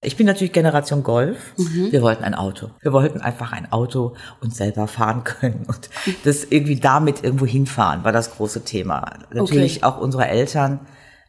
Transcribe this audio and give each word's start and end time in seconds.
Ich 0.00 0.16
bin 0.16 0.26
natürlich 0.26 0.52
Generation 0.52 1.02
Golf. 1.02 1.54
Mhm. 1.56 1.90
Wir 1.90 2.02
wollten 2.02 2.22
ein 2.22 2.34
Auto. 2.34 2.70
Wir 2.80 2.92
wollten 2.92 3.20
einfach 3.20 3.52
ein 3.52 3.72
Auto 3.72 4.14
und 4.40 4.54
selber 4.54 4.86
fahren 4.86 5.24
können 5.24 5.64
und 5.66 5.90
das 6.24 6.44
irgendwie 6.44 6.78
damit 6.78 7.24
irgendwo 7.24 7.46
hinfahren, 7.46 8.04
war 8.04 8.12
das 8.12 8.36
große 8.36 8.64
Thema. 8.64 9.18
Natürlich 9.32 9.78
okay. 9.78 9.84
auch 9.84 10.00
unsere 10.00 10.28
Eltern 10.28 10.80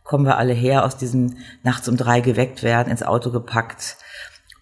kommen 0.03 0.25
wir 0.25 0.37
alle 0.37 0.53
her 0.53 0.85
aus 0.85 0.97
diesem 0.97 1.37
nachts 1.63 1.87
um 1.87 1.97
drei 1.97 2.21
geweckt 2.21 2.61
werden, 2.61 2.89
ins 2.89 3.03
Auto 3.03 3.31
gepackt. 3.31 3.97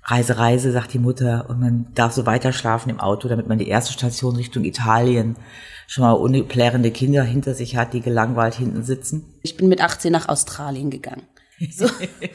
Reise, 0.03 0.37
Reise, 0.37 0.71
sagt 0.71 0.93
die 0.93 0.99
Mutter, 0.99 1.49
und 1.49 1.59
man 1.59 1.87
darf 1.93 2.13
so 2.13 2.25
weiter 2.25 2.53
schlafen 2.53 2.89
im 2.89 3.01
Auto, 3.01 3.27
damit 3.27 3.47
man 3.47 3.57
die 3.57 3.67
erste 3.67 3.91
Station 3.91 4.37
Richtung 4.37 4.63
Italien 4.63 5.35
schon 5.85 6.03
mal 6.03 6.13
unplärende 6.13 6.91
Kinder 6.91 7.23
hinter 7.23 7.53
sich 7.53 7.75
hat, 7.75 7.93
die 7.93 7.99
gelangweilt 7.99 8.55
hinten 8.55 8.83
sitzen. 8.83 9.25
Ich 9.41 9.57
bin 9.57 9.67
mit 9.67 9.81
18 9.81 10.13
nach 10.13 10.29
Australien 10.29 10.89
gegangen. 10.89 11.23
So. 11.71 11.85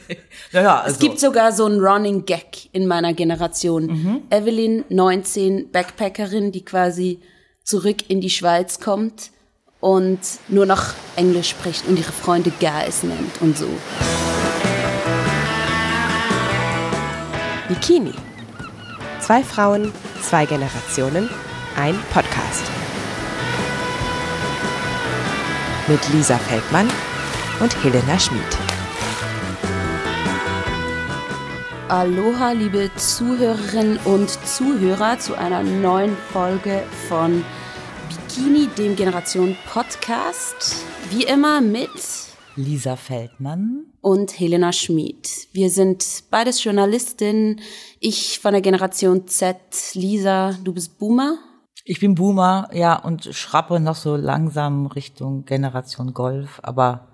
naja, 0.51 0.81
also. 0.81 0.91
Es 0.91 0.99
gibt 0.99 1.19
sogar 1.19 1.51
so 1.51 1.65
einen 1.65 1.79
Running 1.79 2.25
Gag 2.25 2.69
in 2.73 2.87
meiner 2.87 3.13
Generation. 3.13 3.85
Mhm. 3.85 4.21
Evelyn, 4.29 4.83
19, 4.89 5.71
Backpackerin, 5.71 6.51
die 6.51 6.65
quasi 6.65 7.19
zurück 7.63 8.09
in 8.09 8.19
die 8.19 8.29
Schweiz 8.29 8.79
kommt 8.79 9.31
und 9.79 10.19
nur 10.47 10.65
noch 10.65 10.93
Englisch 11.15 11.49
spricht 11.49 11.87
und 11.87 11.97
ihre 11.97 12.11
Freunde 12.11 12.51
Guys 12.59 13.03
nennt 13.03 13.41
und 13.41 13.57
so. 13.57 13.67
Bikini. 17.67 18.13
Zwei 19.19 19.41
Frauen, 19.41 19.93
zwei 20.21 20.45
Generationen, 20.45 21.29
ein 21.77 21.97
Podcast. 22.11 22.63
Mit 25.87 25.99
Lisa 26.13 26.37
Feldmann 26.37 26.89
und 27.61 27.83
Helena 27.83 28.19
Schmid. 28.19 28.62
Aloha, 31.93 32.53
liebe 32.53 32.89
Zuhörerinnen 32.95 33.99
und 34.05 34.27
Zuhörer, 34.27 35.19
zu 35.19 35.37
einer 35.37 35.61
neuen 35.61 36.17
Folge 36.17 36.81
von 37.07 37.45
Bikini, 38.09 38.67
dem 38.75 38.95
Generation 38.95 39.55
Podcast. 39.71 40.77
Wie 41.11 41.21
immer 41.25 41.61
mit 41.61 41.91
Lisa 42.55 42.95
Feldmann 42.95 43.85
und 44.01 44.39
Helena 44.39 44.73
Schmid. 44.73 45.29
Wir 45.51 45.69
sind 45.69 46.23
beides 46.31 46.63
Journalistinnen. 46.63 47.61
Ich 47.99 48.39
von 48.39 48.53
der 48.53 48.61
Generation 48.61 49.27
Z. 49.27 49.57
Lisa, 49.93 50.57
du 50.63 50.73
bist 50.73 50.97
Boomer. 50.97 51.37
Ich 51.85 51.99
bin 51.99 52.15
Boomer, 52.15 52.69
ja, 52.73 52.95
und 52.95 53.25
schrappe 53.25 53.79
noch 53.79 53.97
so 53.97 54.15
langsam 54.15 54.87
Richtung 54.87 55.45
Generation 55.45 56.15
Golf, 56.15 56.59
aber 56.63 57.09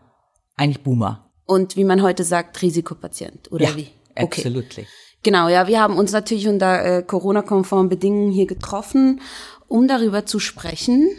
eigentlich 0.55 0.83
Boomer. 0.83 1.29
Und 1.43 1.75
wie 1.75 1.83
man 1.83 2.01
heute 2.01 2.23
sagt, 2.23 2.61
Risikopatient, 2.61 3.51
oder 3.51 3.65
ja. 3.71 3.75
wie? 3.75 3.89
Okay. 4.23 4.41
Absolutely. 4.41 4.87
Genau, 5.23 5.49
ja, 5.49 5.67
wir 5.67 5.81
haben 5.81 5.97
uns 5.97 6.11
natürlich 6.11 6.47
unter 6.47 6.83
äh, 6.83 7.03
Corona-konformen 7.03 7.89
Bedingungen 7.89 8.31
hier 8.31 8.47
getroffen, 8.47 9.21
um 9.67 9.87
darüber 9.87 10.25
zu 10.25 10.39
sprechen, 10.39 11.09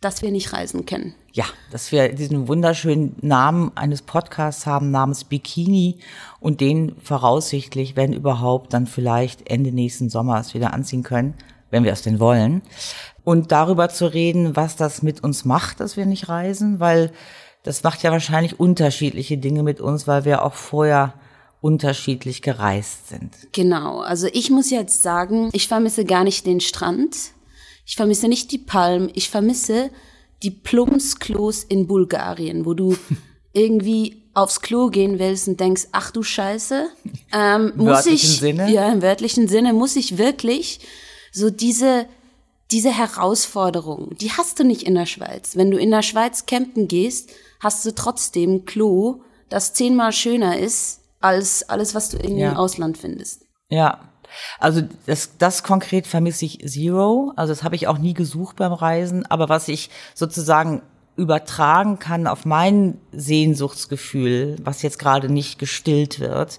dass 0.00 0.22
wir 0.22 0.30
nicht 0.30 0.52
reisen 0.52 0.86
können. 0.86 1.14
Ja, 1.32 1.44
dass 1.70 1.92
wir 1.92 2.12
diesen 2.12 2.48
wunderschönen 2.48 3.14
Namen 3.20 3.70
eines 3.76 4.02
Podcasts 4.02 4.66
haben 4.66 4.90
namens 4.90 5.24
Bikini 5.24 5.98
und 6.40 6.60
den 6.60 6.96
voraussichtlich, 7.02 7.94
wenn 7.94 8.12
überhaupt, 8.12 8.72
dann 8.72 8.86
vielleicht 8.88 9.48
Ende 9.48 9.70
nächsten 9.70 10.10
Sommers 10.10 10.54
wieder 10.54 10.72
anziehen 10.72 11.04
können, 11.04 11.34
wenn 11.70 11.84
wir 11.84 11.92
es 11.92 12.02
denn 12.02 12.18
wollen. 12.18 12.62
Und 13.22 13.52
darüber 13.52 13.90
zu 13.90 14.06
reden, 14.06 14.56
was 14.56 14.74
das 14.74 15.02
mit 15.02 15.22
uns 15.22 15.44
macht, 15.44 15.78
dass 15.78 15.96
wir 15.96 16.06
nicht 16.06 16.28
reisen, 16.28 16.80
weil 16.80 17.12
das 17.62 17.84
macht 17.84 18.02
ja 18.02 18.10
wahrscheinlich 18.10 18.58
unterschiedliche 18.58 19.38
Dinge 19.38 19.62
mit 19.62 19.80
uns, 19.80 20.08
weil 20.08 20.24
wir 20.24 20.42
auch 20.44 20.54
vorher 20.54 21.14
unterschiedlich 21.60 22.42
gereist 22.42 23.08
sind. 23.08 23.32
Genau, 23.52 24.00
also 24.00 24.28
ich 24.32 24.50
muss 24.50 24.70
jetzt 24.70 25.02
sagen, 25.02 25.50
ich 25.52 25.68
vermisse 25.68 26.04
gar 26.04 26.24
nicht 26.24 26.46
den 26.46 26.60
Strand, 26.60 27.16
ich 27.84 27.96
vermisse 27.96 28.28
nicht 28.28 28.50
die 28.52 28.58
Palmen, 28.58 29.10
ich 29.14 29.28
vermisse 29.28 29.90
die 30.42 30.50
Plumpsklos 30.50 31.64
in 31.64 31.86
Bulgarien, 31.86 32.64
wo 32.64 32.74
du 32.74 32.96
irgendwie 33.52 34.22
aufs 34.32 34.60
Klo 34.60 34.88
gehen 34.88 35.18
willst 35.18 35.48
und 35.48 35.60
denkst, 35.60 35.88
ach 35.92 36.10
du 36.10 36.22
Scheiße, 36.22 36.88
ähm, 37.32 37.72
Im 37.76 37.84
muss 37.84 38.06
ich, 38.06 38.38
Sinne? 38.38 38.72
ja, 38.72 38.90
im 38.90 39.02
wörtlichen 39.02 39.48
Sinne, 39.48 39.72
muss 39.72 39.96
ich 39.96 40.18
wirklich 40.18 40.80
so 41.32 41.50
diese, 41.50 42.06
diese 42.70 42.96
Herausforderung, 42.96 44.16
die 44.18 44.30
hast 44.30 44.58
du 44.60 44.64
nicht 44.64 44.84
in 44.84 44.94
der 44.94 45.06
Schweiz. 45.06 45.56
Wenn 45.56 45.70
du 45.70 45.78
in 45.78 45.90
der 45.90 46.02
Schweiz 46.02 46.46
campen 46.46 46.88
gehst, 46.88 47.30
hast 47.58 47.84
du 47.84 47.94
trotzdem 47.94 48.64
Klo, 48.64 49.22
das 49.48 49.74
zehnmal 49.74 50.12
schöner 50.12 50.58
ist 50.58 50.99
als 51.20 51.68
alles, 51.68 51.94
was 51.94 52.08
du 52.08 52.16
irgendwie 52.16 52.42
ja. 52.42 52.50
im 52.50 52.56
Ausland 52.56 52.98
findest. 52.98 53.44
Ja. 53.68 54.00
Also 54.58 54.82
das, 55.06 55.36
das 55.38 55.62
konkret 55.62 56.06
vermisse 56.06 56.44
ich 56.44 56.60
Zero. 56.66 57.32
Also 57.36 57.52
das 57.52 57.62
habe 57.62 57.74
ich 57.74 57.88
auch 57.88 57.98
nie 57.98 58.14
gesucht 58.14 58.56
beim 58.56 58.72
Reisen. 58.72 59.26
Aber 59.26 59.48
was 59.48 59.68
ich 59.68 59.90
sozusagen 60.14 60.82
übertragen 61.16 61.98
kann 61.98 62.26
auf 62.26 62.44
mein 62.44 62.98
Sehnsuchtsgefühl, 63.12 64.56
was 64.62 64.82
jetzt 64.82 64.98
gerade 64.98 65.30
nicht 65.30 65.58
gestillt 65.58 66.20
wird, 66.20 66.58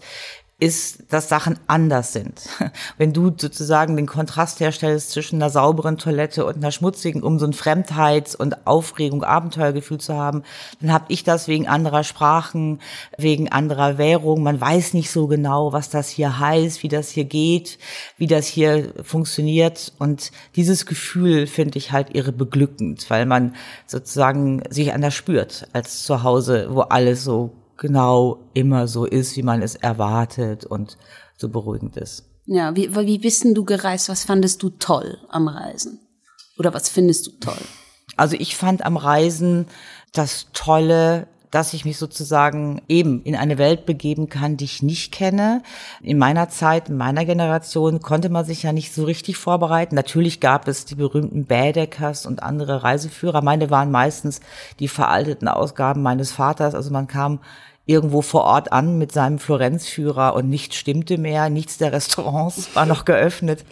ist, 0.62 1.12
dass 1.12 1.28
Sachen 1.28 1.60
anders 1.66 2.14
sind. 2.14 2.48
Wenn 2.98 3.14
du 3.14 3.32
sozusagen 3.36 3.96
den 3.96 4.06
Kontrast 4.06 4.60
herstellst 4.60 5.10
zwischen 5.10 5.38
einer 5.38 5.50
sauberen 5.50 5.98
Toilette 5.98 6.46
und 6.46 6.58
einer 6.58 6.72
schmutzigen, 6.72 7.24
um 7.24 7.40
so 7.40 7.48
ein 7.48 7.54
Fremdheits- 7.54 8.36
und 8.36 8.68
Aufregung, 8.68 9.24
Abenteuergefühl 9.24 10.00
zu 10.00 10.14
haben, 10.14 10.44
dann 10.80 10.94
habe 10.94 11.06
ich 11.08 11.24
das 11.24 11.48
wegen 11.48 11.68
anderer 11.68 12.04
Sprachen, 12.04 12.80
wegen 13.18 13.52
anderer 13.52 13.98
Währung. 13.98 14.44
Man 14.44 14.62
weiß 14.62 14.94
nicht 14.94 15.10
so 15.10 15.26
genau, 15.26 15.74
was 15.74 15.90
das 15.90 16.10
hier 16.10 16.38
heißt, 16.38 16.84
wie 16.84 16.90
das 16.90 17.10
hier 17.10 17.26
geht, 17.26 17.80
wie 18.18 18.28
das 18.28 18.46
hier 18.46 18.94
funktioniert. 19.02 19.94
Und 19.98 20.32
dieses 20.56 20.86
Gefühl 20.86 21.48
finde 21.48 21.80
ich 21.80 21.92
halt 21.92 22.14
irre 22.14 22.32
beglückend, 22.32 23.10
weil 23.10 23.26
man 23.26 23.56
sozusagen 23.88 24.62
sich 24.70 24.94
anders 24.94 25.16
spürt 25.16 25.68
als 25.74 26.04
zu 26.04 26.22
Hause, 26.22 26.68
wo 26.70 26.82
alles 26.82 27.24
so 27.24 27.61
genau 27.82 28.38
immer 28.54 28.88
so 28.88 29.06
ist, 29.06 29.36
wie 29.36 29.42
man 29.42 29.64
es 29.64 29.74
erwartet 29.74 30.66
und 30.66 30.98
so 31.36 31.50
beruhigend 31.50 31.98
ist. 31.98 32.30
Ja, 32.46 32.76
wie, 32.76 32.96
wie 32.96 33.18
bist 33.18 33.44
denn 33.44 33.56
du 33.56 33.66
gereist? 33.66 34.08
Was 34.08 34.24
fandest 34.24 34.62
du 34.62 34.70
toll 34.70 35.18
am 35.30 35.48
Reisen? 35.48 36.00
Oder 36.60 36.76
was 36.76 36.90
findest 36.90 37.26
du 37.26 37.32
toll? 37.40 37.62
Also 38.18 38.36
ich 38.38 38.56
fand 38.56 38.86
am 38.86 38.98
Reisen 38.98 39.66
das 40.14 40.48
Tolle, 40.54 41.28
dass 41.50 41.74
ich 41.74 41.84
mich 41.84 41.98
sozusagen 41.98 42.82
eben 42.88 43.24
in 43.24 43.36
eine 43.36 43.58
Welt 43.58 43.88
begeben 43.88 44.30
kann, 44.30 44.58
die 44.58 44.66
ich 44.66 44.84
nicht 44.84 45.12
kenne. 45.12 45.64
In 46.02 46.20
meiner 46.20 46.50
Zeit, 46.50 46.90
in 46.90 46.98
meiner 46.98 47.26
Generation 47.26 48.00
konnte 48.00 48.30
man 48.30 48.46
sich 48.46 48.62
ja 48.64 48.74
nicht 48.74 48.94
so 48.94 49.06
richtig 49.06 49.38
vorbereiten. 49.38 49.96
Natürlich 49.96 50.40
gab 50.40 50.68
es 50.68 50.86
die 50.86 50.96
berühmten 50.96 51.46
Baedeckers 51.46 52.28
und 52.28 52.44
andere 52.44 52.84
Reiseführer. 52.84 53.42
Meine 53.42 53.72
waren 53.72 53.90
meistens 53.90 54.40
die 54.80 54.88
veralteten 54.88 55.48
Ausgaben 55.48 56.04
meines 56.04 56.32
Vaters. 56.32 56.76
Also 56.76 56.92
man 56.92 57.08
kam 57.08 57.40
irgendwo 57.92 58.22
vor 58.22 58.44
Ort 58.46 58.72
an 58.72 58.98
mit 58.98 59.12
seinem 59.12 59.38
Florenzführer 59.38 60.34
und 60.34 60.50
nichts 60.50 60.76
stimmte 60.76 61.18
mehr, 61.18 61.50
nichts 61.50 61.78
der 61.78 61.92
Restaurants 61.92 62.70
war 62.76 62.86
noch 62.86 63.06
geöffnet. 63.06 63.66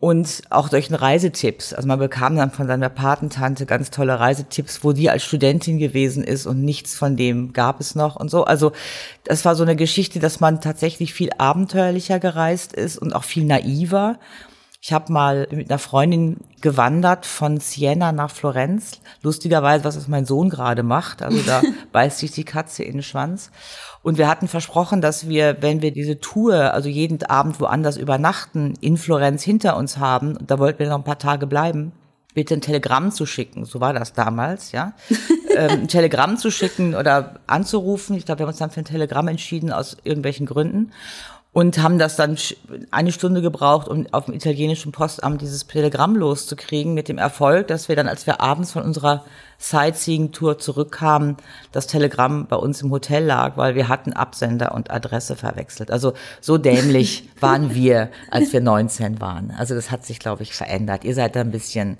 Und 0.00 0.42
auch 0.50 0.68
solchen 0.70 0.94
Reisetipps. 0.94 1.72
Also 1.72 1.88
man 1.88 1.98
bekam 1.98 2.36
dann 2.36 2.52
von 2.52 2.68
seiner 2.68 2.88
Patentante 2.88 3.66
ganz 3.66 3.90
tolle 3.90 4.20
Reisetipps, 4.20 4.84
wo 4.84 4.92
die 4.92 5.10
als 5.10 5.24
Studentin 5.24 5.78
gewesen 5.78 6.22
ist 6.22 6.46
und 6.46 6.64
nichts 6.64 6.94
von 6.94 7.16
dem 7.16 7.52
gab 7.52 7.80
es 7.80 7.96
noch 7.96 8.14
und 8.14 8.30
so. 8.30 8.44
Also 8.44 8.70
das 9.24 9.44
war 9.44 9.56
so 9.56 9.64
eine 9.64 9.74
Geschichte, 9.74 10.20
dass 10.20 10.38
man 10.38 10.60
tatsächlich 10.60 11.14
viel 11.14 11.30
abenteuerlicher 11.36 12.20
gereist 12.20 12.74
ist 12.74 12.96
und 12.96 13.12
auch 13.12 13.24
viel 13.24 13.44
naiver. 13.44 14.20
Ich 14.80 14.92
habe 14.92 15.12
mal 15.12 15.48
mit 15.50 15.70
einer 15.70 15.78
Freundin 15.80 16.36
gewandert 16.60 17.26
von 17.26 17.58
Siena 17.58 18.12
nach 18.12 18.30
Florenz. 18.30 19.00
Lustigerweise, 19.22 19.84
was 19.84 19.96
ist 19.96 20.08
mein 20.08 20.24
Sohn 20.24 20.50
gerade 20.50 20.84
macht. 20.84 21.20
Also 21.20 21.40
da 21.44 21.62
beißt 21.92 22.18
sich 22.18 22.30
die 22.30 22.44
Katze 22.44 22.84
in 22.84 22.94
den 22.94 23.02
Schwanz. 23.02 23.50
Und 24.02 24.18
wir 24.18 24.28
hatten 24.28 24.46
versprochen, 24.46 25.00
dass 25.00 25.28
wir, 25.28 25.56
wenn 25.60 25.82
wir 25.82 25.90
diese 25.90 26.20
Tour, 26.20 26.72
also 26.74 26.88
jeden 26.88 27.24
Abend 27.24 27.60
woanders 27.60 27.96
übernachten, 27.96 28.74
in 28.80 28.96
Florenz 28.96 29.42
hinter 29.42 29.76
uns 29.76 29.98
haben, 29.98 30.36
und 30.36 30.48
da 30.50 30.60
wollten 30.60 30.78
wir 30.78 30.88
noch 30.88 30.98
ein 30.98 31.04
paar 31.04 31.18
Tage 31.18 31.48
bleiben, 31.48 31.90
bitte 32.34 32.54
ein 32.54 32.60
Telegramm 32.60 33.10
zu 33.10 33.26
schicken. 33.26 33.64
So 33.64 33.80
war 33.80 33.92
das 33.92 34.12
damals, 34.12 34.70
ja. 34.70 34.92
ähm, 35.56 35.70
ein 35.70 35.88
Telegramm 35.88 36.36
zu 36.36 36.52
schicken 36.52 36.94
oder 36.94 37.40
anzurufen. 37.48 38.16
Ich 38.16 38.26
glaube, 38.26 38.38
wir 38.38 38.42
haben 38.44 38.50
uns 38.50 38.58
dann 38.58 38.70
für 38.70 38.80
ein 38.80 38.84
Telegramm 38.84 39.26
entschieden 39.26 39.72
aus 39.72 39.96
irgendwelchen 40.04 40.46
Gründen 40.46 40.92
und 41.58 41.82
haben 41.82 41.98
das 41.98 42.14
dann 42.14 42.38
eine 42.92 43.10
Stunde 43.10 43.42
gebraucht, 43.42 43.88
um 43.88 44.06
auf 44.12 44.26
dem 44.26 44.34
italienischen 44.34 44.92
Postamt 44.92 45.42
dieses 45.42 45.66
Telegramm 45.66 46.14
loszukriegen, 46.14 46.94
mit 46.94 47.08
dem 47.08 47.18
Erfolg, 47.18 47.66
dass 47.66 47.88
wir 47.88 47.96
dann, 47.96 48.06
als 48.06 48.28
wir 48.28 48.40
abends 48.40 48.70
von 48.70 48.84
unserer 48.84 49.24
Sightseeing-Tour 49.58 50.60
zurückkamen, 50.60 51.36
das 51.72 51.88
Telegramm 51.88 52.46
bei 52.46 52.54
uns 52.54 52.80
im 52.80 52.92
Hotel 52.92 53.24
lag, 53.24 53.56
weil 53.56 53.74
wir 53.74 53.88
hatten 53.88 54.12
Absender 54.12 54.72
und 54.72 54.92
Adresse 54.92 55.34
verwechselt. 55.34 55.90
Also 55.90 56.12
so 56.40 56.58
dämlich 56.58 57.28
waren 57.40 57.74
wir, 57.74 58.12
als 58.30 58.52
wir 58.52 58.60
19 58.60 59.20
waren. 59.20 59.50
Also 59.50 59.74
das 59.74 59.90
hat 59.90 60.06
sich, 60.06 60.20
glaube 60.20 60.44
ich, 60.44 60.54
verändert. 60.54 61.02
Ihr 61.02 61.16
seid 61.16 61.34
da 61.34 61.40
ein 61.40 61.50
bisschen 61.50 61.98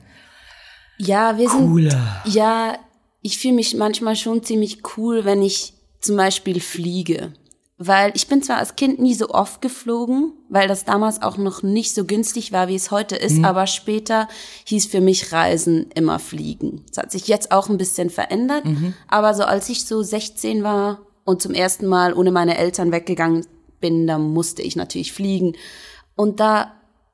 ja, 0.99 1.37
wir 1.37 1.49
cooler. 1.49 2.21
sind 2.23 2.35
ja, 2.37 2.79
ich 3.23 3.39
fühle 3.39 3.55
mich 3.55 3.75
manchmal 3.75 4.15
schon 4.15 4.45
ziemlich 4.45 4.83
cool, 4.97 5.25
wenn 5.25 5.43
ich 5.43 5.73
zum 6.01 6.17
Beispiel 6.17 6.61
fliege 6.61 7.33
weil 7.79 8.11
ich 8.15 8.27
bin 8.27 8.43
zwar 8.43 8.57
als 8.57 8.75
Kind 8.75 8.99
nie 8.99 9.15
so 9.15 9.31
oft 9.31 9.63
geflogen, 9.63 10.33
weil 10.49 10.67
das 10.67 10.85
damals 10.85 11.23
auch 11.23 11.37
noch 11.37 11.63
nicht 11.63 11.95
so 11.95 12.05
günstig 12.05 12.51
war, 12.51 12.67
wie 12.67 12.75
es 12.75 12.91
heute 12.91 13.15
ist, 13.15 13.39
mhm. 13.39 13.45
aber 13.45 13.69
später 13.69 14.29
hieß 14.65 14.87
für 14.87 15.01
mich 15.01 15.33
Reisen 15.33 15.87
immer 15.95 16.19
fliegen. 16.19 16.83
Das 16.89 17.05
hat 17.05 17.13
sich 17.13 17.29
jetzt 17.29 17.53
auch 17.53 17.69
ein 17.69 17.79
bisschen 17.79 18.11
verändert, 18.11 18.65
mhm. 18.65 18.95
aber 19.07 19.33
so 19.33 19.45
als 19.45 19.69
ich 19.69 19.87
so 19.87 20.03
16 20.03 20.65
war 20.65 21.03
und 21.25 21.41
zum 21.41 21.55
ersten 21.55 21.87
Mal 21.87 22.15
ohne 22.15 22.33
meine 22.33 22.59
Eltern 22.59 22.91
weggegangen 22.91 23.47
bin, 23.81 24.09
da 24.09 24.19
musste 24.19 24.63
ich 24.63 24.75
natürlich 24.75 25.13
fliegen. 25.13 25.53
Und 26.17 26.41
da 26.41 26.73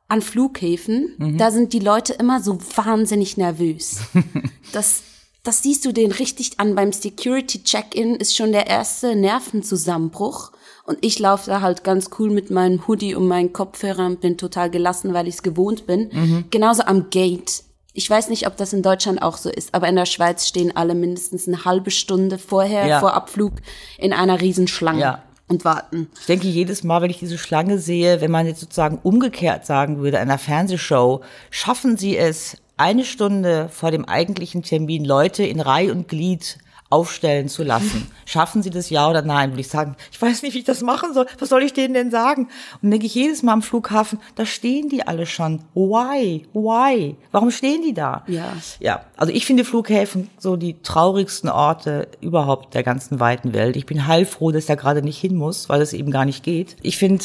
an 0.09 0.23
Flughäfen, 0.23 1.15
mhm. 1.19 1.39
da 1.39 1.51
sind 1.51 1.75
die 1.75 1.79
Leute 1.79 2.15
immer 2.15 2.41
so 2.41 2.59
wahnsinnig 2.77 3.37
nervös. 3.37 3.99
das 4.73 5.03
das 5.45 5.63
siehst 5.63 5.85
du 5.85 5.93
den 5.93 6.11
richtig 6.11 6.59
an. 6.59 6.75
Beim 6.75 6.93
Security 6.93 7.63
Check-in 7.63 8.17
ist 8.17 8.35
schon 8.35 8.53
der 8.53 8.67
erste 8.67 9.15
Nervenzusammenbruch. 9.15 10.53
Und 10.87 10.99
ich 11.03 11.19
laufe 11.19 11.51
da 11.51 11.61
halt 11.61 11.85
ganz 11.85 12.11
cool 12.19 12.31
mit 12.31 12.51
meinem 12.51 12.87
Hoodie 12.87 13.15
und 13.15 13.29
meinen 13.29 13.53
Kopfhörern, 13.53 14.17
bin 14.17 14.37
total 14.39 14.71
gelassen, 14.71 15.15
weil 15.15 15.29
ich 15.29 15.37
es 15.37 15.43
gewohnt 15.43 15.87
bin. 15.87 16.11
Mhm. 16.13 16.45
Genauso 16.51 16.83
am 16.85 17.11
Gate. 17.11 17.63
Ich 17.93 18.09
weiß 18.09 18.29
nicht, 18.29 18.47
ob 18.47 18.57
das 18.57 18.73
in 18.73 18.83
Deutschland 18.83 19.23
auch 19.23 19.37
so 19.37 19.51
ist, 19.51 19.73
aber 19.73 19.87
in 19.89 19.97
der 19.97 20.07
Schweiz 20.07 20.49
stehen 20.49 20.75
alle 20.77 20.95
mindestens 20.95 21.47
eine 21.47 21.65
halbe 21.65 21.91
Stunde 21.91 22.39
vorher, 22.39 22.87
ja. 22.87 23.01
vor 23.01 23.15
Abflug, 23.15 23.53
in 23.99 24.13
einer 24.13 24.41
Riesenschlange. 24.41 25.01
Ja. 25.01 25.23
Und 25.47 25.67
warten. 25.67 26.09
Ich 26.19 26.25
denke 26.25 26.49
jedes 26.49 26.85
Mal, 26.85 27.03
wenn 27.03 27.11
ich 27.11 27.19
diese 27.19 27.37
Schlange 27.37 27.79
sehe, 27.79 28.23
wenn 28.23 28.31
man 28.31 28.47
jetzt 28.47 28.61
sozusagen 28.61 28.99
umgekehrt 29.03 29.67
sagen 29.67 29.99
würde, 29.99 30.19
einer 30.19 30.39
Fernsehshow, 30.39 31.21
schaffen 31.51 31.99
Sie 31.99 32.17
es, 32.17 32.57
eine 32.77 33.05
Stunde 33.05 33.69
vor 33.71 33.91
dem 33.91 34.05
eigentlichen 34.05 34.63
Termin 34.63 35.05
Leute 35.05 35.45
in 35.45 35.61
Reihe 35.61 35.93
und 35.93 36.09
Glied 36.09 36.59
aufstellen 36.91 37.49
zu 37.49 37.65
lassen. 37.65 38.09
Schaffen 38.25 38.63
Sie 38.63 38.71
das 38.71 38.89
ja 38.89 39.09
oder 39.09 39.23
nein? 39.23 39.51
Würde 39.51 39.63
ich 39.63 39.69
sagen, 39.69 39.97
ich 40.13 40.21
weiß 40.21 40.43
nicht, 40.43 40.55
wie 40.55 40.59
ich 40.59 40.65
das 40.65 40.81
machen 40.83 41.13
soll. 41.13 41.27
Was 41.41 41.49
soll 41.49 41.63
ich 41.63 41.73
denen 41.73 41.95
denn 41.95 42.11
sagen? 42.11 42.49
Und 42.83 42.91
denke 42.91 43.07
ich 43.07 43.15
jedes 43.15 43.43
Mal 43.43 43.53
am 43.53 43.63
Flughafen, 43.63 44.21
da 44.37 44.47
stehen 44.47 44.89
die 44.89 45.07
alle 45.07 45.27
schon. 45.27 45.63
Why? 45.75 46.47
Why? 46.53 47.17
Warum 47.33 47.51
stehen 47.51 47.83
die 47.83 47.95
da? 47.95 48.23
Ja. 48.29 48.53
Ja. 48.79 49.05
Also 49.17 49.33
ich 49.33 49.45
finde 49.45 49.65
Flughäfen 49.65 50.31
so 50.39 50.57
die 50.57 50.81
traurigsten 50.83 51.51
Orte 51.51 52.09
überhaupt 52.21 52.75
der 52.75 52.85
ganzen 52.85 53.19
weiten 53.19 53.55
Welt. 53.55 53.77
Ich 53.77 53.87
bin 53.87 54.07
heilfroh, 54.07 54.53
dass 54.53 54.65
ich 54.65 54.69
da 54.69 54.77
gerade 54.77 55.03
nicht 55.03 55.19
hin 55.19 55.35
muss, 55.35 55.69
weil 55.69 55.83
es 55.83 55.95
eben 55.95 56.13
gar 56.13 56.25
nicht 56.25 56.45
geht. 56.45 56.77
Ich 56.83 56.97
finde, 56.97 57.25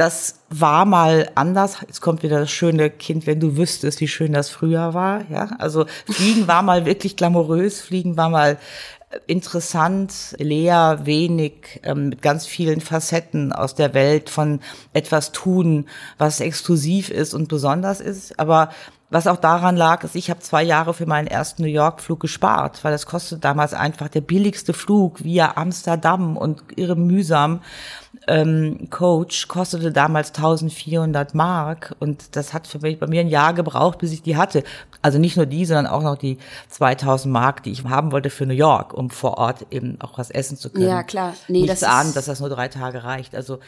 das 0.00 0.36
war 0.48 0.86
mal 0.86 1.28
anders. 1.34 1.82
Jetzt 1.82 2.00
kommt 2.00 2.22
wieder 2.22 2.40
das 2.40 2.50
schöne 2.50 2.88
Kind, 2.88 3.26
wenn 3.26 3.38
du 3.38 3.58
wüsstest, 3.58 4.00
wie 4.00 4.08
schön 4.08 4.32
das 4.32 4.48
früher 4.48 4.94
war. 4.94 5.30
Ja, 5.30 5.50
also 5.58 5.84
Fliegen 6.06 6.48
war 6.48 6.62
mal 6.62 6.86
wirklich 6.86 7.16
glamourös. 7.16 7.82
Fliegen 7.82 8.16
war 8.16 8.30
mal 8.30 8.56
interessant, 9.26 10.34
leer, 10.38 11.00
wenig, 11.04 11.80
ähm, 11.82 12.08
mit 12.08 12.22
ganz 12.22 12.46
vielen 12.46 12.80
Facetten 12.80 13.52
aus 13.52 13.74
der 13.74 13.92
Welt 13.92 14.30
von 14.30 14.60
etwas 14.94 15.32
tun, 15.32 15.86
was 16.16 16.40
exklusiv 16.40 17.10
ist 17.10 17.34
und 17.34 17.48
besonders 17.48 18.00
ist. 18.00 18.38
Aber 18.40 18.70
was 19.10 19.26
auch 19.26 19.36
daran 19.36 19.76
lag, 19.76 20.04
ist, 20.04 20.14
ich 20.14 20.30
habe 20.30 20.40
zwei 20.40 20.62
Jahre 20.62 20.94
für 20.94 21.04
meinen 21.04 21.26
ersten 21.26 21.62
New 21.62 21.68
York-Flug 21.68 22.20
gespart, 22.20 22.82
weil 22.84 22.92
das 22.92 23.06
kostet 23.06 23.44
damals 23.44 23.74
einfach 23.74 24.08
der 24.08 24.20
billigste 24.20 24.72
Flug 24.72 25.24
via 25.24 25.56
Amsterdam 25.56 26.36
und 26.36 26.62
irre 26.76 26.96
mühsam 26.96 27.60
ähm, 28.26 28.88
Coach 28.90 29.48
kostete 29.48 29.92
damals 29.92 30.28
1400 30.34 31.34
Mark 31.34 31.94
und 32.00 32.36
das 32.36 32.52
hat 32.52 32.66
für 32.66 32.80
mich 32.80 32.98
bei 32.98 33.06
mir 33.06 33.20
ein 33.20 33.28
Jahr 33.28 33.54
gebraucht, 33.54 33.98
bis 33.98 34.12
ich 34.12 34.22
die 34.22 34.36
hatte. 34.36 34.64
Also 35.02 35.18
nicht 35.18 35.36
nur 35.36 35.46
die, 35.46 35.64
sondern 35.64 35.86
auch 35.86 36.02
noch 36.02 36.18
die 36.18 36.38
2000 36.68 37.32
Mark, 37.32 37.62
die 37.62 37.70
ich 37.70 37.84
haben 37.84 38.12
wollte 38.12 38.28
für 38.28 38.46
New 38.46 38.54
York, 38.54 38.92
um 38.92 39.10
vor 39.10 39.38
Ort 39.38 39.66
eben 39.70 39.98
auch 40.00 40.18
was 40.18 40.30
essen 40.30 40.56
zu 40.56 40.70
können. 40.70 40.88
Ja, 40.88 41.02
klar. 41.02 41.34
Nee, 41.48 41.62
Nichts 41.62 41.80
das 41.80 41.88
ahnen, 41.88 42.12
dass 42.12 42.26
das 42.26 42.40
nur 42.40 42.50
drei 42.50 42.68
Tage 42.68 43.04
reicht. 43.04 43.34
Also 43.34 43.60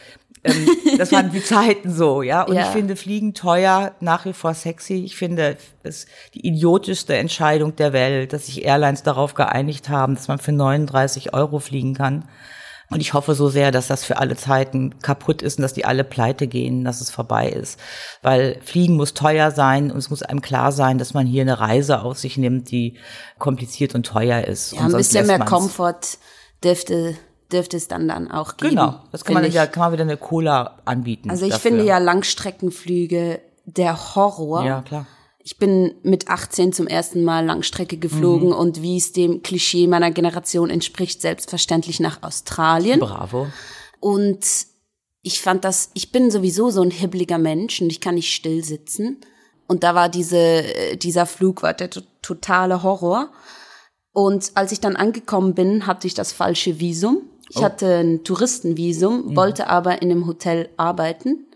ähm, 0.43 0.67
das 0.97 1.11
waren 1.11 1.31
die 1.31 1.43
Zeiten 1.43 1.91
so, 1.91 2.21
ja. 2.21 2.43
Und 2.43 2.55
ja. 2.55 2.63
ich 2.63 2.67
finde 2.67 2.95
Fliegen 2.95 3.33
teuer, 3.33 3.93
nach 4.01 4.25
wie 4.25 4.33
vor 4.33 4.53
sexy. 4.53 5.03
Ich 5.05 5.15
finde 5.15 5.57
es 5.83 6.05
die 6.33 6.45
idiotischste 6.45 7.15
Entscheidung 7.15 7.75
der 7.77 7.93
Welt, 7.93 8.33
dass 8.33 8.45
sich 8.47 8.65
Airlines 8.65 9.03
darauf 9.03 9.33
geeinigt 9.33 9.89
haben, 9.89 10.15
dass 10.15 10.27
man 10.27 10.37
für 10.37 10.51
39 10.51 11.33
Euro 11.33 11.59
fliegen 11.59 11.95
kann. 11.95 12.25
Und 12.89 12.99
ich 12.99 13.13
hoffe 13.13 13.33
so 13.33 13.49
sehr, 13.49 13.71
dass 13.71 13.87
das 13.87 14.03
für 14.03 14.17
alle 14.17 14.35
Zeiten 14.35 14.99
kaputt 14.99 15.41
ist 15.41 15.57
und 15.57 15.63
dass 15.63 15.73
die 15.73 15.85
alle 15.85 16.03
pleite 16.03 16.47
gehen, 16.47 16.83
dass 16.83 17.01
es 17.01 17.09
vorbei 17.09 17.49
ist. 17.49 17.79
Weil 18.21 18.59
Fliegen 18.63 18.95
muss 18.95 19.13
teuer 19.13 19.51
sein 19.51 19.91
und 19.91 19.97
es 19.97 20.09
muss 20.09 20.21
einem 20.21 20.41
klar 20.41 20.71
sein, 20.71 20.97
dass 20.97 21.13
man 21.13 21.25
hier 21.25 21.41
eine 21.41 21.59
Reise 21.59 22.01
auf 22.01 22.19
sich 22.19 22.37
nimmt, 22.37 22.69
die 22.71 22.97
kompliziert 23.39 23.95
und 23.95 24.05
teuer 24.05 24.43
ist. 24.43 24.73
Ja, 24.73 24.81
ein 24.81 24.91
bisschen 24.91 25.27
mehr 25.27 25.39
Komfort 25.39 26.17
dürfte 26.63 27.15
dürfte 27.51 27.77
es 27.77 27.87
dann 27.87 28.07
dann 28.07 28.31
auch 28.31 28.57
geben. 28.57 28.71
Genau, 28.71 28.99
das 29.11 29.23
kann 29.23 29.35
man 29.35 29.51
ja 29.51 29.67
kann 29.67 29.81
man 29.81 29.93
wieder 29.93 30.03
eine 30.03 30.17
Cola 30.17 30.79
anbieten. 30.85 31.29
Also 31.29 31.45
ich 31.45 31.51
dafür. 31.51 31.71
finde 31.71 31.85
ja 31.85 31.99
Langstreckenflüge 31.99 33.41
der 33.65 34.15
Horror. 34.15 34.65
Ja, 34.65 34.81
klar. 34.81 35.05
Ich 35.45 35.57
bin 35.57 35.95
mit 36.03 36.29
18 36.29 36.71
zum 36.71 36.87
ersten 36.87 37.21
Mal 37.21 37.45
Langstrecke 37.45 37.97
geflogen 37.97 38.49
mhm. 38.49 38.55
und 38.55 38.81
wie 38.81 38.95
es 38.95 39.11
dem 39.11 39.43
Klischee 39.43 39.87
meiner 39.87 40.09
Generation 40.09 40.69
entspricht, 40.69 41.21
selbstverständlich 41.21 41.99
nach 41.99 42.23
Australien. 42.23 43.01
Bravo. 43.01 43.47
Und 43.99 44.45
ich 45.21 45.41
fand 45.41 45.65
das, 45.65 45.91
ich 45.95 46.13
bin 46.13 46.31
sowieso 46.31 46.69
so 46.69 46.81
ein 46.81 46.91
hibbeliger 46.91 47.37
Mensch 47.37 47.81
und 47.81 47.89
ich 47.89 47.99
kann 47.99 48.15
nicht 48.15 48.33
still 48.33 48.63
sitzen. 48.63 49.17
Und 49.67 49.83
da 49.83 49.95
war 49.95 50.07
diese, 50.07 50.37
äh, 50.37 50.95
dieser 50.95 51.25
Flug 51.25 51.61
war 51.61 51.73
der 51.73 51.89
totale 52.21 52.81
Horror. 52.81 53.29
Und 54.13 54.51
als 54.55 54.71
ich 54.71 54.79
dann 54.79 54.95
angekommen 54.95 55.55
bin, 55.55 55.87
hatte 55.87 56.07
ich 56.07 56.13
das 56.13 56.31
falsche 56.31 56.79
Visum. 56.79 57.21
Ich 57.49 57.57
oh. 57.57 57.63
hatte 57.63 57.97
ein 57.97 58.23
Touristenvisum, 58.23 59.25
mhm. 59.25 59.35
wollte 59.35 59.67
aber 59.67 60.01
in 60.01 60.09
einem 60.09 60.25
Hotel 60.25 60.69
arbeiten 60.77 61.47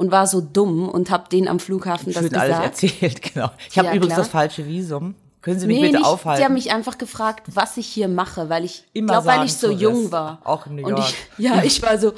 und 0.00 0.10
war 0.10 0.26
so 0.26 0.40
dumm 0.40 0.88
und 0.88 1.10
habe 1.10 1.28
den 1.28 1.46
am 1.46 1.60
Flughafen 1.60 2.14
Schön 2.14 2.22
das 2.22 2.32
gesagt. 2.32 2.52
alles 2.54 2.82
erzählt, 2.82 3.20
genau. 3.34 3.50
Ich 3.68 3.76
habe 3.76 3.88
ja, 3.88 3.94
übrigens 3.94 4.14
klar. 4.14 4.24
das 4.24 4.28
falsche 4.28 4.66
Visum. 4.66 5.14
Können 5.42 5.60
Sie 5.60 5.66
mich 5.66 5.76
nee, 5.76 5.82
bitte 5.88 5.98
nicht, 5.98 6.06
aufhalten? 6.06 6.40
Sie 6.40 6.44
haben 6.46 6.54
mich 6.54 6.72
einfach 6.72 6.96
gefragt, 6.96 7.48
was 7.54 7.76
ich 7.76 7.86
hier 7.86 8.08
mache, 8.08 8.48
weil 8.48 8.64
ich 8.64 8.84
glaube, 8.94 9.26
weil 9.26 9.44
ich 9.44 9.52
so 9.52 9.70
jung 9.70 10.10
war. 10.10 10.40
Auch 10.44 10.66
in 10.66 10.76
New 10.76 10.88
York. 10.88 10.96
Und 10.96 11.04
ich, 11.04 11.14
ja, 11.44 11.62
ich 11.62 11.82
war 11.82 11.98
so, 11.98 12.12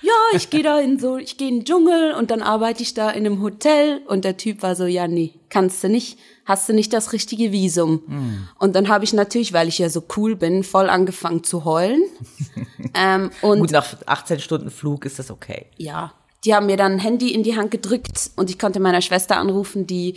ja, 0.00 0.12
ich 0.32 0.48
gehe 0.48 0.62
da 0.62 0.78
in 0.78 1.00
so, 1.00 1.16
ich 1.16 1.36
gehe 1.36 1.48
in 1.48 1.58
den 1.58 1.64
Dschungel 1.64 2.14
und 2.14 2.30
dann 2.30 2.40
arbeite 2.40 2.84
ich 2.84 2.94
da 2.94 3.10
in 3.10 3.26
einem 3.26 3.42
Hotel 3.42 4.02
und 4.06 4.24
der 4.24 4.36
Typ 4.36 4.62
war 4.62 4.76
so, 4.76 4.86
ja, 4.86 5.08
nee, 5.08 5.34
kannst 5.48 5.82
du 5.82 5.88
nicht, 5.88 6.20
hast 6.44 6.68
du 6.68 6.72
nicht 6.72 6.92
das 6.92 7.12
richtige 7.12 7.50
Visum. 7.50 8.02
Mm. 8.06 8.48
Und 8.60 8.76
dann 8.76 8.86
habe 8.86 9.02
ich 9.02 9.12
natürlich, 9.12 9.52
weil 9.52 9.66
ich 9.66 9.78
ja 9.78 9.88
so 9.88 10.04
cool 10.16 10.36
bin, 10.36 10.62
voll 10.62 10.88
angefangen 10.88 11.42
zu 11.42 11.64
heulen. 11.64 12.04
ähm, 12.94 13.32
und 13.42 13.58
Gut, 13.58 13.72
nach 13.72 13.92
18 14.06 14.38
Stunden 14.38 14.70
Flug 14.70 15.04
ist 15.04 15.18
das 15.18 15.32
okay. 15.32 15.66
Ja, 15.78 16.12
die 16.44 16.54
haben 16.54 16.66
mir 16.66 16.76
dann 16.76 16.92
ein 16.92 16.98
Handy 16.98 17.32
in 17.32 17.42
die 17.42 17.56
Hand 17.56 17.70
gedrückt 17.70 18.30
und 18.36 18.50
ich 18.50 18.58
konnte 18.58 18.80
meiner 18.80 19.00
Schwester 19.00 19.36
anrufen, 19.36 19.86
die 19.86 20.14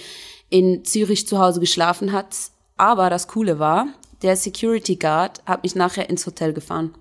in 0.49 0.83
Zürich 0.85 1.27
zu 1.27 1.39
Hause 1.39 1.59
geschlafen 1.59 2.11
hat. 2.11 2.35
Aber 2.77 3.09
das 3.09 3.27
Coole 3.27 3.59
war, 3.59 3.87
der 4.21 4.35
Security 4.35 4.95
Guard 4.95 5.41
hat 5.45 5.63
mich 5.63 5.75
nachher 5.75 6.09
ins 6.09 6.25
Hotel 6.25 6.53
gefahren. 6.53 6.93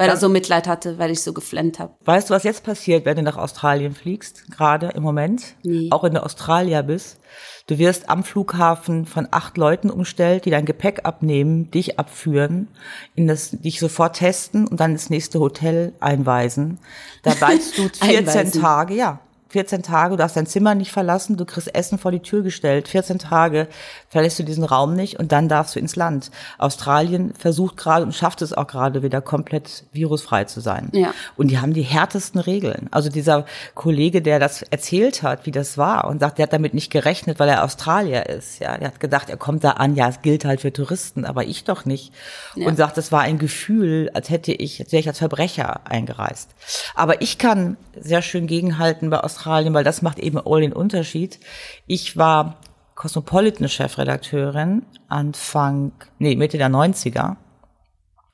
Weil 0.00 0.06
ja. 0.06 0.14
er 0.14 0.18
so 0.18 0.30
Mitleid 0.30 0.66
hatte, 0.66 0.98
weil 0.98 1.10
ich 1.10 1.20
so 1.22 1.34
geflennt 1.34 1.78
habe. 1.78 1.92
Weißt 2.06 2.30
du, 2.30 2.34
was 2.34 2.42
jetzt 2.42 2.64
passiert, 2.64 3.04
wenn 3.04 3.16
du 3.16 3.22
nach 3.22 3.36
Australien 3.36 3.94
fliegst, 3.94 4.50
gerade 4.50 4.92
im 4.94 5.02
Moment? 5.02 5.56
Nee. 5.62 5.88
Auch 5.90 6.04
in 6.04 6.14
der 6.14 6.24
Australia 6.24 6.80
bist? 6.80 7.20
Du 7.66 7.76
wirst 7.76 8.08
am 8.08 8.24
Flughafen 8.24 9.04
von 9.04 9.28
acht 9.30 9.58
Leuten 9.58 9.90
umstellt, 9.90 10.46
die 10.46 10.50
dein 10.50 10.64
Gepäck 10.64 11.00
abnehmen, 11.04 11.70
dich 11.70 11.98
abführen, 11.98 12.68
in 13.14 13.26
das, 13.26 13.50
dich 13.50 13.78
sofort 13.78 14.16
testen 14.16 14.66
und 14.66 14.80
dann 14.80 14.92
ins 14.92 15.10
nächste 15.10 15.38
Hotel 15.38 15.92
einweisen. 16.00 16.78
Da 17.22 17.34
bleibst 17.34 17.76
du 17.76 17.82
14 18.02 18.52
Tage, 18.52 18.94
ja. 18.94 19.20
14 19.50 19.82
Tage, 19.82 20.12
du 20.12 20.16
darfst 20.16 20.36
dein 20.36 20.46
Zimmer 20.46 20.76
nicht 20.76 20.92
verlassen, 20.92 21.36
du 21.36 21.44
kriegst 21.44 21.74
Essen 21.74 21.98
vor 21.98 22.12
die 22.12 22.20
Tür 22.20 22.42
gestellt. 22.42 22.86
14 22.86 23.18
Tage 23.18 23.66
verlässt 24.08 24.38
du 24.38 24.44
diesen 24.44 24.62
Raum 24.62 24.94
nicht 24.94 25.18
und 25.18 25.32
dann 25.32 25.48
darfst 25.48 25.74
du 25.74 25.80
ins 25.80 25.96
Land. 25.96 26.30
Australien 26.56 27.34
versucht 27.36 27.76
gerade 27.76 28.04
und 28.04 28.14
schafft 28.14 28.42
es 28.42 28.52
auch 28.52 28.68
gerade 28.68 29.02
wieder 29.02 29.20
komplett 29.20 29.84
virusfrei 29.92 30.44
zu 30.44 30.60
sein. 30.60 30.88
Ja. 30.92 31.12
Und 31.36 31.48
die 31.48 31.58
haben 31.58 31.74
die 31.74 31.82
härtesten 31.82 32.40
Regeln. 32.40 32.88
Also 32.92 33.08
dieser 33.08 33.44
Kollege, 33.74 34.22
der 34.22 34.38
das 34.38 34.62
erzählt 34.62 35.24
hat, 35.24 35.46
wie 35.46 35.50
das 35.50 35.76
war 35.76 36.04
und 36.04 36.20
sagt, 36.20 36.38
der 36.38 36.44
hat 36.44 36.52
damit 36.52 36.72
nicht 36.72 36.92
gerechnet, 36.92 37.40
weil 37.40 37.48
er 37.48 37.64
Australier 37.64 38.26
ist. 38.26 38.60
Ja, 38.60 38.78
der 38.78 38.88
hat 38.88 39.00
gedacht, 39.00 39.30
er 39.30 39.36
kommt 39.36 39.64
da 39.64 39.72
an, 39.72 39.96
ja, 39.96 40.08
es 40.08 40.22
gilt 40.22 40.44
halt 40.44 40.60
für 40.60 40.72
Touristen, 40.72 41.24
aber 41.24 41.44
ich 41.44 41.64
doch 41.64 41.84
nicht. 41.84 42.12
Ja. 42.54 42.68
Und 42.68 42.76
sagt, 42.76 42.98
es 42.98 43.10
war 43.10 43.22
ein 43.22 43.38
Gefühl, 43.38 44.10
als 44.14 44.30
hätte 44.30 44.52
ich, 44.52 44.80
als 44.80 44.92
wäre 44.92 45.00
ich 45.00 45.08
als 45.08 45.18
Verbrecher 45.18 45.80
eingereist. 45.90 46.50
Aber 46.94 47.20
ich 47.20 47.38
kann 47.38 47.76
sehr 47.98 48.22
schön 48.22 48.46
gegenhalten 48.46 49.10
bei 49.10 49.18
Australien 49.18 49.39
Australien, 49.40 49.72
weil 49.72 49.84
das 49.84 50.02
macht 50.02 50.18
eben 50.18 50.38
all 50.38 50.60
den 50.60 50.74
Unterschied. 50.74 51.40
Ich 51.86 52.18
war 52.18 52.56
Cosmopolitan-Chefredakteurin 52.94 54.82
Anfang, 55.08 55.92
nee, 56.18 56.36
Mitte 56.36 56.58
der 56.58 56.68
90er. 56.68 57.36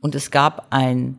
Und 0.01 0.17
es 0.17 0.33
gab 0.33 0.67
ein 0.71 1.19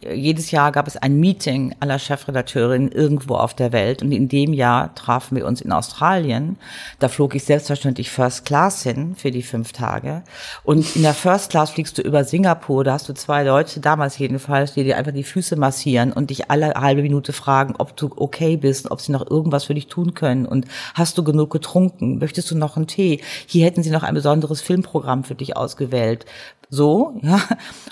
jedes 0.00 0.50
Jahr 0.50 0.72
gab 0.72 0.86
es 0.86 0.96
ein 0.96 1.18
Meeting 1.18 1.74
aller 1.80 1.98
Chefredakteurinnen 1.98 2.92
irgendwo 2.92 3.34
auf 3.34 3.54
der 3.54 3.72
Welt 3.72 4.02
und 4.02 4.12
in 4.12 4.28
dem 4.28 4.52
Jahr 4.52 4.94
trafen 4.94 5.36
wir 5.36 5.46
uns 5.46 5.60
in 5.60 5.72
Australien. 5.72 6.56
Da 6.98 7.08
flog 7.08 7.34
ich 7.34 7.44
selbstverständlich 7.44 8.10
First 8.10 8.44
Class 8.44 8.82
hin 8.82 9.14
für 9.16 9.30
die 9.30 9.42
fünf 9.42 9.72
Tage. 9.72 10.22
Und 10.62 10.94
in 10.96 11.02
der 11.02 11.14
First 11.14 11.50
Class 11.50 11.70
fliegst 11.70 11.98
du 11.98 12.02
über 12.02 12.24
Singapur, 12.24 12.84
da 12.84 12.92
hast 12.92 13.08
du 13.08 13.14
zwei 13.14 13.42
Leute, 13.42 13.80
damals 13.80 14.18
jedenfalls, 14.18 14.74
die 14.74 14.84
dir 14.84 14.96
einfach 14.96 15.12
die 15.12 15.24
Füße 15.24 15.56
massieren 15.56 16.12
und 16.12 16.30
dich 16.30 16.50
alle 16.50 16.74
halbe 16.74 17.02
Minute 17.02 17.32
fragen, 17.32 17.74
ob 17.78 17.96
du 17.96 18.10
okay 18.16 18.56
bist, 18.56 18.90
ob 18.90 19.00
sie 19.00 19.12
noch 19.12 19.28
irgendwas 19.28 19.64
für 19.64 19.74
dich 19.74 19.88
tun 19.88 20.14
können. 20.14 20.46
Und 20.46 20.66
hast 20.94 21.18
du 21.18 21.24
genug 21.24 21.50
getrunken, 21.50 22.18
möchtest 22.18 22.50
du 22.50 22.56
noch 22.56 22.76
einen 22.76 22.86
Tee? 22.86 23.20
Hier 23.46 23.64
hätten 23.64 23.82
sie 23.82 23.90
noch 23.90 24.04
ein 24.04 24.14
besonderes 24.14 24.60
Filmprogramm 24.60 25.24
für 25.24 25.34
dich 25.34 25.56
ausgewählt 25.56 26.24
so, 26.70 27.18
ja. 27.22 27.40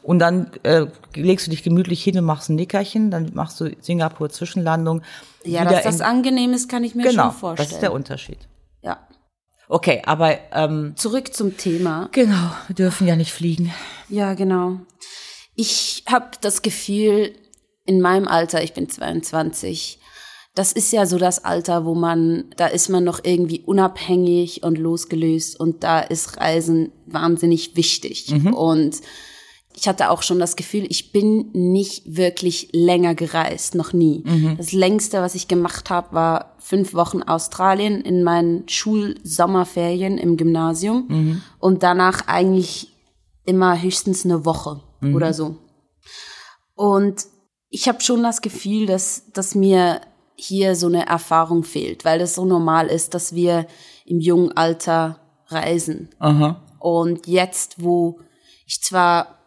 Und 0.02 0.18
dann 0.18 0.50
äh, 0.62 0.87
legst 1.14 1.47
du 1.47 1.50
dich 1.50 1.62
gemütlich 1.62 2.02
hin 2.02 2.18
und 2.18 2.25
machst 2.25 2.50
ein 2.50 2.56
Nickerchen, 2.56 3.11
dann 3.11 3.30
machst 3.35 3.61
du 3.61 3.71
Singapur 3.80 4.30
Zwischenlandung. 4.30 5.02
Ja, 5.45 5.64
dass 5.64 5.85
das 5.85 6.00
angenehm 6.00 6.52
ist, 6.52 6.68
kann 6.68 6.85
ich 6.85 6.95
mir 6.95 7.04
genau, 7.04 7.25
schon 7.25 7.33
vorstellen. 7.33 7.68
Das 7.68 7.75
ist 7.75 7.83
der 7.83 7.92
Unterschied. 7.92 8.38
Ja. 8.83 8.99
Okay, 9.68 10.02
aber 10.04 10.38
ähm, 10.52 10.95
Zurück 10.97 11.35
zum 11.35 11.56
Thema. 11.56 12.09
genau, 12.12 12.52
wir 12.66 12.76
dürfen 12.76 13.06
ja 13.06 13.16
nicht 13.16 13.33
fliegen. 13.33 13.73
Ja, 14.09 14.35
genau. 14.35 14.78
Ich 15.54 16.04
habe 16.09 16.30
das 16.40 16.62
Gefühl, 16.62 17.33
in 17.87 18.00
meinem 18.00 18.28
Alter, 18.28 18.62
ich 18.62 18.75
bin 18.75 18.88
22, 18.88 19.99
das 20.57 20.73
ist 20.73 20.91
ja 20.91 21.05
so 21.05 21.19
das 21.19 21.45
Alter, 21.45 21.85
wo 21.85 21.95
man, 21.95 22.45
da 22.57 22.67
ist 22.67 22.89
man 22.89 23.05
noch 23.05 23.21
irgendwie 23.23 23.61
unabhängig 23.61 24.63
und 24.63 24.79
losgelöst 24.79 25.61
und 25.61 25.85
da 25.85 26.01
ist 26.01 26.39
Reisen 26.39 26.93
wahnsinnig 27.05 27.77
wichtig. 27.77 28.33
Und 28.55 29.03
ich 29.75 29.87
hatte 29.87 30.09
auch 30.09 30.23
schon 30.23 30.39
das 30.39 30.57
Gefühl, 30.57 30.87
ich 30.89 31.13
bin 31.13 31.51
nicht 31.53 32.17
wirklich 32.17 32.71
länger 32.73 33.15
gereist, 33.15 33.75
noch 33.75 33.93
nie. 33.93 34.25
Das 34.57 34.73
längste, 34.73 35.21
was 35.21 35.35
ich 35.35 35.47
gemacht 35.47 35.91
habe, 35.91 36.15
war 36.15 36.57
fünf 36.59 36.95
Wochen 36.95 37.23
Australien 37.23 38.01
in 38.01 38.25
meinen 38.25 38.67
Schulsommerferien 38.67 40.17
im 40.17 40.39
Gymnasium 40.39 41.43
und 41.59 41.83
danach 41.83 42.29
eigentlich 42.29 42.89
immer 43.45 43.81
höchstens 43.81 44.25
eine 44.25 44.47
Woche 44.47 44.81
oder 45.15 45.35
so. 45.35 45.57
Und 46.75 47.27
ich 47.69 47.89
habe 47.89 48.01
schon 48.01 48.23
das 48.23 48.41
Gefühl, 48.41 48.87
dass, 48.87 49.31
dass 49.35 49.55
mir 49.55 50.01
hier 50.37 50.76
so 50.76 50.87
eine 50.87 51.07
Erfahrung 51.07 51.64
fehlt, 51.64 52.05
weil 52.05 52.19
das 52.19 52.35
so 52.35 52.45
normal 52.45 52.87
ist, 52.87 53.14
dass 53.14 53.35
wir 53.35 53.66
im 54.05 54.21
jungen 54.21 54.57
Alter 54.57 55.19
reisen. 55.49 56.11
Aha. 56.19 56.62
Und 56.78 57.26
jetzt, 57.26 57.83
wo 57.83 58.21
ich 58.66 58.83
zwar 58.83 59.38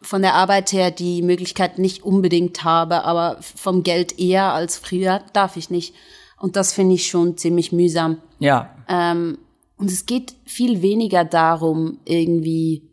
von 0.00 0.22
der 0.22 0.34
Arbeit 0.34 0.72
her 0.72 0.90
die 0.90 1.22
Möglichkeit 1.22 1.78
nicht 1.78 2.02
unbedingt 2.02 2.64
habe, 2.64 3.04
aber 3.04 3.38
vom 3.40 3.82
Geld 3.82 4.18
eher 4.18 4.52
als 4.52 4.78
früher, 4.78 5.22
darf 5.32 5.56
ich 5.56 5.70
nicht. 5.70 5.94
Und 6.40 6.56
das 6.56 6.72
finde 6.72 6.94
ich 6.94 7.08
schon 7.08 7.36
ziemlich 7.36 7.72
mühsam. 7.72 8.18
Ja. 8.38 8.74
Ähm, 8.88 9.38
und 9.76 9.90
es 9.90 10.06
geht 10.06 10.34
viel 10.44 10.82
weniger 10.82 11.24
darum, 11.24 11.98
irgendwie 12.04 12.88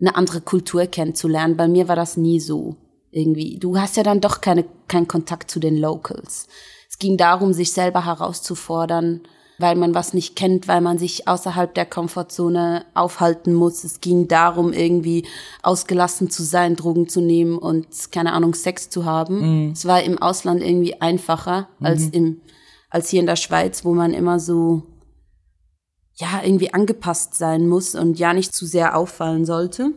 eine 0.00 0.14
andere 0.14 0.40
Kultur 0.40 0.86
kennenzulernen. 0.86 1.56
Bei 1.56 1.68
mir 1.68 1.88
war 1.88 1.96
das 1.96 2.16
nie 2.16 2.40
so. 2.40 2.76
Irgendwie. 3.10 3.58
Du 3.58 3.78
hast 3.78 3.96
ja 3.96 4.02
dann 4.02 4.20
doch 4.20 4.42
keine, 4.42 4.64
keinen 4.88 5.08
Kontakt 5.08 5.50
zu 5.50 5.58
den 5.58 5.78
Locals. 5.78 6.48
Es 6.96 7.00
ging 7.00 7.18
darum, 7.18 7.52
sich 7.52 7.72
selber 7.72 8.06
herauszufordern, 8.06 9.20
weil 9.58 9.76
man 9.76 9.94
was 9.94 10.14
nicht 10.14 10.34
kennt, 10.34 10.66
weil 10.66 10.80
man 10.80 10.96
sich 10.96 11.28
außerhalb 11.28 11.74
der 11.74 11.84
Komfortzone 11.84 12.86
aufhalten 12.94 13.52
muss. 13.52 13.84
Es 13.84 14.00
ging 14.00 14.28
darum, 14.28 14.72
irgendwie 14.72 15.26
ausgelassen 15.62 16.30
zu 16.30 16.42
sein, 16.42 16.74
Drogen 16.74 17.06
zu 17.06 17.20
nehmen 17.20 17.58
und, 17.58 17.86
keine 18.12 18.32
Ahnung, 18.32 18.54
Sex 18.54 18.88
zu 18.88 19.04
haben. 19.04 19.72
Es 19.72 19.84
war 19.84 20.02
im 20.04 20.16
Ausland 20.16 20.62
irgendwie 20.62 20.98
einfacher 20.98 21.68
als 21.82 22.08
im, 22.08 22.40
als 22.88 23.10
hier 23.10 23.20
in 23.20 23.26
der 23.26 23.36
Schweiz, 23.36 23.84
wo 23.84 23.92
man 23.92 24.14
immer 24.14 24.40
so, 24.40 24.84
ja, 26.14 26.40
irgendwie 26.42 26.72
angepasst 26.72 27.34
sein 27.34 27.68
muss 27.68 27.94
und 27.94 28.18
ja 28.18 28.32
nicht 28.32 28.54
zu 28.54 28.64
sehr 28.64 28.96
auffallen 28.96 29.44
sollte. 29.44 29.92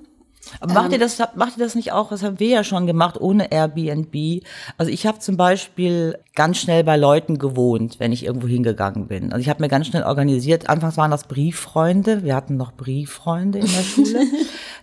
Aber 0.59 0.73
macht 0.73 0.91
ihr 0.91 0.99
das, 0.99 1.19
macht 1.35 1.57
ihr 1.57 1.63
das 1.63 1.75
nicht 1.75 1.91
auch? 1.91 2.09
Das 2.09 2.23
haben 2.23 2.39
wir 2.39 2.49
ja 2.49 2.63
schon 2.63 2.87
gemacht 2.87 3.19
ohne 3.19 3.51
Airbnb. 3.51 4.43
Also 4.77 4.91
ich 4.91 5.05
habe 5.05 5.19
zum 5.19 5.37
Beispiel 5.37 6.17
ganz 6.35 6.57
schnell 6.57 6.83
bei 6.83 6.97
Leuten 6.97 7.37
gewohnt, 7.37 7.99
wenn 7.99 8.11
ich 8.11 8.25
irgendwo 8.25 8.47
hingegangen 8.47 9.07
bin. 9.07 9.31
Also 9.31 9.41
ich 9.41 9.49
habe 9.49 9.61
mir 9.61 9.69
ganz 9.69 9.87
schnell 9.87 10.03
organisiert. 10.03 10.69
Anfangs 10.69 10.97
waren 10.97 11.11
das 11.11 11.25
Brieffreunde. 11.25 12.23
Wir 12.23 12.35
hatten 12.35 12.57
noch 12.57 12.73
Brieffreunde 12.73 13.59
in 13.59 13.67
der 13.67 13.83
Schule. 13.83 14.19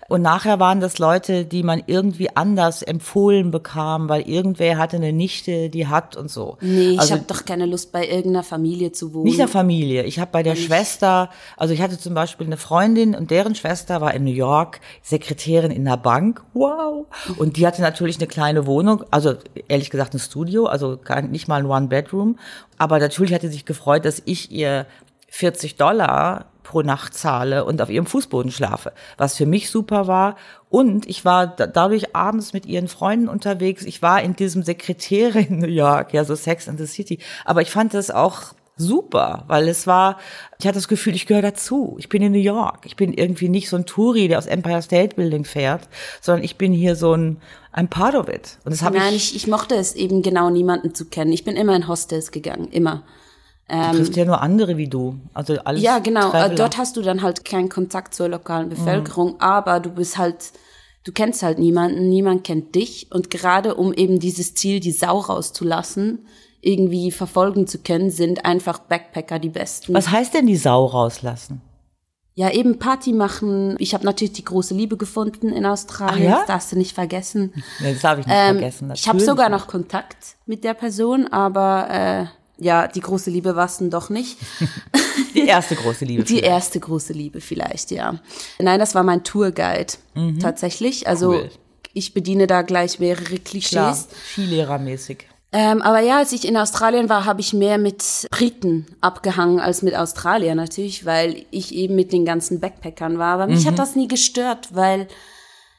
Und 0.09 0.23
nachher 0.23 0.61
waren 0.61 0.81
das 0.81 0.99
Leute, 0.99 1.45
die 1.45 1.63
man 1.63 1.83
irgendwie 1.87 2.35
anders 2.37 2.83
empfohlen 2.83 3.51
bekam, 3.51 4.09
weil 4.09 4.23
irgendwer 4.23 4.79
hatte 4.79 4.97
eine 4.97 5.13
Nichte, 5.13 5.71
die 5.71 5.87
hat 5.87 6.17
und 6.17 6.31
so. 6.31 6.59
Nee, 6.61 6.91
ich 6.91 7.01
also, 7.01 7.15
habe 7.15 7.25
doch 7.27 7.45
keine 7.45 7.67
Lust, 7.67 7.93
bei 7.93 8.07
irgendeiner 8.07 8.43
Familie 8.43 8.93
zu 8.93 9.13
wohnen. 9.15 9.25
nicht 9.25 9.39
der 9.39 9.49
Familie. 9.49 10.05
Ich 10.05 10.19
habe 10.19 10.31
bei 10.31 10.43
der 10.43 10.57
Schwester, 10.57 11.31
also 11.57 11.75
ich 11.75 11.81
hatte 11.81 11.99
zum 11.99 12.15
Beispiel 12.15 12.47
eine 12.47 12.57
Freundin 12.57 13.15
und 13.15 13.31
deren 13.31 13.55
Schwester 13.55 14.01
war 14.01 14.15
in 14.15 14.25
New 14.25 14.31
York 14.31 14.81
Sekretärin 15.03 15.71
in 15.71 15.87
einer 15.87 15.97
Bank. 15.97 16.43
Wow. 16.55 17.07
Und 17.39 17.57
die 17.57 17.67
hatte 17.67 17.83
natürlich 17.83 18.19
eine 18.19 18.27
kleine 18.27 18.67
Wohnung, 18.67 19.05
also 19.11 19.35
ehrlich 19.69 19.91
gesagt 19.91 20.15
ein 20.15 20.19
Studio, 20.19 20.67
also 20.67 20.99
gar 21.03 21.23
nicht 21.23 21.49
mal 21.49 21.61
ein 21.61 21.67
One-Bedroom. 21.67 22.39
Aber 22.79 22.99
natürlich 22.99 23.33
hat 23.33 23.43
sie 23.43 23.49
sich 23.49 23.65
gefreut, 23.65 24.05
dass 24.05 24.23
ich 24.25 24.51
ihr 24.51 24.87
40 25.29 25.77
Dollar 25.77 26.47
pro 26.67 26.83
Nacht 26.83 27.15
zahle 27.15 27.65
und 27.65 27.81
auf 27.81 27.89
ihrem 27.91 28.07
Fußboden 28.07 28.51
schlafe, 28.51 28.93
was 29.17 29.37
für 29.37 29.47
mich 29.47 29.71
super 29.71 30.09
war. 30.09 30.37
Und 30.69 31.07
ich 31.09 31.25
war 31.25 31.47
da- 31.47 31.69
dadurch 31.69 32.17
abends 32.17 32.53
mit 32.53 32.67
ihren 32.67 32.89
Freunden 32.89 33.29
unterwegs. 33.29 33.85
Ich 33.85 34.03
war 34.03 34.21
in 34.21 34.35
diesem 34.35 34.65
Sekretär 34.65 35.35
in 35.37 35.61
New 35.61 35.69
York, 35.69 36.13
ja, 36.13 36.25
so 36.25 36.35
Sex 36.35 36.69
and 36.69 36.79
the 36.79 36.87
City. 36.87 37.21
Aber 37.45 37.63
ich 37.63 37.71
fand 37.71 37.95
das 37.95 38.11
auch 38.11 38.55
super, 38.77 39.45
weil 39.47 39.69
es 39.69 39.87
war, 39.87 40.19
ich 40.59 40.67
hatte 40.67 40.75
das 40.77 40.89
Gefühl, 40.89 41.15
ich 41.15 41.27
gehöre 41.27 41.43
dazu. 41.43 41.97
Ich 41.99 42.09
bin 42.09 42.21
in 42.21 42.33
New 42.33 42.39
York. 42.39 42.81
Ich 42.85 42.97
bin 42.97 43.15
irgendwie 43.15 43.49
nicht 43.49 43.69
so 43.71 43.77
ein 43.77 43.87
Touri, 43.87 44.27
der 44.29 44.39
aus 44.39 44.47
Empire 44.47 44.83
State 44.83 45.15
Building 45.17 45.45
fährt, 45.45 45.89
sondern 46.21 46.45
ich 46.45 46.57
bin 46.57 46.73
hier 46.73 46.97
so 46.97 47.15
ein, 47.15 47.39
I'm 47.75 47.87
part 47.87 48.17
of 48.17 48.29
it. 48.29 48.59
Und 48.65 48.73
das 48.73 48.83
habe 48.83 48.99
Nein, 48.99 49.15
ich, 49.15 49.31
ich, 49.31 49.37
ich 49.37 49.47
mochte 49.47 49.77
es 49.77 49.95
eben 49.95 50.21
genau 50.21 50.51
niemanden 50.51 50.95
zu 50.95 51.07
kennen. 51.07 51.33
Ich 51.33 51.45
bin 51.45 51.57
immer 51.57 51.77
in 51.77 51.87
Hostels 51.89 52.33
gegangen, 52.33 52.69
immer. 52.73 53.05
Trifft 53.69 54.17
ja 54.17 54.25
nur 54.25 54.41
andere 54.41 54.77
wie 54.77 54.89
du. 54.89 55.17
Also 55.35 55.55
alles 55.65 55.83
Ja, 55.83 55.99
genau. 55.99 56.29
Äh, 56.29 56.31
Traveler. 56.31 56.55
Dort 56.55 56.79
hast 56.79 56.97
du 56.97 57.03
dann 57.03 57.23
halt 57.23 57.45
keinen 57.45 57.69
Kontakt 57.69 58.15
zur 58.15 58.27
Mhm. 58.27 58.33
lokalen 58.33 58.69
Bevölkerung, 58.69 59.41
aber 59.41 59.81
du 59.81 59.91
bist 59.91 60.19
halt, 60.19 60.53
du 61.05 61.13
kennst 61.13 61.43
halt 61.43 61.59
niemanden, 61.59 62.09
niemand 62.09 62.45
kennt 62.45 62.75
dich. 62.75 63.09
Und 63.13 63.31
gerade 63.31 63.75
um 63.75 63.93
eben 63.93 64.21
dieses 64.21 64.55
Ziel, 64.55 64.79
die 64.81 64.93
Sau 64.93 65.19
rauszulassen, 65.19 66.27
irgendwie 66.61 67.11
verfolgen 67.13 67.67
zu 67.67 67.79
können, 67.79 68.11
sind 68.11 68.45
einfach 68.45 68.79
Backpacker 68.81 69.39
die 69.39 69.51
besten. 69.51 69.95
Was 69.95 70.11
heißt 70.11 70.35
denn 70.35 70.47
die 70.47 70.57
Sau 70.57 70.85
rauslassen? 70.87 71.61
Ja, 72.35 72.51
eben 72.53 72.79
Party 72.79 73.13
machen. 73.15 73.77
Ich 73.79 73.95
habe 73.95 74.05
natürlich 74.05 74.33
die 74.35 74.45
große 74.45 74.75
Liebe 74.75 74.97
gefunden 74.99 75.49
in 75.49 75.65
Australien. 75.65 76.27
Ach 76.27 76.31
ja? 76.33 76.39
Das 76.39 76.47
darfst 76.47 76.73
du 76.73 76.77
nicht 76.77 76.93
vergessen. 76.93 77.53
Ja, 77.81 77.93
das 77.93 78.03
darf 78.03 78.19
ich 78.19 78.27
nicht 78.27 78.37
Ähm, 78.37 78.57
vergessen. 78.59 78.91
ich 78.95 79.09
habe 79.09 79.17
natürlich 79.17 79.25
sogar 79.27 79.49
noch 79.49 79.67
Kontakt 79.69 80.37
mit 80.45 80.63
der 80.63 80.75
Person, 80.75 81.29
aber 81.29 81.87
äh, 81.91 82.27
ja, 82.59 82.89
die 82.89 83.01
große 83.01 83.31
Liebe 83.31 83.55
war 83.57 83.67
es 83.67 83.79
dann 83.79 83.91
doch 83.91 84.09
nicht. 84.11 84.39
die 85.35 85.47
erste 85.47 85.75
große 85.77 86.05
Liebe. 86.05 86.23
Die 86.25 86.37
vielleicht. 86.37 86.45
erste 86.53 86.81
große 86.81 87.13
Liebe 87.13 87.41
vielleicht, 87.41 87.91
ja. 87.91 88.19
Nein, 88.59 88.79
das 88.81 88.95
war 88.95 89.03
mein 89.03 89.25
Tourguide 89.25 89.93
tatsächlich. 90.41 91.07
Also 91.07 91.33
Mhm. 91.33 91.37
Cool. 91.39 91.51
ich 91.93 92.15
bediene 92.15 92.47
da 92.47 92.63
gleich 92.63 92.99
mehrere 92.99 93.37
Klischees. 93.39 93.71
Klar, 93.71 93.97
Skilehrermäßig. 94.33 95.27
Ähm, 95.53 95.81
aber 95.81 96.01
ja, 96.01 96.19
als 96.19 96.33
ich 96.33 96.47
in 96.47 96.57
Australien 96.57 97.09
war, 97.09 97.25
habe 97.25 97.41
ich 97.41 97.53
mehr 97.53 97.79
mit 97.79 98.03
Briten 98.31 98.87
abgehangen 99.01 99.61
als 99.61 99.81
mit 99.83 99.95
Australier 99.95 100.55
natürlich, 100.55 101.07
weil 101.07 101.47
ich 101.51 101.75
eben 101.75 101.95
mit 101.95 102.13
den 102.13 102.25
ganzen 102.25 102.61
Backpackern 102.61 103.19
war. 103.19 103.35
Aber 103.35 103.47
mich 103.47 103.65
Mhm. 103.65 103.69
hat 103.71 103.79
das 103.79 103.97
nie 103.97 104.09
gestört, 104.09 104.75
weil 104.75 105.07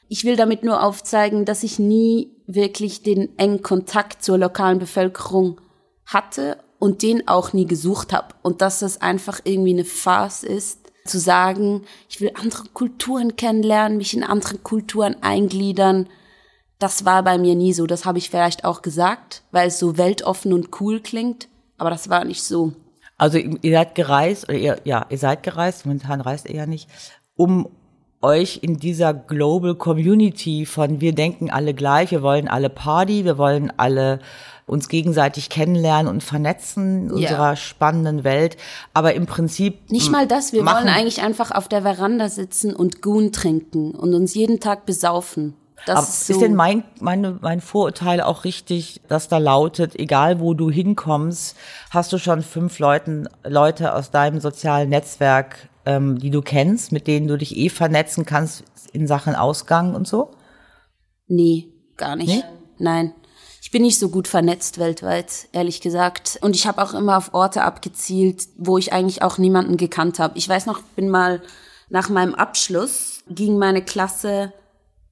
ich 0.07 0.24
will 0.24 0.36
damit 0.38 0.63
nur 0.63 0.81
aufzeigen, 0.84 1.43
dass 1.46 1.63
ich 1.63 1.79
nie 1.79 2.31
wirklich 2.48 3.03
den 3.03 3.38
engen 3.38 3.62
Kontakt 3.62 4.24
zur 4.24 4.38
lokalen 4.38 4.79
Bevölkerung 4.79 5.60
hatte 6.05 6.57
und 6.79 7.01
den 7.01 7.27
auch 7.27 7.53
nie 7.53 7.65
gesucht 7.65 8.13
habe. 8.13 8.36
Und 8.41 8.62
dass 8.62 8.79
das 8.79 9.01
einfach 9.01 9.39
irgendwie 9.43 9.74
eine 9.74 9.86
Farce 9.86 10.43
ist, 10.43 10.91
zu 11.05 11.19
sagen, 11.19 11.84
ich 12.10 12.19
will 12.22 12.31
andere 12.36 12.67
Kulturen 12.74 13.36
kennenlernen, 13.36 13.98
mich 13.98 14.13
in 14.13 14.24
andere 14.24 14.57
Kulturen 14.57 15.15
eingliedern. 15.22 16.07
Das 16.79 17.05
war 17.05 17.24
bei 17.24 17.38
mir 17.38 17.55
nie 17.55 17.74
so. 17.74 17.88
Das 17.88 18.05
habe 18.05 18.17
ich 18.17 18.29
vielleicht 18.29 18.65
auch 18.65 18.81
gesagt, 18.81 19.43
weil 19.51 19.69
es 19.69 19.79
so 19.79 19.98
weltoffen 19.98 20.53
und 20.53 20.69
cool 20.81 21.00
klingt. 21.00 21.48
Aber 21.77 21.89
das 21.89 22.10
war 22.10 22.25
nicht 22.25 22.43
so. 22.43 22.74
Also 23.17 23.39
ihr 23.39 23.72
seid 23.72 23.96
gereist, 23.96 24.43
oder 24.43 24.57
ihr, 24.57 24.79
ja, 24.84 25.05
ihr 25.10 25.17
seid 25.17 25.41
gereist, 25.41 25.86
momentan 25.86 26.22
reist 26.22 26.48
ihr 26.48 26.55
ja 26.55 26.65
nicht, 26.67 26.88
um 27.36 27.67
euch 28.22 28.60
in 28.62 28.77
dieser 28.77 29.13
Global 29.13 29.75
Community 29.75 30.65
von 30.65 31.01
wir 31.01 31.13
denken 31.13 31.50
alle 31.50 31.74
gleich, 31.74 32.12
wir 32.12 32.22
wollen 32.22 32.48
alle 32.48 32.69
Party, 32.69 33.25
wir 33.25 33.38
wollen 33.38 33.72
alle 33.77 34.19
uns 34.67 34.89
gegenseitig 34.89 35.50
kennenlernen 35.50 36.12
und 36.12 36.21
vernetzen 36.24 37.09
in 37.09 37.17
Ja. 37.17 37.29
unserer 37.29 37.55
spannenden 37.55 38.24
Welt. 38.24 38.57
Aber 38.93 39.13
im 39.15 39.25
Prinzip 39.25 39.89
Nicht 39.89 40.12
mal 40.12 40.27
das. 40.27 40.53
Wir 40.53 40.63
wollen 40.65 40.89
eigentlich 40.89 41.21
einfach 41.24 41.51
auf 41.51 41.67
der 41.67 41.81
Veranda 41.81 42.29
sitzen 42.29 42.75
und 42.75 43.01
Goon 43.01 43.31
trinken 43.31 43.91
und 43.95 44.13
uns 44.13 44.36
jeden 44.36 44.59
Tag 44.59 44.86
besaufen. 44.86 45.55
Das 45.86 46.09
ist 46.09 46.29
ist, 46.29 46.36
so. 46.36 46.41
denn 46.41 46.55
mein, 46.55 46.83
meine, 47.00 47.38
mein 47.41 47.62
Vorurteil 47.62 48.19
auch 48.19 48.43
richtig, 48.43 49.00
dass 49.07 49.29
da 49.29 49.38
lautet, 49.38 49.97
egal 49.97 50.41
wo 50.41 50.53
du 50.53 50.69
hinkommst, 50.69 51.55
hast 51.91 52.12
du 52.12 52.17
schon 52.17 52.41
fünf 52.41 52.79
Leuten, 52.79 53.29
Leute 53.45 53.93
aus 53.93 54.12
deinem 54.12 54.41
sozialen 54.41 54.89
Netzwerk, 54.89 55.69
ähm, 55.86 56.19
die 56.19 56.29
du 56.29 56.41
kennst, 56.41 56.91
mit 56.91 57.07
denen 57.07 57.27
du 57.27 57.38
dich 57.38 57.55
eh 57.55 57.69
vernetzen 57.69 58.25
kannst 58.25 58.65
in 58.91 59.07
Sachen 59.07 59.33
Ausgang 59.36 59.95
und 59.95 60.07
so? 60.07 60.31
Nee, 61.27 61.69
gar 61.95 62.17
nicht. 62.17 62.27
Nee? 62.29 62.43
Nein. 62.79 63.13
Ich 63.67 63.71
bin 63.71 63.81
nicht 63.81 64.00
so 64.00 64.07
gut 64.07 64.29
vernetzt 64.29 64.79
weltweit, 64.79 65.50
ehrlich 65.51 65.81
gesagt. 65.81 66.39
Und 66.39 66.55
ich 66.55 66.67
habe 66.67 66.81
auch 66.81 66.93
immer 66.93 67.17
auf 67.17 67.33
Orte 67.33 67.63
abgezielt, 67.63 68.47
wo 68.55 68.77
ich 68.77 68.93
eigentlich 68.93 69.24
auch 69.24 69.38
niemanden 69.39 69.75
gekannt 69.75 70.19
habe. 70.19 70.38
Ich 70.38 70.47
weiß 70.47 70.67
noch, 70.67 70.79
bin 70.95 71.09
mal 71.09 71.41
nach 71.89 72.07
meinem 72.07 72.33
Abschluss, 72.33 73.25
ging 73.29 73.57
meine 73.57 73.83
Klasse 73.83 74.53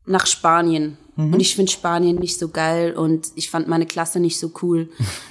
nach 0.06 0.26
Spanien. 0.26 0.98
Und 1.18 1.42
ich 1.42 1.54
finde 1.54 1.70
Spanien 1.70 2.16
nicht 2.16 2.40
so 2.40 2.48
geil 2.48 2.94
und 2.94 3.28
ich 3.36 3.50
fand 3.50 3.68
meine 3.68 3.86
Klasse 3.86 4.22
nicht 4.22 4.40
so 4.40 4.54
cool. 4.62 4.88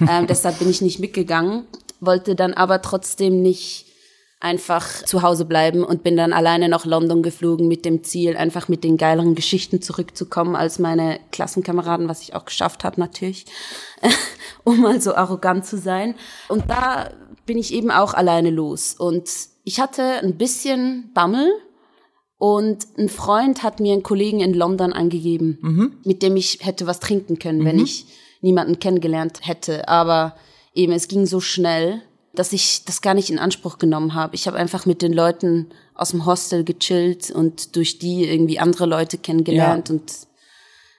ähm, 0.07 0.27
deshalb 0.29 0.59
bin 0.59 0.69
ich 0.69 0.81
nicht 0.81 0.99
mitgegangen, 0.99 1.65
wollte 1.99 2.35
dann 2.35 2.53
aber 2.53 2.83
trotzdem 2.83 3.41
nicht 3.41 3.84
einfach 4.45 5.03
zu 5.05 5.23
Hause 5.23 5.43
bleiben 5.43 5.83
und 5.83 6.03
bin 6.03 6.15
dann 6.15 6.31
alleine 6.31 6.69
nach 6.69 6.85
London 6.85 7.23
geflogen 7.23 7.67
mit 7.67 7.83
dem 7.83 8.03
Ziel, 8.03 8.37
einfach 8.37 8.67
mit 8.67 8.83
den 8.83 8.95
geileren 8.95 9.33
Geschichten 9.33 9.81
zurückzukommen 9.81 10.55
als 10.55 10.77
meine 10.77 11.19
Klassenkameraden, 11.31 12.07
was 12.07 12.21
ich 12.21 12.35
auch 12.35 12.45
geschafft 12.45 12.83
habe 12.83 12.99
natürlich, 12.99 13.47
um 14.63 14.81
mal 14.81 15.01
so 15.01 15.15
arrogant 15.15 15.65
zu 15.65 15.79
sein. 15.79 16.13
Und 16.47 16.69
da 16.69 17.09
bin 17.47 17.57
ich 17.57 17.73
eben 17.73 17.89
auch 17.89 18.13
alleine 18.13 18.51
los. 18.51 18.93
Und 18.93 19.27
ich 19.63 19.79
hatte 19.79 20.03
ein 20.03 20.37
bisschen 20.37 21.11
Bammel 21.15 21.51
und 22.37 22.85
ein 22.99 23.09
Freund 23.09 23.63
hat 23.63 23.79
mir 23.79 23.93
einen 23.93 24.03
Kollegen 24.03 24.41
in 24.41 24.53
London 24.53 24.93
angegeben, 24.93 25.57
mit 26.05 26.21
dem 26.21 26.35
ich 26.35 26.59
hätte 26.61 26.85
was 26.85 26.99
trinken 26.99 27.39
können, 27.39 27.65
wenn 27.65 27.79
ich 27.79 28.05
niemanden 28.41 28.77
kennengelernt 28.77 29.39
hätte. 29.41 29.89
Aber 29.89 30.35
eben, 30.75 30.93
es 30.93 31.07
ging 31.07 31.25
so 31.25 31.39
schnell, 31.39 32.03
dass 32.35 32.53
ich 32.53 32.85
das 32.85 33.01
gar 33.01 33.13
nicht 33.13 33.29
in 33.29 33.39
Anspruch 33.39 33.77
genommen 33.77 34.13
habe. 34.13 34.35
Ich 34.35 34.47
habe 34.47 34.57
einfach 34.57 34.85
mit 34.85 35.01
den 35.01 35.13
Leuten 35.13 35.67
aus 35.93 36.11
dem 36.11 36.25
Hostel 36.25 36.63
gechillt 36.63 37.31
und 37.31 37.75
durch 37.75 37.99
die 37.99 38.25
irgendwie 38.29 38.59
andere 38.59 38.85
Leute 38.85 39.17
kennengelernt 39.17 39.89
Ja. 39.89 39.95
und 39.95 40.13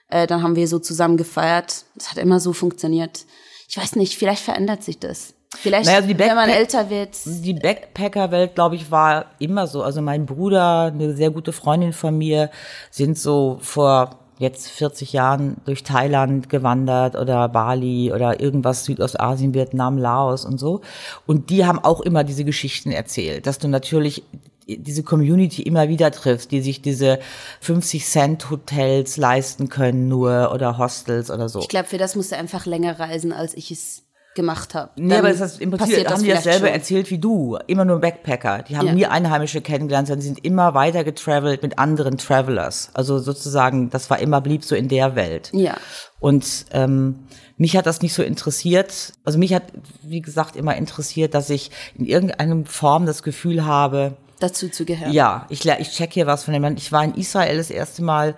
äh, 0.09 0.27
dann 0.27 0.41
haben 0.43 0.55
wir 0.55 0.67
so 0.67 0.79
zusammen 0.79 1.17
gefeiert. 1.17 1.83
Das 1.95 2.11
hat 2.11 2.17
immer 2.17 2.39
so 2.39 2.53
funktioniert. 2.53 3.25
Ich 3.69 3.77
weiß 3.77 3.95
nicht, 3.97 4.17
vielleicht 4.17 4.41
verändert 4.43 4.83
sich 4.83 4.99
das. 4.99 5.33
Vielleicht, 5.55 5.85
Naja, 5.85 5.99
also 5.99 6.17
wenn 6.17 6.35
man 6.35 6.49
älter 6.49 6.89
wird. 6.89 7.11
Die 7.25 7.53
Backpacker-Welt, 7.53 8.55
glaube 8.55 8.75
ich, 8.75 8.91
war 8.91 9.27
immer 9.39 9.65
so. 9.67 9.81
Also 9.81 10.01
mein 10.01 10.25
Bruder, 10.25 10.91
eine 10.93 11.15
sehr 11.15 11.31
gute 11.31 11.53
Freundin 11.53 11.93
von 11.93 12.17
mir, 12.17 12.49
sind 12.91 13.17
so 13.17 13.57
vor 13.61 14.19
jetzt 14.39 14.69
40 14.69 15.13
Jahren 15.13 15.57
durch 15.65 15.83
Thailand 15.83 16.49
gewandert 16.49 17.15
oder 17.15 17.49
Bali 17.49 18.11
oder 18.13 18.39
irgendwas 18.39 18.85
Südostasien, 18.85 19.53
Vietnam, 19.53 19.97
Laos 19.97 20.45
und 20.45 20.59
so. 20.59 20.81
Und 21.25 21.49
die 21.49 21.65
haben 21.65 21.79
auch 21.79 22.01
immer 22.01 22.23
diese 22.23 22.45
Geschichten 22.45 22.91
erzählt, 22.91 23.47
dass 23.47 23.59
du 23.59 23.67
natürlich 23.67 24.23
diese 24.67 25.03
Community 25.03 25.61
immer 25.61 25.87
wieder 25.87 26.11
triffst, 26.11 26.51
die 26.51 26.61
sich 26.61 26.81
diese 26.81 27.19
50 27.61 28.05
Cent 28.05 28.49
Hotels 28.49 29.17
leisten 29.17 29.69
können 29.69 30.07
nur 30.07 30.51
oder 30.53 30.77
Hostels 30.77 31.31
oder 31.31 31.47
so. 31.47 31.59
Ich 31.59 31.69
glaube, 31.69 31.87
für 31.87 31.97
das 31.97 32.15
musst 32.15 32.31
du 32.31 32.37
einfach 32.37 32.65
länger 32.65 32.99
reisen, 32.99 33.31
als 33.31 33.55
ich 33.55 33.71
es 33.71 34.03
gemacht 34.37 34.73
habe. 34.73 34.91
Nee, 34.95 35.15
aber 35.17 35.27
das 35.33 35.41
ist 35.41 35.59
im 35.61 35.71
Prinzip 35.71 36.09
haben 36.09 36.23
die 36.23 36.29
dasselbe 36.29 36.69
erzählt 36.69 37.11
wie 37.11 37.17
du. 37.17 37.57
Immer 37.67 37.83
nur 37.83 37.99
Backpacker. 37.99 38.63
Die 38.63 38.77
haben 38.77 38.87
Ja. 38.87 38.93
nie 38.93 39.05
Einheimische 39.05 39.59
kennengelernt, 39.59 40.07
sondern 40.07 40.21
die 40.21 40.27
sind 40.27 40.45
immer 40.45 40.73
weiter 40.73 41.03
getravelt 41.03 41.61
mit 41.63 41.77
anderen 41.77 42.17
Travelers. 42.17 42.91
Also 42.93 43.19
sozusagen, 43.19 43.89
das 43.89 44.09
war 44.09 44.19
immer, 44.19 44.39
blieb 44.39 44.63
so 44.63 44.75
in 44.75 44.87
der 44.87 45.15
Welt. 45.17 45.49
Ja. 45.51 45.75
Und 46.21 46.65
ähm, 46.71 47.19
mich 47.57 47.75
hat 47.75 47.85
das 47.85 48.01
nicht 48.01 48.13
so 48.13 48.23
interessiert. 48.23 49.11
Also 49.25 49.37
mich 49.37 49.53
hat, 49.53 49.63
wie 50.03 50.21
gesagt, 50.21 50.55
immer 50.55 50.77
interessiert, 50.77 51.33
dass 51.33 51.49
ich 51.49 51.71
in 51.97 52.05
irgendeiner 52.05 52.63
Form 52.65 53.05
das 53.05 53.23
Gefühl 53.23 53.65
habe, 53.65 54.15
dazu 54.39 54.69
zu 54.69 54.85
gehören. 54.85 55.11
ja, 55.11 55.47
ich, 55.49 55.65
ich 55.65 55.91
check 55.91 56.13
hier 56.13 56.27
was 56.27 56.43
von 56.43 56.53
dem 56.53 56.61
Land. 56.63 56.79
Ich 56.79 56.91
war 56.91 57.03
in 57.03 57.15
Israel 57.15 57.57
das 57.57 57.71
erste 57.71 58.03
Mal 58.03 58.35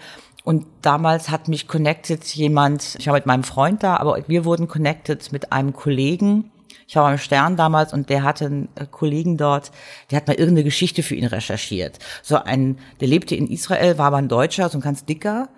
und 0.50 0.66
damals 0.82 1.30
hat 1.30 1.48
mich 1.48 1.68
connected 1.68 2.26
jemand, 2.34 2.96
ich 2.98 3.06
war 3.06 3.14
mit 3.14 3.28
meinem 3.28 3.44
Freund 3.44 3.84
da, 3.84 3.98
aber 3.98 4.18
wir 4.28 4.46
wurden 4.46 4.68
connected 4.68 5.32
mit 5.32 5.52
einem 5.52 5.74
Kollegen. 5.74 6.50
Ich 6.88 6.96
war 6.96 7.04
beim 7.04 7.20
Stern 7.20 7.56
damals 7.56 7.94
und 7.94 8.10
der 8.10 8.24
hatte 8.24 8.48
einen 8.48 8.70
äh, 8.74 8.88
Kollegen 8.90 9.38
dort, 9.38 9.72
der 10.10 10.18
hat 10.18 10.28
mal 10.28 10.34
irgendeine 10.34 10.64
Geschichte 10.64 11.04
für 11.04 11.14
ihn 11.14 11.28
recherchiert. 11.28 12.00
So 12.24 12.38
ein, 12.38 12.80
der 13.00 13.08
lebte 13.08 13.36
in 13.36 13.48
Israel, 13.48 14.00
war 14.00 14.08
aber 14.08 14.18
ein 14.18 14.28
Deutscher, 14.28 14.70
so 14.70 14.80
ein 14.80 14.82
ganz 14.82 15.06
dicker 15.06 15.50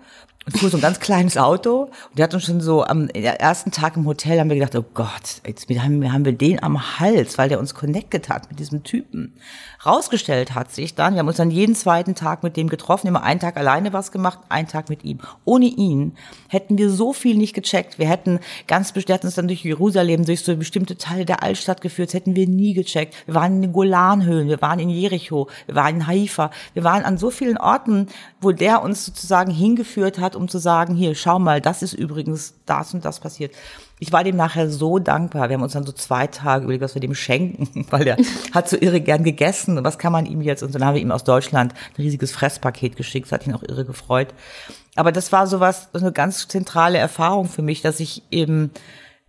und 0.44 0.58
fuhr 0.58 0.68
so 0.68 0.76
ein 0.76 0.82
ganz 0.82 1.00
kleines 1.00 1.38
Auto. 1.38 1.84
Und 1.84 2.18
der 2.18 2.24
hat 2.24 2.34
uns 2.34 2.44
schon 2.44 2.60
so 2.60 2.84
am 2.84 3.08
ersten 3.08 3.70
Tag 3.70 3.96
im 3.96 4.04
Hotel 4.04 4.40
haben 4.40 4.50
wir 4.50 4.56
gedacht, 4.56 4.76
oh 4.76 4.84
Gott, 4.92 5.40
jetzt 5.46 5.70
haben, 5.70 6.12
haben 6.12 6.26
wir 6.26 6.32
den 6.34 6.62
am 6.62 7.00
Hals, 7.00 7.38
weil 7.38 7.48
der 7.48 7.60
uns 7.60 7.74
connected 7.74 8.28
hat 8.28 8.50
mit 8.50 8.58
diesem 8.58 8.82
Typen. 8.82 9.32
Rausgestellt 9.84 10.54
hat 10.54 10.70
sich 10.70 10.94
dann, 10.94 11.14
wir 11.14 11.20
haben 11.20 11.26
uns 11.26 11.38
dann 11.38 11.50
jeden 11.50 11.74
zweiten 11.74 12.14
Tag 12.14 12.44
mit 12.44 12.56
dem 12.56 12.68
getroffen, 12.68 13.08
immer 13.08 13.24
einen 13.24 13.40
Tag 13.40 13.56
alleine 13.56 13.92
was 13.92 14.12
gemacht, 14.12 14.38
einen 14.48 14.68
Tag 14.68 14.88
mit 14.88 15.02
ihm. 15.02 15.18
Ohne 15.44 15.66
ihn 15.66 16.16
hätten 16.46 16.78
wir 16.78 16.88
so 16.88 17.12
viel 17.12 17.36
nicht 17.36 17.52
gecheckt. 17.52 17.98
Wir 17.98 18.08
hätten 18.08 18.38
ganz 18.68 18.92
hätten 18.94 19.26
uns 19.26 19.34
dann 19.34 19.48
durch 19.48 19.64
Jerusalem, 19.64 20.24
durch 20.24 20.44
so 20.44 20.56
bestimmte 20.56 20.96
Teile 20.96 21.24
der 21.24 21.42
Altstadt 21.42 21.80
geführt, 21.80 22.10
das 22.10 22.14
hätten 22.14 22.36
wir 22.36 22.46
nie 22.46 22.74
gecheckt. 22.74 23.16
Wir 23.26 23.34
waren 23.34 23.56
in 23.56 23.62
den 23.62 23.72
Golanhöhen, 23.72 24.46
wir 24.46 24.62
waren 24.62 24.78
in 24.78 24.88
Jericho, 24.88 25.48
wir 25.66 25.74
waren 25.74 25.96
in 25.96 26.06
Haifa, 26.06 26.52
wir 26.74 26.84
waren 26.84 27.02
an 27.02 27.18
so 27.18 27.32
vielen 27.32 27.58
Orten, 27.58 28.06
wo 28.40 28.52
der 28.52 28.82
uns 28.82 29.04
sozusagen 29.04 29.50
hingeführt 29.50 30.20
hat, 30.20 30.36
um 30.36 30.46
zu 30.48 30.58
sagen, 30.58 30.94
hier, 30.94 31.16
schau 31.16 31.40
mal, 31.40 31.60
das 31.60 31.82
ist 31.82 31.94
übrigens 31.94 32.54
das 32.66 32.94
und 32.94 33.04
das 33.04 33.18
passiert. 33.18 33.52
Ich 34.02 34.10
war 34.10 34.24
dem 34.24 34.34
nachher 34.34 34.68
so 34.68 34.98
dankbar. 34.98 35.48
Wir 35.48 35.54
haben 35.54 35.62
uns 35.62 35.74
dann 35.74 35.86
so 35.86 35.92
zwei 35.92 36.26
Tage 36.26 36.64
überlegt, 36.64 36.82
was 36.82 36.94
wir 36.94 37.00
dem 37.00 37.14
schenken, 37.14 37.86
weil 37.90 38.04
er 38.08 38.16
hat 38.50 38.68
so 38.68 38.76
irre 38.76 39.00
gern 39.00 39.22
gegessen. 39.22 39.78
Und 39.78 39.84
was 39.84 39.96
kann 39.96 40.10
man 40.10 40.26
ihm 40.26 40.40
jetzt? 40.40 40.64
Und 40.64 40.74
dann 40.74 40.84
haben 40.84 40.96
wir 40.96 41.00
ihm 41.00 41.12
aus 41.12 41.22
Deutschland 41.22 41.72
ein 41.72 42.02
riesiges 42.02 42.32
Fresspaket 42.32 42.96
geschickt. 42.96 43.26
Das 43.26 43.32
hat 43.32 43.46
ihn 43.46 43.54
auch 43.54 43.62
irre 43.62 43.84
gefreut. 43.84 44.34
Aber 44.96 45.12
das 45.12 45.30
war 45.30 45.46
sowas, 45.46 45.88
so 45.92 46.00
eine 46.00 46.10
ganz 46.10 46.48
zentrale 46.48 46.98
Erfahrung 46.98 47.46
für 47.46 47.62
mich, 47.62 47.80
dass 47.80 48.00
ich 48.00 48.24
eben, 48.32 48.72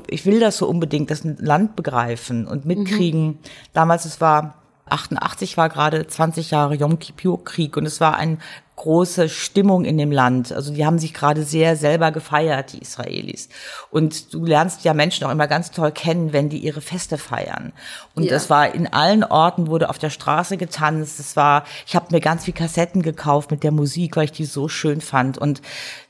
ich 0.07 0.25
will 0.25 0.39
das 0.39 0.57
so 0.57 0.67
unbedingt, 0.67 1.11
das 1.11 1.23
Land 1.23 1.75
begreifen 1.75 2.47
und 2.47 2.65
mitkriegen. 2.65 3.37
Damals, 3.73 4.05
es 4.05 4.21
war 4.21 4.55
88 4.89 5.55
war 5.55 5.69
gerade 5.69 6.07
20 6.07 6.49
Jahre 6.49 6.75
Yom 6.75 6.97
Kippur 6.97 7.43
Krieg 7.43 7.77
und 7.77 7.85
es 7.85 8.01
war 8.01 8.17
eine 8.17 8.37
große 8.75 9.29
Stimmung 9.29 9.85
in 9.85 9.97
dem 9.97 10.11
Land. 10.11 10.51
Also 10.51 10.73
die 10.73 10.85
haben 10.85 10.97
sich 10.97 11.13
gerade 11.13 11.43
sehr 11.43 11.75
selber 11.75 12.11
gefeiert, 12.11 12.73
die 12.73 12.79
Israelis. 12.79 13.47
Und 13.91 14.33
du 14.33 14.45
lernst 14.45 14.83
ja 14.83 14.93
Menschen 14.93 15.25
auch 15.25 15.31
immer 15.31 15.47
ganz 15.47 15.69
toll 15.71 15.91
kennen, 15.91 16.33
wenn 16.33 16.49
die 16.49 16.57
ihre 16.57 16.81
Feste 16.81 17.17
feiern. 17.19 17.71
Und 18.15 18.23
Ja. 18.23 18.31
das 18.31 18.49
war 18.49 18.73
in 18.73 18.87
allen 18.91 19.23
Orten 19.23 19.67
wurde 19.67 19.89
auf 19.89 19.99
der 19.99 20.09
Straße 20.09 20.57
getanzt. 20.57 21.19
Es 21.19 21.35
war, 21.35 21.65
ich 21.85 21.95
habe 21.95 22.07
mir 22.11 22.19
ganz 22.19 22.45
viel 22.45 22.53
Kassetten 22.53 23.03
gekauft 23.03 23.51
mit 23.51 23.63
der 23.63 23.71
Musik, 23.71 24.17
weil 24.17 24.25
ich 24.25 24.31
die 24.31 24.45
so 24.45 24.67
schön 24.67 25.01
fand 25.01 25.37
und 25.37 25.61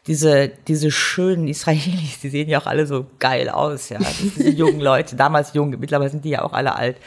diese 0.07 0.47
diese 0.67 0.89
schönen 0.91 1.47
Israelis, 1.47 2.19
die 2.21 2.29
sehen 2.29 2.49
ja 2.49 2.59
auch 2.61 2.65
alle 2.65 2.87
so 2.87 3.05
geil 3.19 3.49
aus, 3.49 3.89
ja. 3.89 3.99
Diese 3.99 4.49
jungen 4.49 4.79
Leute, 4.81 5.15
damals 5.15 5.53
jung, 5.53 5.69
mittlerweile 5.79 6.09
sind 6.11 6.25
die 6.25 6.29
ja 6.29 6.41
auch 6.43 6.53
alle 6.53 6.75
alt. 6.75 6.97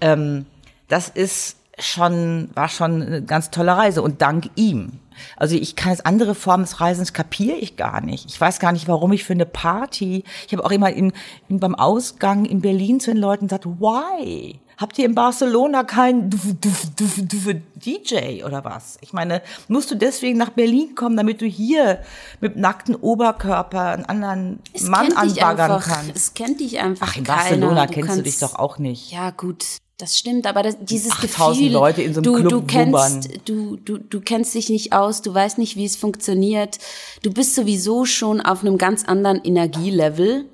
Ähm, 0.00 0.46
das 0.88 1.08
ist 1.08 1.56
schon, 1.78 2.50
war 2.54 2.68
schon 2.68 3.02
eine 3.02 3.22
ganz 3.22 3.50
tolle 3.50 3.76
Reise 3.76 4.02
und 4.02 4.22
dank 4.22 4.50
ihm. 4.54 5.00
Also 5.36 5.56
ich 5.56 5.76
kann 5.76 5.92
es 5.92 6.04
andere 6.04 6.34
Formen 6.34 6.64
des 6.64 6.80
Reisens 6.80 7.12
kapiere 7.12 7.56
ich 7.56 7.76
gar 7.76 8.00
nicht. 8.00 8.26
Ich 8.26 8.40
weiß 8.40 8.60
gar 8.60 8.72
nicht, 8.72 8.88
warum 8.88 9.12
ich 9.12 9.24
für 9.24 9.32
eine 9.32 9.46
Party. 9.46 10.24
Ich 10.46 10.52
habe 10.52 10.64
auch 10.64 10.70
immer 10.70 10.90
in, 10.90 11.12
in, 11.48 11.60
beim 11.60 11.74
Ausgang 11.74 12.44
in 12.44 12.60
Berlin 12.60 13.00
zu 13.00 13.10
den 13.10 13.20
Leuten 13.20 13.48
gesagt, 13.48 13.66
why? 13.66 14.60
Habt 14.76 14.96
ihr 14.96 15.06
in 15.06 15.14
Barcelona 15.16 15.82
keinen 15.82 16.30
DJ 16.30 18.44
oder 18.44 18.64
was? 18.64 18.96
Ich 19.00 19.12
meine, 19.12 19.42
musst 19.66 19.90
du 19.90 19.96
deswegen 19.96 20.38
nach 20.38 20.50
Berlin 20.50 20.94
kommen, 20.94 21.16
damit 21.16 21.40
du 21.40 21.46
hier 21.46 22.00
mit 22.40 22.56
nacktem 22.56 22.94
Oberkörper 22.94 23.88
einen 23.88 24.04
anderen 24.04 24.60
Es 24.72 24.84
Mann 24.84 25.12
anbaggern 25.14 25.72
einfach, 25.72 25.88
kannst? 25.88 26.14
Es 26.14 26.34
kennt 26.34 26.60
dich 26.60 26.78
einfach 26.78 27.08
Ach, 27.10 27.16
in 27.16 27.24
keiner. 27.24 27.38
Barcelona 27.38 27.86
Du 27.86 27.92
kennst 27.92 28.18
du 28.18 28.22
dich 28.22 28.38
doch 28.38 28.54
auch 28.54 28.78
nicht. 28.78 29.10
Ja, 29.10 29.30
gut. 29.30 29.64
Das 29.98 30.16
stimmt, 30.16 30.46
aber 30.46 30.62
das, 30.62 30.76
dieses 30.80 31.10
8000 31.10 31.58
Gefühl, 31.58 31.72
Leute 31.72 32.02
in 32.02 32.14
so 32.14 32.20
einem 32.20 32.32
du, 32.32 32.34
Club 32.34 32.50
du 32.50 32.62
kennst, 32.62 33.30
du, 33.46 33.76
du, 33.76 33.98
du 33.98 34.20
kennst 34.20 34.54
dich 34.54 34.68
nicht 34.68 34.92
aus, 34.92 35.22
du 35.22 35.34
weißt 35.34 35.58
nicht, 35.58 35.74
wie 35.74 35.84
es 35.84 35.96
funktioniert. 35.96 36.78
Du 37.22 37.32
bist 37.32 37.56
sowieso 37.56 38.04
schon 38.04 38.40
auf 38.40 38.60
einem 38.60 38.78
ganz 38.78 39.04
anderen 39.04 39.42
Energielevel, 39.42 40.44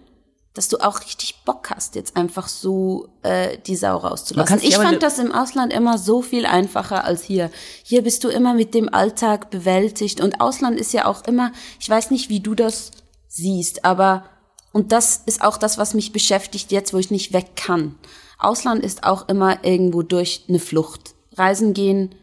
dass 0.55 0.69
du 0.69 0.79
auch 0.79 1.01
richtig 1.01 1.43
Bock 1.45 1.69
hast, 1.69 1.95
jetzt 1.95 2.17
einfach 2.17 2.49
so 2.49 3.09
äh, 3.23 3.59
die 3.67 3.77
Sau 3.77 3.99
rauszulassen. 3.99 4.61
Ich 4.63 4.77
fand 4.77 5.03
das 5.03 5.19
im 5.19 5.31
Ausland 5.31 5.75
immer 5.75 5.99
so 5.99 6.23
viel 6.23 6.47
einfacher 6.47 7.05
als 7.05 7.23
hier. 7.23 7.51
Hier 7.83 8.03
bist 8.03 8.25
du 8.25 8.29
immer 8.29 8.55
mit 8.55 8.73
dem 8.73 8.89
Alltag 8.95 9.51
bewältigt 9.51 10.23
und 10.23 10.41
Ausland 10.41 10.81
ist 10.81 10.95
ja 10.95 11.05
auch 11.05 11.23
immer, 11.25 11.53
ich 11.79 11.91
weiß 11.91 12.11
nicht, 12.13 12.31
wie 12.31 12.41
du 12.41 12.55
das 12.55 12.93
siehst, 13.29 13.85
aber 13.85 14.25
und 14.73 14.91
das 14.91 15.21
ist 15.27 15.43
auch 15.43 15.59
das, 15.59 15.77
was 15.77 15.93
mich 15.93 16.13
beschäftigt 16.13 16.73
jetzt, 16.73 16.95
wo 16.95 16.99
ich 16.99 17.11
nicht 17.11 17.35
weg 17.35 17.57
kann. 17.57 17.97
Ausland 18.39 18.85
ist 18.85 19.05
auch 19.05 19.29
immer 19.29 19.65
irgendwo 19.65 20.03
durch 20.03 20.45
eine 20.49 20.59
Flucht. 20.59 21.15
Reisen 21.37 21.75
gehen 21.75 22.15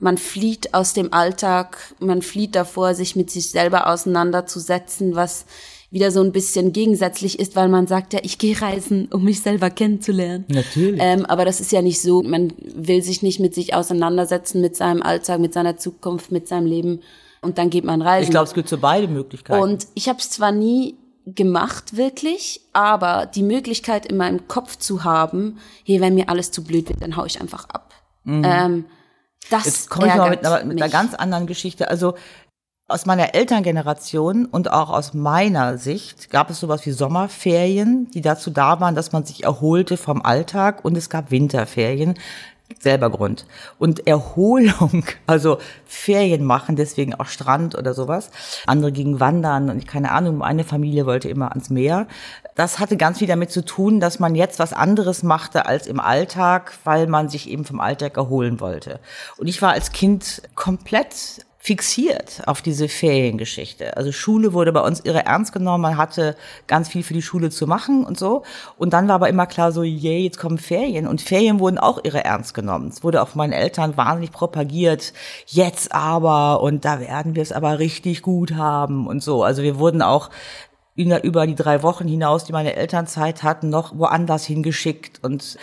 man 0.00 0.18
flieht 0.18 0.74
aus 0.74 0.94
dem 0.94 1.12
Alltag, 1.12 1.94
man 2.00 2.22
flieht 2.22 2.54
davor, 2.54 2.94
sich 2.94 3.16
mit 3.16 3.30
sich 3.30 3.50
selber 3.50 3.86
auseinanderzusetzen, 3.86 5.14
was 5.14 5.44
wieder 5.90 6.10
so 6.10 6.22
ein 6.22 6.32
bisschen 6.32 6.72
gegensätzlich 6.72 7.38
ist, 7.38 7.56
weil 7.56 7.68
man 7.68 7.86
sagt 7.86 8.14
ja, 8.14 8.20
ich 8.22 8.38
gehe 8.38 8.60
reisen, 8.60 9.08
um 9.12 9.24
mich 9.24 9.42
selber 9.42 9.70
kennenzulernen. 9.70 10.44
Natürlich. 10.48 11.00
Ähm, 11.02 11.26
aber 11.26 11.44
das 11.44 11.60
ist 11.60 11.72
ja 11.72 11.82
nicht 11.82 12.00
so. 12.00 12.22
Man 12.22 12.52
will 12.62 13.02
sich 13.02 13.22
nicht 13.22 13.40
mit 13.40 13.54
sich 13.54 13.74
auseinandersetzen, 13.74 14.60
mit 14.60 14.76
seinem 14.76 15.02
Alltag, 15.02 15.40
mit 15.40 15.52
seiner 15.52 15.76
Zukunft, 15.76 16.30
mit 16.32 16.48
seinem 16.48 16.66
Leben 16.66 17.00
und 17.42 17.58
dann 17.58 17.70
geht 17.70 17.84
man 17.84 18.02
reisen. 18.02 18.24
Ich 18.24 18.30
glaube, 18.30 18.46
es 18.46 18.54
gibt 18.54 18.68
so 18.68 18.78
beide 18.78 19.08
Möglichkeiten. 19.08 19.60
Und 19.60 19.86
ich 19.94 20.08
habe 20.08 20.18
es 20.18 20.30
zwar 20.30 20.52
nie 20.52 20.94
gemacht 21.26 21.96
wirklich, 21.96 22.60
aber 22.72 23.26
die 23.26 23.42
Möglichkeit 23.42 24.06
in 24.06 24.16
meinem 24.16 24.48
Kopf 24.48 24.76
zu 24.76 25.04
haben, 25.04 25.58
hey, 25.84 26.00
wenn 26.00 26.14
mir 26.14 26.28
alles 26.28 26.50
zu 26.50 26.64
blöd 26.64 26.88
wird, 26.88 27.02
dann 27.02 27.16
hau 27.16 27.24
ich 27.24 27.40
einfach 27.40 27.68
ab. 27.68 27.94
Mhm. 28.24 28.42
Ähm, 28.44 28.84
das 29.50 29.64
Jetzt 29.64 29.90
komme 29.90 30.08
ich 30.08 30.14
mal 30.14 30.30
mit, 30.30 30.44
einer- 30.44 30.64
mit 30.64 30.80
einer 30.80 30.90
ganz 30.90 31.14
anderen 31.14 31.46
Geschichte. 31.46 31.88
Also 31.88 32.14
aus 32.88 33.06
meiner 33.06 33.34
Elterngeneration 33.34 34.46
und 34.46 34.72
auch 34.72 34.90
aus 34.90 35.14
meiner 35.14 35.78
Sicht 35.78 36.28
gab 36.30 36.50
es 36.50 36.58
sowas 36.58 36.84
wie 36.86 36.90
Sommerferien, 36.90 38.10
die 38.10 38.20
dazu 38.20 38.50
da 38.50 38.80
waren, 38.80 38.94
dass 38.96 39.12
man 39.12 39.24
sich 39.24 39.44
erholte 39.44 39.96
vom 39.96 40.22
Alltag 40.22 40.84
und 40.84 40.96
es 40.96 41.08
gab 41.08 41.30
Winterferien. 41.30 42.14
Selber 42.78 43.10
Grund. 43.10 43.46
Und 43.78 44.06
Erholung, 44.06 45.04
also 45.26 45.58
Ferien 45.84 46.44
machen, 46.44 46.76
deswegen 46.76 47.14
auch 47.14 47.26
Strand 47.26 47.76
oder 47.76 47.94
sowas. 47.94 48.30
Andere 48.66 48.92
gingen 48.92 49.20
wandern 49.20 49.70
und 49.70 49.86
keine 49.86 50.12
Ahnung, 50.12 50.38
meine 50.38 50.64
Familie 50.64 51.06
wollte 51.06 51.28
immer 51.28 51.50
ans 51.50 51.70
Meer. 51.70 52.06
Das 52.54 52.78
hatte 52.78 52.96
ganz 52.96 53.18
viel 53.18 53.28
damit 53.28 53.50
zu 53.50 53.64
tun, 53.64 54.00
dass 54.00 54.18
man 54.18 54.34
jetzt 54.34 54.58
was 54.58 54.72
anderes 54.72 55.22
machte 55.22 55.66
als 55.66 55.86
im 55.86 56.00
Alltag, 56.00 56.72
weil 56.84 57.06
man 57.06 57.28
sich 57.28 57.48
eben 57.48 57.64
vom 57.64 57.80
Alltag 57.80 58.16
erholen 58.16 58.60
wollte. 58.60 59.00
Und 59.36 59.46
ich 59.46 59.60
war 59.62 59.72
als 59.72 59.92
Kind 59.92 60.42
komplett 60.54 61.44
fixiert 61.62 62.42
auf 62.46 62.62
diese 62.62 62.88
Feriengeschichte. 62.88 63.94
Also 63.98 64.12
Schule 64.12 64.54
wurde 64.54 64.72
bei 64.72 64.80
uns 64.80 65.00
irre 65.00 65.26
ernst 65.26 65.52
genommen, 65.52 65.82
man 65.82 65.98
hatte 65.98 66.34
ganz 66.66 66.88
viel 66.88 67.02
für 67.02 67.12
die 67.12 67.20
Schule 67.20 67.50
zu 67.50 67.66
machen 67.66 68.02
und 68.02 68.18
so. 68.18 68.44
Und 68.78 68.94
dann 68.94 69.08
war 69.08 69.16
aber 69.16 69.28
immer 69.28 69.46
klar 69.46 69.70
so, 69.70 69.82
yay, 69.82 70.24
jetzt 70.24 70.38
kommen 70.38 70.56
Ferien. 70.56 71.06
Und 71.06 71.20
Ferien 71.20 71.60
wurden 71.60 71.78
auch 71.78 72.02
irre 72.02 72.24
ernst 72.24 72.54
genommen. 72.54 72.88
Es 72.88 73.04
wurde 73.04 73.20
auch 73.20 73.28
von 73.28 73.38
meinen 73.38 73.52
Eltern 73.52 73.98
wahnsinnig 73.98 74.32
propagiert, 74.32 75.12
jetzt 75.46 75.92
aber 75.92 76.62
und 76.62 76.86
da 76.86 76.98
werden 76.98 77.34
wir 77.34 77.42
es 77.42 77.52
aber 77.52 77.78
richtig 77.78 78.22
gut 78.22 78.54
haben 78.54 79.06
und 79.06 79.22
so. 79.22 79.44
Also 79.44 79.62
wir 79.62 79.78
wurden 79.78 80.00
auch 80.00 80.30
über 80.94 81.46
die 81.46 81.54
drei 81.54 81.82
Wochen 81.82 82.08
hinaus, 82.08 82.44
die 82.44 82.52
meine 82.52 82.74
Elternzeit 82.74 83.42
hatten, 83.42 83.68
noch 83.68 83.96
woanders 83.98 84.44
hingeschickt 84.44 85.22
und 85.22 85.58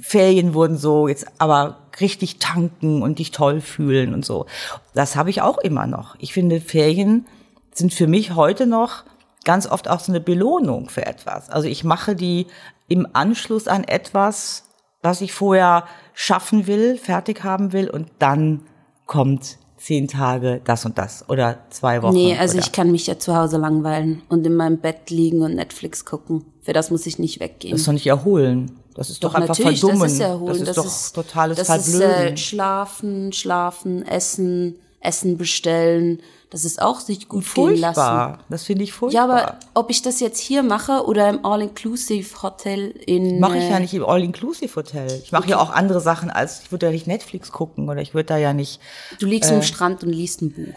Ferien 0.00 0.54
wurden 0.54 0.76
so 0.76 1.08
jetzt 1.08 1.26
aber 1.38 1.81
richtig 2.02 2.38
tanken 2.38 3.02
und 3.02 3.18
dich 3.18 3.30
toll 3.30 3.60
fühlen 3.60 4.12
und 4.12 4.24
so. 4.24 4.46
Das 4.94 5.16
habe 5.16 5.30
ich 5.30 5.40
auch 5.40 5.58
immer 5.58 5.86
noch. 5.86 6.16
Ich 6.18 6.32
finde, 6.34 6.60
Ferien 6.60 7.26
sind 7.72 7.94
für 7.94 8.06
mich 8.06 8.34
heute 8.34 8.66
noch 8.66 9.04
ganz 9.44 9.66
oft 9.66 9.88
auch 9.88 10.00
so 10.00 10.12
eine 10.12 10.20
Belohnung 10.20 10.88
für 10.88 11.06
etwas. 11.06 11.50
Also 11.50 11.68
ich 11.68 11.84
mache 11.84 12.14
die 12.14 12.46
im 12.88 13.08
Anschluss 13.12 13.68
an 13.68 13.84
etwas, 13.84 14.64
was 15.02 15.20
ich 15.20 15.32
vorher 15.32 15.84
schaffen 16.12 16.66
will, 16.66 16.96
fertig 16.98 17.42
haben 17.42 17.72
will 17.72 17.88
und 17.88 18.08
dann 18.18 18.62
kommt 19.06 19.58
zehn 19.78 20.06
Tage 20.06 20.60
das 20.64 20.84
und 20.84 20.96
das 20.96 21.28
oder 21.28 21.58
zwei 21.70 22.02
Wochen. 22.02 22.14
Nee, 22.14 22.36
also 22.38 22.56
oder. 22.56 22.64
ich 22.64 22.72
kann 22.72 22.92
mich 22.92 23.06
ja 23.08 23.18
zu 23.18 23.36
Hause 23.36 23.56
langweilen 23.56 24.22
und 24.28 24.46
in 24.46 24.54
meinem 24.54 24.78
Bett 24.78 25.10
liegen 25.10 25.42
und 25.42 25.56
Netflix 25.56 26.04
gucken. 26.04 26.44
Für 26.62 26.72
das 26.72 26.90
muss 26.90 27.04
ich 27.06 27.18
nicht 27.18 27.40
weggehen. 27.40 27.72
Das 27.72 27.80
ist 27.80 27.88
doch 27.88 27.92
nicht 27.92 28.06
erholen. 28.06 28.78
Das 28.94 29.10
ist 29.10 29.24
doch, 29.24 29.34
einfach 29.34 29.48
natürlich, 29.56 29.80
verdummen. 29.80 30.02
das 30.02 30.12
ist 30.12 30.20
erholen. 30.20 30.64
Das 30.64 30.76
ist 30.76 31.16
doch 31.16 31.22
totales 31.24 31.56
das 31.58 31.68
ist, 31.88 31.96
Verblöden. 31.96 32.34
äh, 32.34 32.36
Schlafen, 32.36 33.32
schlafen, 33.32 34.06
essen, 34.06 34.76
Essen 35.00 35.38
bestellen. 35.38 36.20
Das 36.50 36.66
ist 36.66 36.82
auch 36.82 37.00
sich 37.00 37.28
gut 37.30 37.44
gehen 37.54 37.76
lassen. 37.76 37.94
furchtbar. 37.94 38.38
Das 38.50 38.64
finde 38.64 38.84
ich 38.84 38.90
Ja, 38.90 38.94
furchtbar. 38.96 39.22
aber 39.30 39.56
ob 39.72 39.88
ich 39.88 40.02
das 40.02 40.20
jetzt 40.20 40.38
hier 40.38 40.62
mache 40.62 41.06
oder 41.06 41.30
im 41.30 41.44
All-Inclusive-Hotel 41.46 42.90
in... 43.06 43.40
mache 43.40 43.56
ich 43.56 43.68
ja 43.70 43.78
äh, 43.78 43.80
nicht 43.80 43.94
im 43.94 44.04
All-Inclusive-Hotel. 44.04 45.20
Ich 45.24 45.32
mache 45.32 45.48
ja 45.48 45.58
auch 45.58 45.70
andere 45.70 46.00
Sachen 46.00 46.30
als, 46.30 46.60
ich 46.64 46.70
würde 46.70 46.86
ja 46.86 46.92
nicht 46.92 47.06
Netflix 47.06 47.52
gucken 47.52 47.88
oder 47.88 48.02
ich 48.02 48.12
würde 48.12 48.26
da 48.26 48.36
ja 48.36 48.52
nicht, 48.52 48.80
Du 49.18 49.26
liegst 49.26 49.50
äh, 49.50 49.54
am 49.54 49.62
Strand 49.62 50.04
und 50.04 50.10
liest 50.12 50.42
ein 50.42 50.52
Buch. 50.52 50.74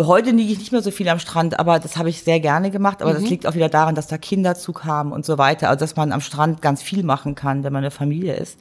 Heute 0.00 0.30
liege 0.30 0.52
ich 0.52 0.58
nicht 0.58 0.72
mehr 0.72 0.82
so 0.82 0.90
viel 0.90 1.08
am 1.08 1.18
Strand, 1.18 1.58
aber 1.58 1.78
das 1.78 1.96
habe 1.96 2.08
ich 2.08 2.22
sehr 2.22 2.40
gerne 2.40 2.70
gemacht. 2.70 3.02
Aber 3.02 3.12
Mhm. 3.12 3.20
das 3.20 3.30
liegt 3.30 3.46
auch 3.46 3.54
wieder 3.54 3.68
daran, 3.68 3.94
dass 3.94 4.06
da 4.06 4.18
Kinder 4.18 4.54
zukamen 4.54 5.12
und 5.12 5.24
so 5.26 5.36
weiter. 5.38 5.68
Also, 5.68 5.80
dass 5.80 5.96
man 5.96 6.12
am 6.12 6.20
Strand 6.20 6.62
ganz 6.62 6.82
viel 6.82 7.02
machen 7.02 7.34
kann, 7.34 7.64
wenn 7.64 7.72
man 7.72 7.82
eine 7.82 7.90
Familie 7.90 8.34
ist. 8.34 8.60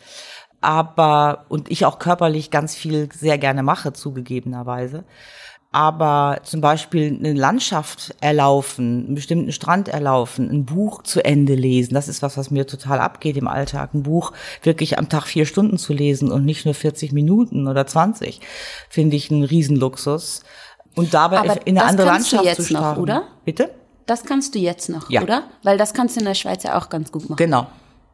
Aber, 0.62 1.46
und 1.50 1.70
ich 1.72 1.86
auch 1.86 2.00
körperlich 2.00 2.50
ganz 2.52 2.76
viel 2.76 3.10
sehr 3.14 3.38
gerne 3.38 3.64
mache, 3.64 3.94
zugegebenerweise. 3.94 5.04
Aber 5.76 6.42
zum 6.44 6.62
Beispiel 6.62 7.18
eine 7.18 7.34
Landschaft 7.34 8.14
erlaufen, 8.22 9.06
einen 9.08 9.16
bestimmten 9.16 9.52
Strand 9.52 9.88
erlaufen, 9.88 10.48
ein 10.52 10.66
Buch 10.66 11.02
zu 11.02 11.26
Ende 11.26 11.56
lesen, 11.56 11.96
das 11.96 12.08
ist 12.08 12.22
was, 12.22 12.38
was 12.38 12.52
mir 12.52 12.68
total 12.68 13.00
abgeht 13.00 13.38
im 13.38 13.48
Alltag. 13.48 13.96
Ein 13.96 14.04
Buch 14.04 14.34
wirklich 14.62 15.00
am 15.00 15.10
Tag 15.10 15.24
vier 15.26 15.48
Stunden 15.48 15.80
zu 15.80 15.92
lesen 15.94 16.32
und 16.32 16.46
nicht 16.46 16.66
nur 16.66 16.76
40 16.76 17.12
Minuten 17.12 17.68
oder 17.68 17.88
20, 17.88 18.40
finde 18.88 19.16
ich 19.16 19.32
einen 19.32 19.44
Riesenluxus. 19.44 20.44
Und 20.96 21.14
dabei 21.14 21.40
Aber 21.40 21.66
in 21.68 21.78
eine 21.78 21.80
das 21.80 21.90
andere 21.90 22.08
kannst 22.08 22.32
du 22.32 22.36
Landschaft 22.38 22.58
jetzt 22.60 22.68
zu 22.68 22.74
noch, 22.74 22.80
starten. 22.82 23.02
oder? 23.02 23.24
Bitte? 23.46 23.70
Das 24.06 24.24
kannst 24.26 24.54
du 24.56 24.60
jetzt 24.60 24.90
noch, 24.90 25.10
Ja. 25.10 25.22
oder? 25.22 25.44
Weil 25.64 25.78
das 25.78 25.94
kannst 25.94 26.16
du 26.16 26.20
in 26.20 26.26
der 26.26 26.34
Schweiz 26.36 26.64
ja 26.64 26.78
auch 26.78 26.90
ganz 26.90 27.12
gut 27.12 27.24
machen. 27.30 27.38
Genau. 27.38 27.68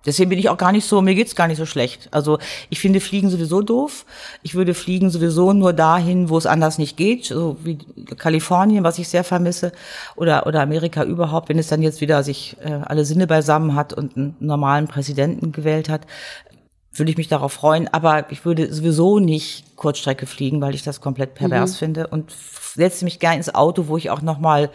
Deswegen 0.06 0.30
bin 0.30 0.40
ich 0.40 0.48
auch 0.48 0.58
gar 0.58 0.72
nicht 0.72 0.86
so, 0.88 1.02
mir 1.02 1.14
geht's 1.14 1.36
gar 1.36 1.48
nicht 1.48 1.58
so 1.58 1.66
schlecht. 1.66 2.08
Also 2.12 2.40
ich 2.70 2.80
finde 2.80 3.02
Fliegen 3.02 3.30
sowieso 3.30 3.62
doof. 3.62 4.06
Ich 4.44 4.56
würde 4.56 4.74
Fliegen 4.74 5.10
sowieso 5.10 5.52
nur 5.52 5.74
dahin, 5.74 6.30
wo 6.30 6.38
es 6.38 6.46
anders 6.46 6.78
nicht 6.78 6.96
geht, 6.96 7.26
so 7.26 7.58
wie 7.64 7.78
Kalifornien, 8.18 8.86
was 8.86 8.98
ich 8.98 9.10
sehr 9.10 9.26
vermisse, 9.26 9.74
oder, 10.16 10.48
oder 10.48 10.62
Amerika 10.62 11.04
überhaupt, 11.04 11.50
wenn 11.50 11.60
es 11.60 11.68
dann 11.68 11.82
jetzt 11.82 12.00
wieder 12.00 12.24
sich 12.24 12.56
äh, 12.64 12.72
alle 12.86 13.04
Sinne 13.04 13.28
beisammen 13.28 13.76
hat 13.76 13.92
und 13.92 14.16
einen 14.16 14.38
normalen 14.40 14.88
Präsidenten 14.88 15.52
gewählt 15.52 15.90
hat, 15.90 16.02
würde 16.94 17.12
ich 17.12 17.18
mich 17.18 17.28
darauf 17.28 17.54
freuen. 17.54 17.88
Aber 17.88 18.32
ich 18.32 18.46
würde 18.46 18.74
sowieso 18.74 19.20
nicht 19.20 19.76
Kurzstrecke 19.76 20.26
fliegen, 20.26 20.62
weil 20.62 20.76
ich 20.76 20.84
das 20.84 21.02
komplett 21.02 21.36
pervers 21.36 21.78
finde 21.78 22.08
und 22.08 22.32
setze 22.32 23.06
mich 23.06 23.20
gern 23.20 23.38
ins 23.38 23.54
Auto, 23.54 23.88
wo 23.88 23.98
ich 23.98 24.10
auch 24.10 24.22
noch 24.22 24.40
mal 24.40 24.70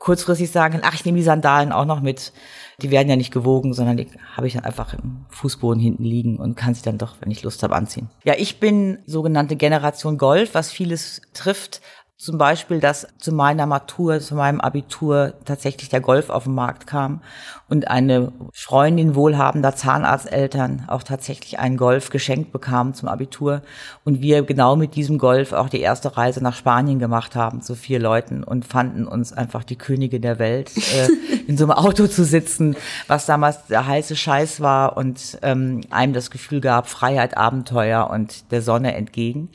kurzfristig 0.00 0.50
sagen 0.50 0.74
kann, 0.74 0.82
ach, 0.84 0.94
ich 0.94 1.04
nehme 1.04 1.18
die 1.18 1.24
Sandalen 1.24 1.72
auch 1.72 1.84
noch 1.84 2.00
mit. 2.00 2.32
Die 2.80 2.90
werden 2.90 3.10
ja 3.10 3.16
nicht 3.16 3.32
gewogen, 3.32 3.74
sondern 3.74 3.98
die 3.98 4.08
habe 4.34 4.46
ich 4.46 4.54
dann 4.54 4.64
einfach 4.64 4.94
im 4.94 5.26
Fußboden 5.28 5.80
hinten 5.80 6.04
liegen 6.04 6.38
und 6.38 6.56
kann 6.56 6.74
sie 6.74 6.82
dann 6.82 6.96
doch, 6.96 7.16
wenn 7.20 7.30
ich 7.30 7.42
Lust 7.42 7.62
habe, 7.62 7.76
anziehen. 7.76 8.08
Ja, 8.24 8.34
ich 8.38 8.58
bin 8.58 8.98
sogenannte 9.06 9.56
Generation 9.56 10.16
Golf, 10.16 10.54
was 10.54 10.72
vieles 10.72 11.20
trifft. 11.34 11.82
Zum 12.16 12.38
Beispiel, 12.38 12.80
dass 12.80 13.06
zu 13.18 13.32
meiner 13.32 13.66
Matur, 13.66 14.20
zu 14.20 14.34
meinem 14.34 14.60
Abitur 14.60 15.34
tatsächlich 15.44 15.90
der 15.90 16.00
Golf 16.00 16.30
auf 16.30 16.44
den 16.44 16.54
Markt 16.54 16.86
kam 16.86 17.22
und 17.70 17.88
eine 17.88 18.32
Freundin 18.52 19.14
wohlhabender 19.14 19.76
Zahnarzteltern 19.76 20.84
auch 20.88 21.04
tatsächlich 21.04 21.60
einen 21.60 21.76
Golf 21.76 22.10
geschenkt 22.10 22.52
bekam 22.52 22.94
zum 22.94 23.08
Abitur 23.08 23.62
und 24.04 24.20
wir 24.20 24.42
genau 24.42 24.74
mit 24.74 24.96
diesem 24.96 25.18
Golf 25.18 25.52
auch 25.52 25.68
die 25.68 25.80
erste 25.80 26.16
Reise 26.16 26.42
nach 26.42 26.56
Spanien 26.56 26.98
gemacht 26.98 27.36
haben 27.36 27.62
zu 27.62 27.76
vier 27.76 28.00
Leuten 28.00 28.42
und 28.42 28.64
fanden 28.64 29.06
uns 29.06 29.32
einfach 29.32 29.62
die 29.62 29.76
Könige 29.76 30.18
der 30.18 30.40
Welt, 30.40 30.76
äh, 30.76 31.08
in 31.46 31.56
so 31.56 31.64
einem 31.64 31.72
Auto 31.72 32.08
zu 32.08 32.24
sitzen, 32.24 32.76
was 33.06 33.26
damals 33.26 33.66
der 33.66 33.86
heiße 33.86 34.16
Scheiß 34.16 34.60
war 34.60 34.96
und 34.96 35.38
ähm, 35.42 35.82
einem 35.90 36.12
das 36.12 36.32
Gefühl 36.32 36.60
gab, 36.60 36.88
Freiheit, 36.88 37.36
Abenteuer 37.36 38.10
und 38.10 38.50
der 38.50 38.62
Sonne 38.62 38.94
entgegen. 38.94 39.48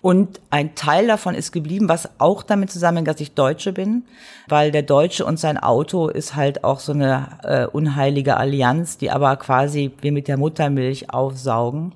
Und 0.00 0.40
ein 0.50 0.74
Teil 0.74 1.06
davon 1.06 1.36
ist 1.36 1.52
geblieben, 1.52 1.88
was 1.88 2.08
auch 2.18 2.42
damit 2.42 2.72
zusammenhängt, 2.72 3.08
dass 3.08 3.20
ich 3.20 3.34
Deutsche 3.34 3.72
bin, 3.72 4.02
weil 4.48 4.72
der 4.72 4.82
Deutsche 4.82 5.24
und 5.24 5.38
sein 5.38 5.56
Auto 5.56 6.08
ist 6.08 6.34
halt 6.34 6.64
auch 6.64 6.80
so 6.80 6.92
eine 6.92 7.28
äh, 7.44 7.59
unheilige 7.68 8.36
Allianz, 8.36 8.98
die 8.98 9.10
aber 9.10 9.36
quasi 9.36 9.92
wir 10.00 10.12
mit 10.12 10.28
der 10.28 10.36
Muttermilch 10.36 11.12
aufsaugen. 11.12 11.94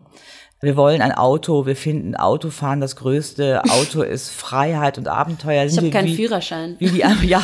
Wir 0.60 0.76
wollen 0.76 1.02
ein 1.02 1.12
Auto, 1.12 1.66
wir 1.66 1.76
finden 1.76 2.16
Autofahren 2.16 2.80
das 2.80 2.96
Größte. 2.96 3.62
Auto 3.68 4.00
ist 4.00 4.30
Freiheit 4.30 4.96
und 4.96 5.08
Abenteuer. 5.08 5.64
Ich 5.64 5.76
habe 5.76 5.90
keinen 5.90 6.14
Führerschein. 6.14 6.76
Wie 6.78 6.88
die, 6.88 6.98
ja, 7.26 7.42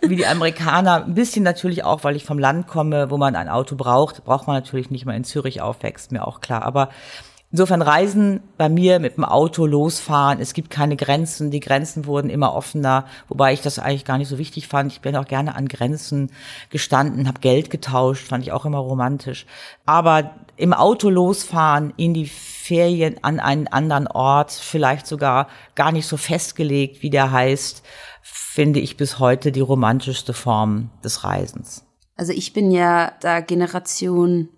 wie 0.00 0.16
die 0.16 0.26
Amerikaner, 0.26 1.04
ein 1.04 1.14
bisschen 1.14 1.42
natürlich 1.42 1.84
auch, 1.84 2.04
weil 2.04 2.16
ich 2.16 2.24
vom 2.24 2.38
Land 2.38 2.66
komme, 2.66 3.10
wo 3.10 3.18
man 3.18 3.36
ein 3.36 3.50
Auto 3.50 3.76
braucht, 3.76 4.24
braucht 4.24 4.46
man 4.46 4.56
natürlich 4.56 4.90
nicht 4.90 5.04
mal 5.04 5.14
in 5.14 5.24
Zürich 5.24 5.60
aufwächst, 5.60 6.10
mir 6.10 6.26
auch 6.26 6.40
klar. 6.40 6.62
Aber 6.62 6.88
insofern 7.50 7.82
Reisen 7.82 8.40
bei 8.56 8.68
mir 8.68 8.98
mit 8.98 9.16
dem 9.16 9.24
Auto 9.24 9.66
losfahren, 9.66 10.40
es 10.40 10.52
gibt 10.52 10.70
keine 10.70 10.96
Grenzen, 10.96 11.50
die 11.50 11.60
Grenzen 11.60 12.06
wurden 12.06 12.30
immer 12.30 12.54
offener, 12.54 13.06
wobei 13.28 13.52
ich 13.52 13.62
das 13.62 13.78
eigentlich 13.78 14.04
gar 14.04 14.18
nicht 14.18 14.28
so 14.28 14.38
wichtig 14.38 14.68
fand. 14.68 14.92
Ich 14.92 15.00
bin 15.00 15.16
auch 15.16 15.26
gerne 15.26 15.54
an 15.54 15.68
Grenzen 15.68 16.30
gestanden, 16.70 17.26
habe 17.26 17.40
Geld 17.40 17.70
getauscht, 17.70 18.28
fand 18.28 18.44
ich 18.44 18.52
auch 18.52 18.66
immer 18.66 18.78
romantisch. 18.78 19.46
Aber 19.86 20.34
im 20.56 20.74
Auto 20.74 21.08
losfahren, 21.08 21.94
in 21.96 22.14
die 22.14 22.26
Ferien 22.26 23.16
an 23.22 23.40
einen 23.40 23.68
anderen 23.68 24.08
Ort, 24.08 24.52
vielleicht 24.52 25.06
sogar 25.06 25.48
gar 25.74 25.92
nicht 25.92 26.06
so 26.06 26.16
festgelegt, 26.16 27.02
wie 27.02 27.10
der 27.10 27.32
heißt, 27.32 27.82
finde 28.22 28.80
ich 28.80 28.96
bis 28.96 29.18
heute 29.18 29.52
die 29.52 29.60
romantischste 29.60 30.34
Form 30.34 30.90
des 31.02 31.24
Reisens. 31.24 31.86
Also 32.16 32.32
ich 32.32 32.52
bin 32.52 32.72
ja 32.72 33.12
da 33.20 33.40
Generation 33.40 34.48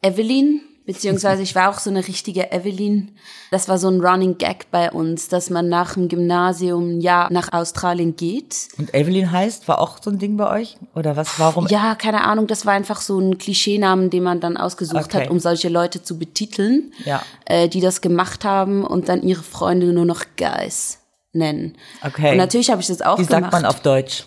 Evelyn, 0.00 0.62
Beziehungsweise 0.92 1.42
ich 1.42 1.54
war 1.54 1.70
auch 1.70 1.78
so 1.78 1.88
eine 1.90 2.06
richtige 2.06 2.50
Evelyn. 2.52 3.12
Das 3.50 3.68
war 3.68 3.78
so 3.78 3.88
ein 3.88 4.00
Running 4.00 4.38
Gag 4.38 4.70
bei 4.70 4.90
uns, 4.90 5.28
dass 5.28 5.48
man 5.50 5.68
nach 5.68 5.94
dem 5.94 6.08
Gymnasium 6.08 7.00
ja 7.00 7.28
nach 7.30 7.52
Australien 7.52 8.16
geht. 8.16 8.68
Und 8.78 8.92
Evelyn 8.94 9.30
heißt, 9.30 9.68
war 9.68 9.80
auch 9.80 9.98
so 10.02 10.10
ein 10.10 10.18
Ding 10.18 10.36
bei 10.36 10.50
euch? 10.50 10.76
Oder 10.94 11.16
was, 11.16 11.38
warum? 11.38 11.66
Ja, 11.68 11.94
keine 11.94 12.24
Ahnung, 12.24 12.46
das 12.46 12.66
war 12.66 12.72
einfach 12.72 13.00
so 13.00 13.18
ein 13.18 13.38
Klischeenamen, 13.38 14.10
den 14.10 14.22
man 14.24 14.40
dann 14.40 14.56
ausgesucht 14.56 15.04
Okay. 15.06 15.22
hat, 15.24 15.30
um 15.30 15.38
solche 15.38 15.68
Leute 15.68 16.02
zu 16.02 16.18
betiteln, 16.18 16.92
Ja. 17.04 17.22
äh, 17.44 17.68
die 17.68 17.80
das 17.80 18.00
gemacht 18.00 18.44
haben 18.44 18.84
und 18.84 19.08
dann 19.08 19.22
ihre 19.22 19.42
Freunde 19.42 19.92
nur 19.92 20.04
noch 20.04 20.24
Guys 20.36 20.98
nennen. 21.32 21.76
Okay. 22.04 22.32
Und 22.32 22.38
natürlich 22.38 22.70
habe 22.70 22.80
ich 22.80 22.88
das 22.88 23.02
auch 23.02 23.18
Wie 23.18 23.24
gemacht. 23.26 23.42
sagt 23.42 23.52
man 23.52 23.64
auf 23.64 23.80
Deutsch? 23.80 24.24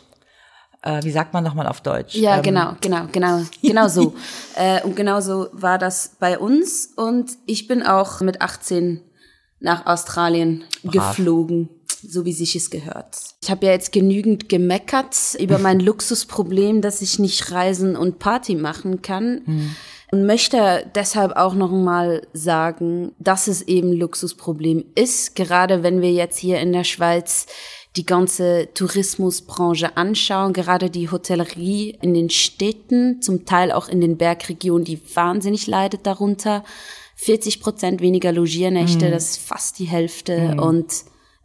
Äh, 0.84 1.04
wie 1.04 1.12
sagt 1.12 1.34
man 1.34 1.44
nochmal 1.44 1.68
auf 1.68 1.82
Deutsch? 1.82 2.14
Ja, 2.16 2.38
Ähm, 2.38 2.44
genau, 2.44 2.76
genau, 2.82 3.06
genau, 3.12 3.42
genau 3.62 3.88
so. 3.88 4.14
äh, 4.56 4.82
und 4.84 4.96
genau 4.96 5.22
so 5.22 5.48
war 5.54 5.78
das 5.78 6.12
bei 6.20 6.38
uns. 6.38 6.90
Und 6.96 7.32
ich 7.46 7.68
bin 7.68 7.84
auch 7.84 8.20
mit 8.22 8.42
18 8.42 9.02
nach 9.60 9.86
Australien 9.86 10.66
geflogen, 10.84 11.70
so 12.06 12.26
wie 12.26 12.34
sich 12.34 12.54
es 12.58 12.70
gehört. 12.70 13.16
Ich 13.42 13.50
habe 13.50 13.66
ja 13.66 13.72
jetzt 13.72 13.94
genügend 13.94 14.50
gemeckert 14.50 15.16
über 15.40 15.58
mein 15.58 15.80
Luxusproblem, 15.90 16.82
dass 16.82 17.02
ich 17.02 17.18
nicht 17.18 17.52
reisen 17.52 17.96
und 17.96 18.20
Party 18.20 18.56
machen 18.56 19.02
kann. 19.02 19.74
Und 20.12 20.26
möchte 20.28 20.86
deshalb 20.94 21.36
auch 21.38 21.56
noch 21.56 21.72
mal 21.72 22.28
sagen, 22.34 23.14
dass 23.20 23.48
es 23.48 23.62
eben 23.64 23.92
ein 23.92 23.98
Luxusproblem 23.98 24.84
ist, 24.96 25.34
gerade 25.36 25.82
wenn 25.82 26.02
wir 26.02 26.12
jetzt 26.12 26.38
hier 26.38 26.60
in 26.60 26.72
der 26.74 26.84
Schweiz 26.84 27.48
die 27.96 28.06
ganze 28.06 28.70
Tourismusbranche 28.74 29.98
anschauen, 29.98 30.54
gerade 30.54 30.90
die 30.90 31.12
Hotellerie 31.12 31.98
in 32.02 32.14
den 32.14 32.30
Städten, 32.30 33.22
zum 33.22 33.46
Teil 33.46 33.72
auch 33.72 33.88
in 33.88 34.02
den 34.02 34.18
Bergregionen, 34.18 34.84
die 34.84 35.00
wahnsinnig 35.16 35.68
leidet 35.68 36.06
darunter. 36.08 36.64
40 37.16 37.62
Prozent 37.62 38.02
weniger 38.02 38.32
Logiernächte, 38.32 39.12
das 39.12 39.32
ist 39.32 39.42
fast 39.48 39.78
die 39.80 39.86
Hälfte. 39.86 40.56
Und 40.60 40.92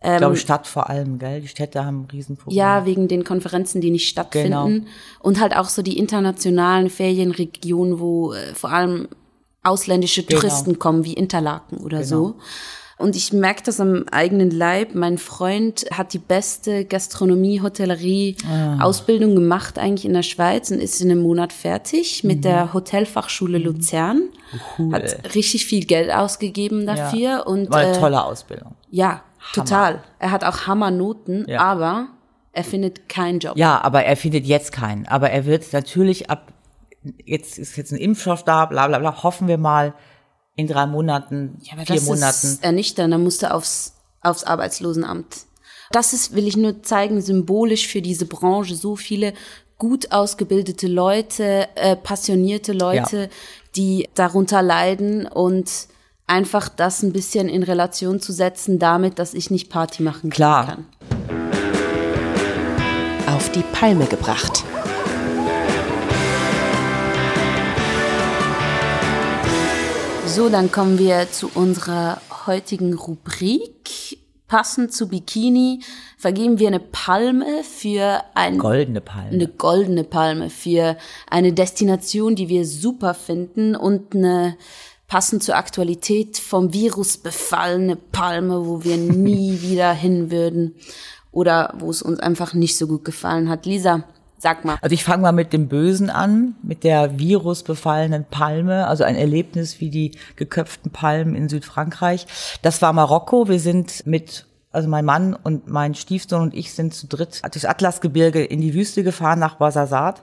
Ich 0.03 0.17
glaube, 0.17 0.37
Stadt 0.37 0.67
vor 0.67 0.89
allem, 0.89 1.19
gell? 1.19 1.43
Die 1.43 1.49
Städte 1.49 1.85
haben 1.85 2.03
ein 2.03 2.09
Riesenproblem. 2.11 2.57
ja, 2.57 2.87
wegen 2.87 3.09
den 3.09 3.25
Konferenzen, 3.25 3.81
die 3.81 3.91
nicht 3.91 4.09
stattfinden. 4.09 4.87
Und 5.21 5.41
halt 5.41 5.55
auch 5.55 5.69
so 5.69 5.83
die 5.83 5.99
internationalen 5.99 6.89
Ferienregionen, 6.89 8.01
wo 8.01 8.33
äh, 8.33 8.55
vor 8.55 8.71
allem 8.71 9.09
ausländische 9.63 10.23
Genau. 10.23 10.41
Touristen 10.41 10.79
kommen, 10.79 11.05
wie 11.05 11.13
Interlaken 11.15 11.79
oder 11.79 12.05
so. 12.05 12.37
Und 12.99 13.15
ich 13.15 13.33
merke 13.33 13.63
das 13.65 13.79
am 13.79 14.07
eigenen 14.11 14.51
Leib. 14.51 14.95
Mein 14.95 15.19
Freund 15.19 15.87
hat 15.93 16.13
die 16.13 16.19
beste 16.19 16.85
Gastronomie, 16.85 17.61
Hotellerie, 17.63 18.37
Ausbildung 18.81 19.37
gemacht 19.37 19.79
eigentlich 19.79 20.05
in 20.05 20.15
der 20.15 20.25
Schweiz 20.25 20.71
und 20.73 20.81
ist 20.81 21.01
in 21.01 21.11
einem 21.11 21.23
Monat 21.23 21.53
fertig 21.53 22.25
mit 22.25 22.45
der 22.45 22.73
Hotelfachschule 22.73 23.59
Luzern. 23.59 24.23
Hat 24.93 25.35
richtig 25.37 25.67
viel 25.67 25.85
Geld 25.85 26.11
ausgegeben 26.13 26.87
dafür 26.87 27.47
und 27.47 27.71
War 27.71 27.79
eine 27.81 27.93
äh, 27.97 28.01
tolle 28.01 28.25
Ausbildung. 28.25 28.75
ja, 28.91 29.23
total. 29.55 30.03
Er 30.19 30.33
hat 30.33 30.43
auch 30.43 30.67
Hammernoten, 30.67 31.45
Ja. 31.49 31.61
aber 31.61 32.09
er 32.53 32.65
findet 32.65 33.09
keinen 33.09 33.39
Job. 33.39 33.57
Ja, 33.57 33.81
aber 33.81 34.03
er 34.05 34.17
findet 34.17 34.45
jetzt 34.45 34.73
keinen. 34.73 35.07
Aber 35.07 35.31
er 35.31 35.47
wird 35.47 35.73
natürlich 35.73 36.29
ab, 36.31 36.53
jetzt 37.25 37.59
ist 37.59 37.77
jetzt 37.77 37.93
ein 37.93 37.99
Impfstoff 37.99 38.43
da, 38.43 38.67
bla 38.67 38.89
bla 38.89 38.99
bla, 38.99 39.23
hoffen 39.23 39.47
wir 39.47 39.59
mal 39.59 39.95
in 40.59 40.67
drei 40.67 40.87
Monaten, 40.87 41.57
Ja, 41.63 41.75
aber 41.75 41.87
vier 41.87 41.97
das 41.97 42.05
Monaten. 42.05 42.47
ist 42.49 42.65
ernüchternd. 42.65 43.15
Da 43.15 43.19
musste 43.19 43.55
aufs, 43.55 43.95
aufs 44.23 44.43
Arbeitslosenamt. 44.43 45.27
Das 45.93 46.13
ist, 46.13 46.35
will 46.35 46.49
ich 46.49 46.57
nur 46.57 46.83
zeigen, 46.83 47.23
symbolisch 47.23 47.87
für 47.87 48.03
diese 48.03 48.27
Branche. 48.27 48.75
So 48.75 48.97
viele 48.97 49.35
gut 49.79 50.11
ausgebildete 50.11 50.89
Leute, 50.89 51.69
äh, 51.77 51.95
passionierte 51.95 52.73
Leute, 52.73 53.31
die 53.77 54.09
darunter 54.15 54.61
leiden 54.61 55.27
und 55.27 55.71
einfach 56.27 56.69
das 56.69 57.05
ein 57.05 57.13
bisschen 57.13 57.49
in 57.49 57.63
Relation 57.63 58.19
zu 58.21 58.33
setzen 58.33 58.81
damit, 58.81 59.21
dass 59.21 59.35
ich 59.35 59.53
nicht 59.53 59.71
Party 59.71 60.03
machen 60.03 60.29
Klar. 60.31 60.67
kann. 60.67 60.87
Auf 63.33 63.53
die 63.53 63.63
Palme 63.73 64.07
gebracht. 64.07 64.65
So, 70.39 70.49
dann 70.49 70.71
kommen 70.71 71.01
wir 71.01 71.29
zu 71.33 71.51
unserer 71.53 72.21
heutigen 72.47 72.95
Rubrik. 72.95 74.21
Passend 74.47 74.93
zu 74.93 75.09
Bikini 75.09 75.81
vergeben 76.17 76.61
wir 76.61 76.69
eine 76.69 76.79
Palme 76.79 77.65
für 77.65 78.23
ein 78.35 78.59
Goldene 78.59 79.01
Palme. 79.01 79.31
eine 79.33 79.49
goldene 79.49 80.05
Palme 80.05 80.49
für 80.49 80.97
eine 81.29 81.53
Destination, 81.53 82.37
die 82.37 82.49
wir 82.49 82.67
super 82.67 83.15
finden 83.15 83.75
und 83.75 84.15
eine 84.15 84.57
passend 85.09 85.43
zur 85.43 85.57
Aktualität 85.57 86.39
vom 86.39 86.73
Virus 86.73 87.17
befallene 87.17 87.97
Palme, 87.97 88.65
wo 88.65 88.85
wir 88.85 88.97
nie 88.97 89.61
wieder 89.63 89.93
hin 89.93 90.31
würden 90.31 90.77
oder 91.33 91.75
wo 91.81 91.91
es 91.91 92.01
uns 92.01 92.21
einfach 92.21 92.55
nicht 92.55 92.79
so 92.79 92.87
gut 92.87 93.05
gefallen 93.05 93.49
hat. 93.49 93.67
Lisa, 93.67 94.05
sag 94.39 94.65
mal. 94.65 94.79
Also 94.81 94.95
ich 94.95 95.05
fange 95.05 95.23
mal 95.23 95.33
mit 95.33 95.53
dem 95.53 95.69
Bösen 95.69 96.11
an, 96.11 96.55
mit 96.63 96.85
der 96.85 97.19
virusbefallenen 97.19 98.25
Palme, 98.25 98.87
also 98.87 99.05
ein 99.05 99.17
Erlebnis 99.17 99.81
wie 99.81 99.91
die 99.91 100.13
geköpften 100.37 100.91
Palmen 100.91 101.35
in 101.35 101.49
Südfrankreich. 101.49 102.27
Das 102.63 102.81
war 102.81 102.93
Marokko. 102.93 103.49
Wir 103.49 103.61
sind 103.61 104.07
mit, 104.07 104.47
also 104.71 104.89
mein 104.89 105.05
Mann 105.05 105.35
und 105.35 105.69
mein 105.69 105.95
Stiefsohn 105.95 106.41
und 106.41 106.55
ich 106.55 106.73
sind 106.73 106.95
zu 106.95 107.07
dritt 107.07 107.43
durchs 107.43 107.65
Atlasgebirge 107.65 108.45
in 108.45 108.61
die 108.61 108.75
Wüste 108.75 109.03
gefahren 109.03 109.39
nach 109.39 109.61
Ouarzazate. 109.61 110.23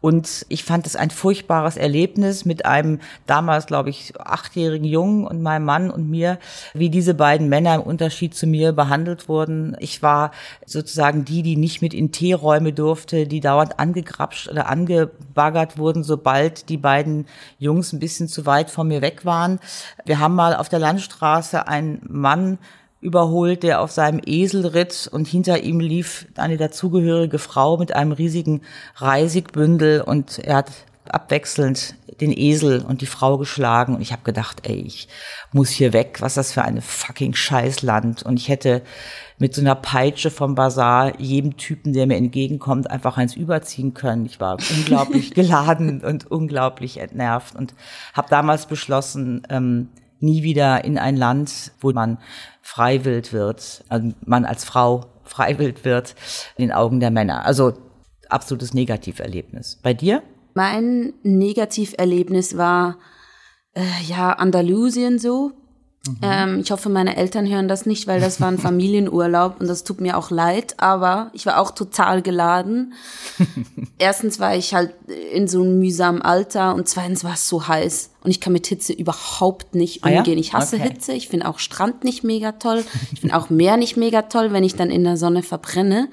Und 0.00 0.46
ich 0.48 0.64
fand 0.64 0.86
es 0.86 0.94
ein 0.94 1.10
furchtbares 1.10 1.76
Erlebnis 1.76 2.44
mit 2.44 2.64
einem 2.64 3.00
damals, 3.26 3.66
glaube 3.66 3.90
ich, 3.90 4.12
achtjährigen 4.18 4.86
Jungen 4.86 5.26
und 5.26 5.42
meinem 5.42 5.64
Mann 5.64 5.90
und 5.90 6.08
mir, 6.08 6.38
wie 6.72 6.88
diese 6.88 7.14
beiden 7.14 7.48
Männer 7.48 7.74
im 7.74 7.82
Unterschied 7.82 8.34
zu 8.34 8.46
mir 8.46 8.72
behandelt 8.72 9.28
wurden. 9.28 9.76
Ich 9.80 10.02
war 10.02 10.30
sozusagen 10.66 11.24
die, 11.24 11.42
die 11.42 11.56
nicht 11.56 11.82
mit 11.82 11.94
in 11.94 12.12
Teeräume 12.12 12.72
durfte, 12.72 13.26
die 13.26 13.40
dauernd 13.40 13.80
angegrapscht 13.80 14.48
oder 14.48 14.68
angebaggert 14.68 15.78
wurden, 15.78 16.04
sobald 16.04 16.68
die 16.68 16.76
beiden 16.76 17.26
Jungs 17.58 17.92
ein 17.92 17.98
bisschen 17.98 18.28
zu 18.28 18.46
weit 18.46 18.70
von 18.70 18.86
mir 18.86 19.02
weg 19.02 19.24
waren. 19.24 19.58
Wir 20.04 20.20
haben 20.20 20.36
mal 20.36 20.54
auf 20.54 20.68
der 20.68 20.78
Landstraße 20.78 21.66
einen 21.66 22.00
Mann 22.08 22.58
überholt, 23.00 23.62
der 23.62 23.80
auf 23.80 23.92
seinem 23.92 24.20
Esel 24.24 24.66
ritt 24.66 25.08
und 25.10 25.28
hinter 25.28 25.62
ihm 25.62 25.80
lief 25.80 26.26
eine 26.36 26.56
dazugehörige 26.56 27.38
Frau 27.38 27.76
mit 27.76 27.94
einem 27.94 28.12
riesigen 28.12 28.62
Reisigbündel 28.96 30.00
und 30.00 30.38
er 30.40 30.56
hat 30.56 30.72
abwechselnd 31.08 31.94
den 32.20 32.36
Esel 32.36 32.84
und 32.84 33.00
die 33.00 33.06
Frau 33.06 33.38
geschlagen 33.38 33.94
und 33.94 34.02
ich 34.02 34.12
habe 34.12 34.22
gedacht, 34.24 34.68
ey, 34.68 34.80
ich 34.80 35.08
muss 35.52 35.70
hier 35.70 35.92
weg, 35.92 36.16
was 36.20 36.34
das 36.34 36.52
für 36.52 36.62
eine 36.62 36.82
fucking 36.82 37.34
Scheißland 37.34 38.24
und 38.24 38.38
ich 38.38 38.48
hätte 38.48 38.82
mit 39.38 39.54
so 39.54 39.60
einer 39.60 39.76
Peitsche 39.76 40.30
vom 40.30 40.54
Bazar 40.56 41.20
jedem 41.20 41.56
Typen, 41.56 41.92
der 41.92 42.06
mir 42.06 42.16
entgegenkommt, 42.16 42.90
einfach 42.90 43.16
eins 43.16 43.36
überziehen 43.36 43.94
können. 43.94 44.26
Ich 44.26 44.40
war 44.40 44.58
unglaublich 44.76 45.30
geladen 45.34 46.02
und 46.02 46.28
unglaublich 46.30 46.98
entnervt 46.98 47.54
und 47.54 47.74
habe 48.14 48.28
damals 48.28 48.66
beschlossen, 48.66 49.42
ähm, 49.48 49.88
nie 50.20 50.42
wieder 50.42 50.84
in 50.84 50.98
ein 50.98 51.16
Land, 51.16 51.72
wo 51.80 51.92
man 51.92 52.18
freiwillig 52.62 53.32
wird, 53.32 53.84
also 53.88 54.12
man 54.24 54.44
als 54.44 54.64
Frau 54.64 55.06
freiwillig 55.24 55.84
wird, 55.84 56.14
in 56.56 56.62
den 56.62 56.72
Augen 56.72 57.00
der 57.00 57.10
Männer. 57.10 57.44
Also 57.44 57.74
absolutes 58.28 58.74
Negativerlebnis. 58.74 59.78
Bei 59.82 59.94
dir? 59.94 60.22
Mein 60.54 61.12
Negativerlebnis 61.22 62.56
war 62.56 62.98
äh, 63.74 63.82
ja 64.06 64.32
Andalusien 64.32 65.18
so. 65.18 65.52
Ähm, 66.22 66.60
ich 66.60 66.70
hoffe, 66.70 66.88
meine 66.88 67.16
Eltern 67.16 67.46
hören 67.46 67.68
das 67.68 67.84
nicht, 67.84 68.06
weil 68.06 68.18
das 68.20 68.40
war 68.40 68.48
ein 68.48 68.58
Familienurlaub 68.58 69.60
und 69.60 69.66
das 69.68 69.84
tut 69.84 70.00
mir 70.00 70.16
auch 70.16 70.30
leid. 70.30 70.74
Aber 70.78 71.30
ich 71.34 71.44
war 71.44 71.58
auch 71.60 71.70
total 71.72 72.22
geladen. 72.22 72.94
Erstens 73.98 74.40
war 74.40 74.54
ich 74.56 74.74
halt 74.74 74.94
in 75.34 75.48
so 75.48 75.62
einem 75.62 75.78
mühsamen 75.78 76.22
Alter 76.22 76.74
und 76.74 76.88
zweitens 76.88 77.24
war 77.24 77.34
es 77.34 77.48
so 77.48 77.68
heiß 77.68 78.10
und 78.22 78.30
ich 78.30 78.40
kann 78.40 78.52
mit 78.54 78.66
Hitze 78.66 78.92
überhaupt 78.92 79.74
nicht 79.74 80.02
Ah 80.04 80.08
ja? 80.10 80.18
umgehen. 80.18 80.38
Ich 80.38 80.54
hasse 80.54 80.76
Okay. 80.76 80.88
Hitze. 80.88 81.12
Ich 81.12 81.28
finde 81.28 81.46
auch 81.48 81.58
Strand 81.58 82.04
nicht 82.04 82.24
mega 82.24 82.52
toll. 82.52 82.84
Ich 83.12 83.20
finde 83.20 83.36
auch 83.36 83.50
Meer 83.50 83.76
nicht 83.76 83.96
mega 83.96 84.22
toll, 84.22 84.52
wenn 84.52 84.64
ich 84.64 84.76
dann 84.76 84.90
in 84.90 85.04
der 85.04 85.16
Sonne 85.18 85.42
verbrenne. 85.42 86.08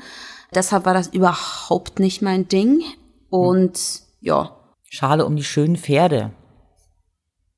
Deshalb 0.53 0.85
war 0.85 0.93
das 0.93 1.07
überhaupt 1.07 1.99
nicht 1.99 2.21
mein 2.21 2.47
Ding. 2.47 2.81
Und 3.29 3.79
ja, 4.19 4.51
Schade 4.89 5.25
um 5.25 5.35
die 5.35 5.43
schönen 5.43 5.75
Pferde. 5.75 6.31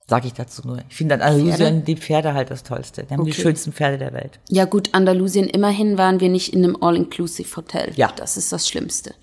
Sag 0.10 0.24
ich 0.24 0.34
dazu 0.34 0.62
nur. 0.65 0.80
Ich 0.89 0.96
finde 0.96 1.15
an 1.15 1.22
Andalusien 1.22 1.84
die 1.84 1.98
Pferde 1.98 2.34
halt 2.34 2.50
das 2.50 2.63
Tollste. 2.63 3.04
Die 3.04 3.13
haben 3.13 3.26
die 3.26 3.32
Okay. 3.32 3.41
schönsten 3.41 3.74
Pferde 3.74 3.98
der 3.98 4.13
Welt. 4.13 4.39
Ja 4.50 4.63
gut, 4.63 4.93
Andalusien, 4.93 5.48
immerhin 5.48 5.98
waren 5.98 6.22
wir 6.22 6.30
nicht 6.30 6.54
in 6.54 6.63
einem 6.63 6.78
All-Inclusive-Hotel. 6.82 7.91
Ja. 7.96 8.13
Das 8.15 8.38
ist 8.38 8.54
das 8.54 8.70
Schlimmste. 8.70 9.13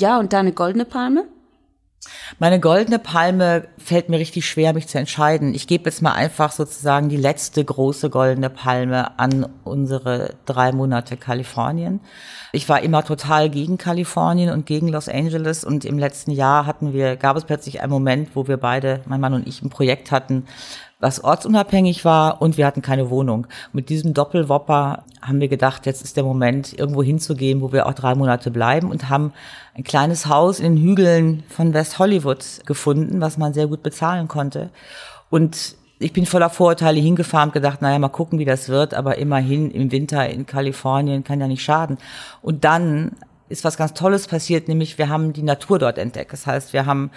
Ja, 0.00 0.18
und 0.18 0.32
da 0.32 0.40
eine 0.40 0.52
goldene 0.52 0.84
Palme? 0.86 1.24
Meine 2.38 2.60
goldene 2.60 2.98
Palme 2.98 3.68
fällt 3.78 4.08
mir 4.08 4.18
richtig 4.18 4.46
schwer, 4.46 4.72
mich 4.72 4.88
zu 4.88 4.98
entscheiden. 4.98 5.54
Ich 5.54 5.66
gebe 5.66 5.84
jetzt 5.84 6.02
mal 6.02 6.12
einfach 6.12 6.52
sozusagen 6.52 7.08
die 7.08 7.16
letzte 7.16 7.64
große 7.64 8.10
goldene 8.10 8.50
Palme 8.50 9.18
an 9.18 9.46
unsere 9.64 10.34
drei 10.44 10.72
Monate 10.72 11.16
Kalifornien. 11.16 12.00
Ich 12.52 12.68
war 12.68 12.82
immer 12.82 13.04
total 13.04 13.48
gegen 13.48 13.78
Kalifornien 13.78 14.50
und 14.50 14.66
gegen 14.66 14.88
Los 14.88 15.08
Angeles 15.08 15.64
und 15.64 15.84
im 15.84 15.98
letzten 15.98 16.30
Jahr 16.30 16.66
hatten 16.66 16.92
wir, 16.92 17.16
gab 17.16 17.36
es 17.36 17.44
plötzlich 17.44 17.80
einen 17.80 17.92
Moment, 17.92 18.30
wo 18.34 18.48
wir 18.48 18.56
beide, 18.56 19.00
mein 19.06 19.20
Mann 19.20 19.34
und 19.34 19.46
ich, 19.46 19.62
ein 19.62 19.70
Projekt 19.70 20.10
hatten, 20.10 20.46
was 20.98 21.22
ortsunabhängig 21.22 22.04
war 22.04 22.40
und 22.40 22.56
wir 22.56 22.66
hatten 22.66 22.80
keine 22.80 23.10
Wohnung. 23.10 23.46
Mit 23.72 23.90
diesem 23.90 24.14
Doppelwopper 24.14 25.04
haben 25.20 25.40
wir 25.40 25.48
gedacht, 25.48 25.84
jetzt 25.84 26.02
ist 26.02 26.16
der 26.16 26.24
Moment, 26.24 26.78
irgendwo 26.78 27.02
hinzugehen, 27.02 27.60
wo 27.60 27.72
wir 27.72 27.86
auch 27.86 27.92
drei 27.92 28.14
Monate 28.14 28.50
bleiben 28.50 28.90
und 28.90 29.10
haben 29.10 29.32
ein 29.74 29.84
kleines 29.84 30.26
Haus 30.26 30.58
in 30.58 30.76
den 30.76 30.82
Hügeln 30.82 31.42
von 31.48 31.74
West 31.74 31.98
Hollywood 31.98 32.44
gefunden, 32.64 33.20
was 33.20 33.36
man 33.36 33.52
sehr 33.52 33.66
gut 33.66 33.82
bezahlen 33.82 34.26
konnte. 34.26 34.70
Und 35.28 35.76
ich 35.98 36.12
bin 36.12 36.26
voller 36.26 36.50
Vorurteile 36.50 37.00
hingefahren 37.00 37.50
und 37.50 37.54
gedacht, 37.54 37.82
naja, 37.82 37.98
mal 37.98 38.08
gucken, 38.08 38.38
wie 38.38 38.44
das 38.44 38.68
wird, 38.68 38.94
aber 38.94 39.18
immerhin 39.18 39.70
im 39.70 39.90
Winter 39.92 40.28
in 40.28 40.46
Kalifornien 40.46 41.24
kann 41.24 41.40
ja 41.40 41.48
nicht 41.48 41.62
schaden. 41.62 41.98
Und 42.42 42.64
dann 42.64 43.12
ist 43.48 43.64
was 43.64 43.76
ganz 43.76 43.94
Tolles 43.94 44.26
passiert, 44.26 44.68
nämlich 44.68 44.98
wir 44.98 45.08
haben 45.08 45.32
die 45.32 45.42
Natur 45.42 45.78
dort 45.78 45.98
entdeckt. 45.98 46.32
Das 46.32 46.46
heißt, 46.46 46.72
wir 46.72 46.86
haben, 46.86 47.10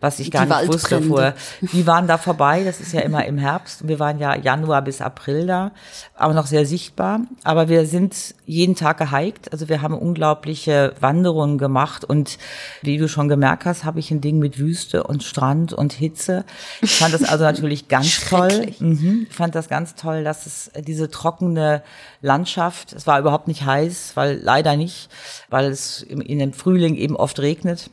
was 0.00 0.18
ich 0.18 0.30
gar 0.30 0.46
die 0.46 0.52
nicht 0.52 0.68
wusste 0.68 1.02
vorher, 1.02 1.34
die 1.60 1.86
waren 1.86 2.06
da 2.06 2.16
vorbei, 2.16 2.64
das 2.64 2.80
ist 2.80 2.92
ja 2.92 3.00
immer 3.00 3.24
im 3.26 3.38
Herbst. 3.38 3.86
Wir 3.86 3.98
waren 3.98 4.18
ja 4.18 4.34
Januar 4.34 4.82
bis 4.82 5.00
April 5.00 5.46
da, 5.46 5.72
aber 6.14 6.32
noch 6.32 6.46
sehr 6.46 6.64
sichtbar. 6.64 7.20
Aber 7.42 7.68
wir 7.68 7.86
sind 7.86 8.34
jeden 8.46 8.74
Tag 8.76 8.98
gehiked, 8.98 9.52
also 9.52 9.68
wir 9.68 9.82
haben 9.82 9.96
unglaubliche 9.96 10.94
Wanderungen 11.00 11.58
gemacht 11.58 12.04
und 12.04 12.38
wie 12.82 12.96
du 12.96 13.08
schon 13.08 13.28
gemerkt 13.28 13.66
hast, 13.66 13.84
habe 13.84 14.00
ich 14.00 14.10
ein 14.10 14.20
Ding 14.20 14.38
mit 14.38 14.58
Wüste 14.58 15.04
und 15.04 15.22
Strand 15.22 15.72
und 15.72 15.92
Hitze. 15.92 16.44
Ich 16.80 16.96
fand 16.96 17.12
das 17.12 17.24
also 17.24 17.44
natürlich 17.44 17.88
ganz 17.88 18.28
toll. 18.28 18.72
Mhm. 18.78 19.26
Ich 19.28 19.36
fand 19.36 19.54
das 19.54 19.68
ganz 19.68 19.94
toll, 19.94 20.24
dass 20.24 20.46
es 20.46 20.70
diese 20.86 21.10
trockene 21.10 21.82
Landschaft, 22.22 22.94
es 22.94 23.06
war 23.06 23.18
überhaupt 23.18 23.48
nicht 23.48 23.66
heiß, 23.66 24.12
weil 24.14 24.40
leider 24.42 24.76
nicht, 24.76 25.10
weil 25.50 25.73
es 25.74 26.02
in 26.02 26.38
dem 26.38 26.52
Frühling 26.52 26.94
eben 26.96 27.16
oft 27.16 27.40
regnet. 27.40 27.90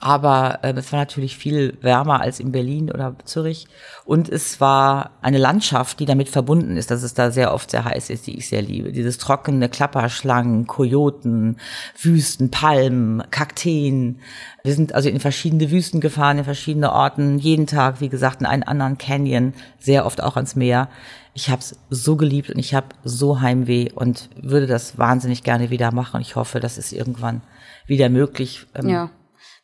Aber 0.00 0.60
äh, 0.62 0.72
es 0.72 0.90
war 0.92 1.00
natürlich 1.00 1.36
viel 1.36 1.76
wärmer 1.82 2.20
als 2.20 2.40
in 2.40 2.50
Berlin 2.50 2.90
oder 2.90 3.14
Zürich. 3.24 3.66
Und 4.04 4.28
es 4.28 4.60
war 4.60 5.10
eine 5.20 5.38
Landschaft, 5.38 6.00
die 6.00 6.06
damit 6.06 6.28
verbunden 6.30 6.76
ist, 6.76 6.90
dass 6.90 7.02
es 7.02 7.12
da 7.12 7.30
sehr 7.30 7.52
oft 7.52 7.70
sehr 7.70 7.84
heiß 7.84 8.08
ist, 8.08 8.26
die 8.26 8.38
ich 8.38 8.48
sehr 8.48 8.62
liebe. 8.62 8.92
Dieses 8.92 9.18
trockene 9.18 9.68
Klapperschlangen, 9.68 10.66
Kojoten, 10.66 11.58
Wüsten, 12.00 12.50
Palmen, 12.50 13.22
Kakteen. 13.30 14.20
Wir 14.64 14.74
sind 14.74 14.94
also 14.94 15.10
in 15.10 15.20
verschiedene 15.20 15.70
Wüsten 15.70 16.00
gefahren, 16.00 16.38
in 16.38 16.44
verschiedene 16.44 16.92
Orten, 16.92 17.38
jeden 17.38 17.66
Tag, 17.66 18.00
wie 18.00 18.08
gesagt, 18.08 18.40
in 18.40 18.46
einen 18.46 18.62
anderen 18.62 18.96
Canyon, 18.96 19.52
sehr 19.78 20.06
oft 20.06 20.22
auch 20.22 20.36
ans 20.36 20.56
Meer. 20.56 20.88
Ich 21.34 21.50
habe 21.50 21.60
es 21.60 21.78
so 21.90 22.16
geliebt 22.16 22.48
und 22.48 22.58
ich 22.58 22.74
habe 22.74 22.86
so 23.04 23.40
Heimweh 23.42 23.90
und 23.94 24.30
würde 24.40 24.66
das 24.66 24.96
wahnsinnig 24.96 25.42
gerne 25.42 25.68
wieder 25.68 25.92
machen. 25.92 26.22
Ich 26.22 26.34
hoffe, 26.34 26.60
das 26.60 26.78
ist 26.78 26.92
irgendwann 26.92 27.42
wieder 27.86 28.08
möglich. 28.08 28.66
Ähm, 28.74 28.88
ja. 28.88 29.10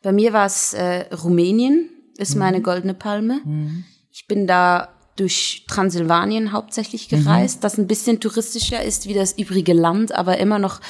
Bei 0.03 0.11
mir 0.11 0.33
war 0.33 0.45
es 0.45 0.73
äh, 0.73 1.13
Rumänien, 1.13 1.89
ist 2.17 2.35
mhm. 2.35 2.39
meine 2.39 2.61
goldene 2.61 2.93
Palme. 2.93 3.41
Mhm. 3.43 3.85
Ich 4.11 4.27
bin 4.27 4.45
da 4.45 4.89
durch 5.15 5.65
Transsilvanien 5.67 6.51
hauptsächlich 6.51 7.07
gereist, 7.07 7.57
mhm. 7.57 7.61
das 7.61 7.77
ein 7.77 7.87
bisschen 7.87 8.19
touristischer 8.19 8.83
ist 8.83 9.07
wie 9.07 9.13
das 9.13 9.37
übrige 9.37 9.73
Land, 9.73 10.11
aber 10.13 10.37
immer 10.37 10.59
noch 10.59 10.81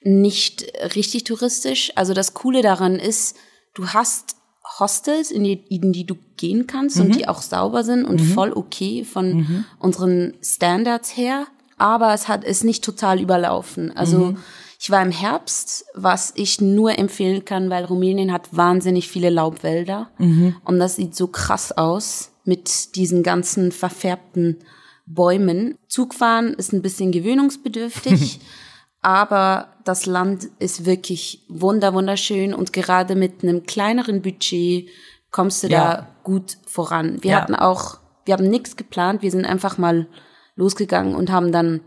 nicht 0.00 0.64
richtig 0.94 1.24
touristisch. 1.24 1.92
Also 1.96 2.14
das 2.14 2.34
Coole 2.34 2.62
daran 2.62 2.96
ist, 2.96 3.36
du 3.74 3.88
hast 3.88 4.36
Hostels, 4.78 5.30
in 5.30 5.44
die, 5.44 5.64
in 5.68 5.92
die 5.92 6.06
du 6.06 6.16
gehen 6.36 6.66
kannst 6.66 6.96
mhm. 6.96 7.06
und 7.06 7.16
die 7.16 7.28
auch 7.28 7.40
sauber 7.40 7.82
sind 7.82 8.04
und 8.04 8.20
mhm. 8.20 8.26
voll 8.26 8.52
okay 8.52 9.04
von 9.04 9.38
mhm. 9.38 9.64
unseren 9.78 10.34
Standards 10.42 11.16
her. 11.16 11.46
Aber 11.78 12.14
es 12.14 12.28
hat 12.28 12.44
ist 12.44 12.64
nicht 12.64 12.84
total 12.84 13.20
überlaufen. 13.20 13.94
Also 13.96 14.18
mhm. 14.18 14.38
Ich 14.86 14.90
war 14.92 15.02
im 15.02 15.10
Herbst, 15.10 15.84
was 15.94 16.32
ich 16.36 16.60
nur 16.60 16.96
empfehlen 16.96 17.44
kann, 17.44 17.70
weil 17.70 17.84
Rumänien 17.84 18.32
hat 18.32 18.56
wahnsinnig 18.56 19.08
viele 19.08 19.30
Laubwälder 19.30 20.10
mhm. 20.18 20.54
und 20.62 20.78
das 20.78 20.94
sieht 20.94 21.16
so 21.16 21.26
krass 21.26 21.72
aus 21.72 22.30
mit 22.44 22.94
diesen 22.94 23.24
ganzen 23.24 23.72
verfärbten 23.72 24.60
Bäumen. 25.04 25.76
Zugfahren 25.88 26.54
ist 26.54 26.72
ein 26.72 26.82
bisschen 26.82 27.10
gewöhnungsbedürftig. 27.10 28.38
aber 29.02 29.74
das 29.82 30.06
Land 30.06 30.50
ist 30.60 30.86
wirklich 30.86 31.42
wunder 31.48 31.92
wunderschön 31.92 32.54
und 32.54 32.72
gerade 32.72 33.16
mit 33.16 33.42
einem 33.42 33.66
kleineren 33.66 34.22
Budget 34.22 34.88
kommst 35.32 35.64
du 35.64 35.66
ja. 35.66 35.96
da 35.96 36.08
gut 36.22 36.58
voran. 36.64 37.24
Wir 37.24 37.32
ja. 37.32 37.40
hatten 37.40 37.56
auch, 37.56 37.98
wir 38.24 38.34
haben 38.34 38.48
nichts 38.48 38.76
geplant, 38.76 39.22
wir 39.22 39.32
sind 39.32 39.46
einfach 39.46 39.78
mal 39.78 40.06
losgegangen 40.54 41.16
und 41.16 41.32
haben 41.32 41.50
dann 41.50 41.80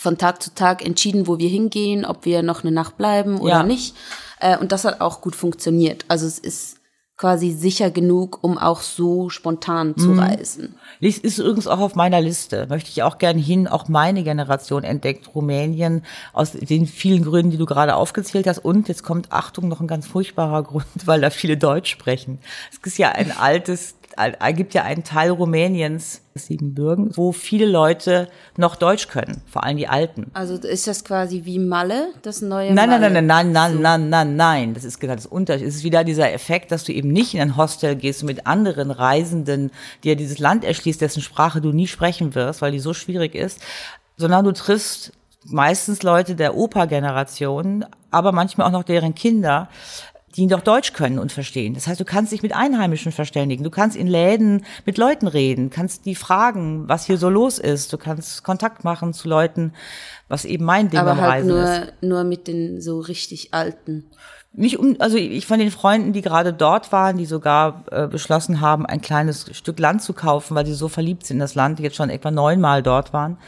von 0.00 0.16
Tag 0.16 0.42
zu 0.42 0.54
Tag 0.54 0.84
entschieden, 0.84 1.26
wo 1.26 1.38
wir 1.38 1.50
hingehen, 1.50 2.06
ob 2.06 2.24
wir 2.24 2.42
noch 2.42 2.62
eine 2.64 2.72
Nacht 2.72 2.96
bleiben 2.96 3.38
oder 3.38 3.50
ja. 3.50 3.62
nicht. 3.62 3.94
Äh, 4.40 4.56
und 4.56 4.72
das 4.72 4.86
hat 4.86 5.02
auch 5.02 5.20
gut 5.20 5.36
funktioniert. 5.36 6.06
Also 6.08 6.26
es 6.26 6.38
ist 6.38 6.78
quasi 7.18 7.50
sicher 7.50 7.90
genug, 7.90 8.38
um 8.40 8.56
auch 8.56 8.80
so 8.80 9.28
spontan 9.28 9.94
zu 9.98 10.08
mhm. 10.08 10.20
reisen. 10.20 10.74
Ist 11.00 11.38
übrigens 11.38 11.66
auch 11.66 11.80
auf 11.80 11.94
meiner 11.94 12.18
Liste. 12.22 12.66
Möchte 12.70 12.88
ich 12.88 13.02
auch 13.02 13.18
gern 13.18 13.36
hin. 13.36 13.68
Auch 13.68 13.88
meine 13.88 14.24
Generation 14.24 14.84
entdeckt 14.84 15.34
Rumänien 15.34 16.02
aus 16.32 16.52
den 16.52 16.86
vielen 16.86 17.22
Gründen, 17.22 17.50
die 17.50 17.58
du 17.58 17.66
gerade 17.66 17.94
aufgezählt 17.94 18.46
hast. 18.46 18.60
Und 18.60 18.88
jetzt 18.88 19.02
kommt 19.02 19.32
Achtung 19.32 19.68
noch 19.68 19.82
ein 19.82 19.86
ganz 19.86 20.06
furchtbarer 20.06 20.62
Grund, 20.64 20.86
weil 21.04 21.20
da 21.20 21.28
viele 21.28 21.58
Deutsch 21.58 21.90
sprechen. 21.90 22.38
Es 22.72 22.78
ist 22.86 22.96
ja 22.96 23.10
ein 23.10 23.36
altes 23.36 23.96
gibt 24.54 24.74
ja 24.74 24.82
einen 24.82 25.04
Teil 25.04 25.30
Rumäniens, 25.30 26.22
Siebenbürgen, 26.34 27.16
wo 27.16 27.32
viele 27.32 27.66
Leute 27.66 28.28
noch 28.56 28.76
Deutsch 28.76 29.08
können, 29.08 29.42
vor 29.46 29.64
allem 29.64 29.76
die 29.76 29.88
Alten. 29.88 30.30
Also 30.32 30.54
ist 30.54 30.86
das 30.86 31.04
quasi 31.04 31.44
wie 31.44 31.58
Malle, 31.58 32.08
das 32.22 32.40
neue 32.40 32.72
nein, 32.72 32.88
Malle? 32.90 33.10
Nein, 33.10 33.26
nein, 33.26 33.26
nein, 33.26 33.52
nein, 33.52 33.72
so. 33.72 33.78
nein, 33.78 34.08
nein, 34.08 34.36
nein, 34.36 34.74
das 34.74 34.84
ist 34.84 35.00
genau 35.00 35.14
das 35.14 35.26
Unterschied. 35.26 35.66
Es 35.66 35.76
ist 35.76 35.84
wieder 35.84 36.04
dieser 36.04 36.32
Effekt, 36.32 36.72
dass 36.72 36.84
du 36.84 36.92
eben 36.92 37.08
nicht 37.08 37.34
in 37.34 37.40
ein 37.40 37.56
Hostel 37.56 37.96
gehst 37.96 38.22
mit 38.22 38.46
anderen 38.46 38.90
Reisenden, 38.90 39.70
die 40.04 40.10
ja 40.10 40.14
dieses 40.14 40.38
Land 40.38 40.64
erschließt, 40.64 41.00
dessen 41.00 41.22
Sprache 41.22 41.60
du 41.60 41.72
nie 41.72 41.86
sprechen 41.86 42.34
wirst, 42.34 42.62
weil 42.62 42.72
die 42.72 42.80
so 42.80 42.94
schwierig 42.94 43.34
ist, 43.34 43.60
sondern 44.16 44.44
du 44.44 44.52
triffst 44.52 45.12
meistens 45.44 46.02
Leute 46.02 46.34
der 46.34 46.56
Opa-Generation, 46.56 47.84
aber 48.10 48.32
manchmal 48.32 48.66
auch 48.66 48.72
noch 48.72 48.84
deren 48.84 49.14
Kinder, 49.14 49.68
die 50.36 50.46
doch 50.46 50.60
Deutsch 50.60 50.92
können 50.92 51.18
und 51.18 51.32
verstehen. 51.32 51.74
Das 51.74 51.86
heißt, 51.86 52.00
du 52.00 52.04
kannst 52.04 52.32
dich 52.32 52.42
mit 52.42 52.54
Einheimischen 52.54 53.12
verständigen, 53.12 53.64
du 53.64 53.70
kannst 53.70 53.96
in 53.96 54.06
Läden 54.06 54.64
mit 54.86 54.96
Leuten 54.96 55.26
reden, 55.26 55.70
kannst 55.70 56.06
die 56.06 56.14
fragen, 56.14 56.88
was 56.88 57.06
hier 57.06 57.18
so 57.18 57.28
los 57.28 57.58
ist, 57.58 57.92
du 57.92 57.98
kannst 57.98 58.44
Kontakt 58.44 58.84
machen 58.84 59.12
zu 59.12 59.28
Leuten, 59.28 59.72
was 60.28 60.44
eben 60.44 60.64
mein 60.64 60.88
Ding 60.90 61.00
Aber 61.00 61.12
am 61.12 61.20
halt 61.20 61.30
Reisen 61.32 61.48
nur, 61.48 61.64
ist. 61.64 61.92
nur 62.00 62.24
mit 62.24 62.46
den 62.46 62.80
so 62.80 63.00
richtig 63.00 63.52
Alten. 63.52 64.04
Nicht 64.52 64.78
um, 64.80 64.96
also 64.98 65.16
ich 65.16 65.46
von 65.46 65.60
den 65.60 65.70
Freunden, 65.70 66.12
die 66.12 66.22
gerade 66.22 66.52
dort 66.52 66.90
waren, 66.90 67.16
die 67.16 67.26
sogar 67.26 67.84
äh, 67.92 68.08
beschlossen 68.08 68.60
haben, 68.60 68.84
ein 68.84 69.00
kleines 69.00 69.46
Stück 69.56 69.78
Land 69.78 70.02
zu 70.02 70.12
kaufen, 70.12 70.56
weil 70.56 70.66
sie 70.66 70.74
so 70.74 70.88
verliebt 70.88 71.24
sind 71.24 71.36
in 71.36 71.40
das 71.40 71.54
Land, 71.54 71.78
die 71.78 71.84
jetzt 71.84 71.94
schon 71.94 72.10
etwa 72.10 72.32
neunmal 72.32 72.82
dort 72.82 73.12
waren. 73.12 73.38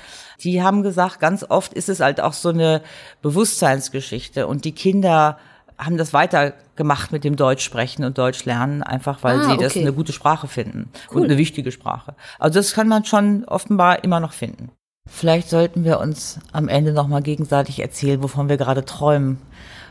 Die 0.42 0.62
haben 0.62 0.82
gesagt, 0.82 1.18
ganz 1.18 1.44
oft 1.48 1.74
ist 1.74 1.88
es 1.88 2.00
halt 2.00 2.20
auch 2.20 2.32
so 2.32 2.50
eine 2.50 2.82
Bewusstseinsgeschichte 3.20 4.46
und 4.46 4.64
die 4.64 4.72
Kinder 4.72 5.38
haben 5.84 5.96
das 5.96 6.12
weitergemacht 6.12 7.12
mit 7.12 7.24
dem 7.24 7.36
Deutsch 7.36 7.64
sprechen 7.64 8.04
und 8.04 8.18
Deutsch 8.18 8.44
lernen, 8.44 8.82
einfach 8.82 9.22
weil 9.22 9.40
ah, 9.40 9.50
sie 9.50 9.56
das 9.56 9.76
eine 9.76 9.92
gute 9.92 10.12
Sprache 10.12 10.48
finden 10.48 10.90
cool. 11.10 11.18
und 11.18 11.24
eine 11.24 11.38
wichtige 11.38 11.72
Sprache. 11.72 12.14
Also 12.38 12.58
das 12.58 12.74
kann 12.74 12.88
man 12.88 13.04
schon 13.04 13.44
offenbar 13.44 14.04
immer 14.04 14.20
noch 14.20 14.32
finden. 14.32 14.70
Vielleicht 15.08 15.50
sollten 15.50 15.84
wir 15.84 15.98
uns 15.98 16.38
am 16.52 16.68
Ende 16.68 16.92
noch 16.92 17.08
mal 17.08 17.22
gegenseitig 17.22 17.80
erzählen, 17.80 18.22
wovon 18.22 18.48
wir 18.48 18.56
gerade 18.56 18.84
träumen, 18.84 19.38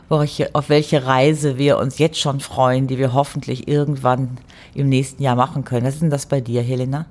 auf 0.08 0.68
welche 0.68 1.06
Reise 1.06 1.56
wir 1.56 1.78
uns 1.78 1.98
jetzt 1.98 2.18
schon 2.18 2.40
freuen, 2.40 2.86
die 2.86 2.98
wir 2.98 3.14
hoffentlich 3.14 3.68
irgendwann 3.68 4.38
im 4.74 4.88
nächsten 4.88 5.22
Jahr 5.22 5.36
machen 5.36 5.64
können. 5.64 5.86
Was 5.86 5.94
ist 5.94 6.02
denn 6.02 6.10
das 6.10 6.26
bei 6.26 6.40
dir, 6.40 6.62
Helena? 6.62 7.06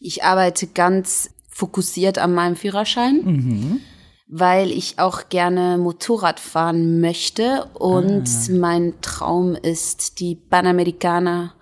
Ich 0.00 0.24
arbeite 0.24 0.66
ganz 0.66 1.30
fokussiert 1.48 2.18
an 2.18 2.34
meinem 2.34 2.56
Führerschein. 2.56 3.20
Mhm 3.24 3.80
weil 4.26 4.70
ich 4.70 4.98
auch 4.98 5.28
gerne 5.28 5.78
Motorrad 5.78 6.40
fahren 6.40 7.00
möchte 7.00 7.66
und 7.74 8.28
ah. 8.28 8.52
mein 8.52 8.94
Traum 9.02 9.54
ist, 9.54 10.20
die 10.20 10.34
Panamericana 10.34 11.52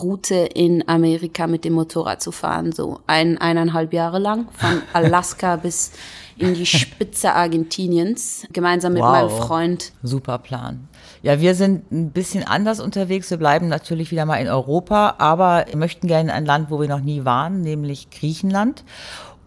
Route 0.00 0.34
in 0.34 0.88
Amerika 0.88 1.46
mit 1.46 1.64
dem 1.64 1.74
Motorrad 1.74 2.20
zu 2.20 2.32
fahren, 2.32 2.72
so 2.72 3.00
ein, 3.06 3.38
eineinhalb 3.38 3.92
Jahre 3.92 4.18
lang, 4.18 4.48
von 4.52 4.82
Alaska 4.92 5.56
bis 5.56 5.92
in 6.36 6.54
die 6.54 6.66
Spitze 6.66 7.32
Argentiniens, 7.32 8.44
gemeinsam 8.52 8.94
mit 8.94 9.02
wow. 9.02 9.12
meinem 9.12 9.30
Freund. 9.30 9.92
Super 10.02 10.38
Plan. 10.38 10.88
Ja, 11.22 11.40
wir 11.40 11.54
sind 11.54 11.92
ein 11.92 12.10
bisschen 12.10 12.44
anders 12.44 12.80
unterwegs. 12.80 13.30
Wir 13.30 13.36
bleiben 13.36 13.68
natürlich 13.68 14.10
wieder 14.10 14.24
mal 14.26 14.38
in 14.38 14.48
Europa, 14.48 15.14
aber 15.18 15.66
möchten 15.76 16.08
gerne 16.08 16.30
in 16.30 16.34
ein 16.34 16.44
Land, 16.44 16.70
wo 16.70 16.80
wir 16.80 16.88
noch 16.88 17.00
nie 17.00 17.24
waren, 17.24 17.60
nämlich 17.60 18.10
Griechenland 18.10 18.84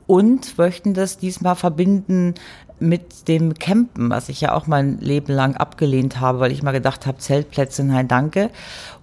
und 0.07 0.57
möchten 0.57 0.93
das 0.93 1.17
diesmal 1.17 1.55
verbinden 1.55 2.33
mit 2.79 3.27
dem 3.27 3.55
Campen, 3.55 4.09
was 4.09 4.29
ich 4.29 4.41
ja 4.41 4.53
auch 4.53 4.67
mein 4.67 4.99
Leben 4.99 5.33
lang 5.33 5.55
abgelehnt 5.55 6.19
habe, 6.19 6.39
weil 6.39 6.51
ich 6.51 6.61
mal 6.61 6.71
gedacht 6.71 7.05
habe, 7.05 7.17
Zeltplätze, 7.17 7.83
nein, 7.83 8.07
danke. 8.07 8.51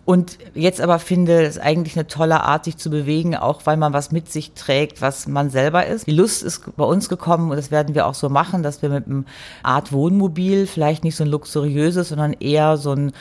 Und 0.04 0.38
jetzt 0.54 0.82
aber 0.82 0.98
finde, 0.98 1.42
es 1.42 1.58
eigentlich 1.58 1.96
eine 1.96 2.06
tolle 2.06 2.42
Art, 2.42 2.66
sich 2.66 2.76
zu 2.76 2.90
bewegen, 2.90 3.34
auch 3.34 3.62
weil 3.64 3.78
man 3.78 3.94
was 3.94 4.12
mit 4.12 4.30
sich 4.30 4.52
trägt, 4.52 5.00
was 5.00 5.26
man 5.26 5.48
selber 5.48 5.86
ist. 5.86 6.06
Die 6.06 6.12
Lust 6.12 6.42
ist 6.42 6.76
bei 6.76 6.84
uns 6.84 7.08
gekommen 7.08 7.50
und 7.50 7.56
das 7.56 7.70
werden 7.70 7.94
wir 7.94 8.06
auch 8.06 8.14
so 8.14 8.28
machen, 8.28 8.62
dass 8.62 8.82
wir 8.82 8.90
mit 8.90 9.06
einem 9.06 9.24
Art 9.62 9.92
Wohnmobil, 9.92 10.66
vielleicht 10.66 11.04
nicht 11.04 11.16
so 11.16 11.24
ein 11.24 11.30
luxuriöses, 11.30 12.10
sondern 12.10 12.34
eher 12.34 12.76
so 12.76 12.92
ein 12.92 13.12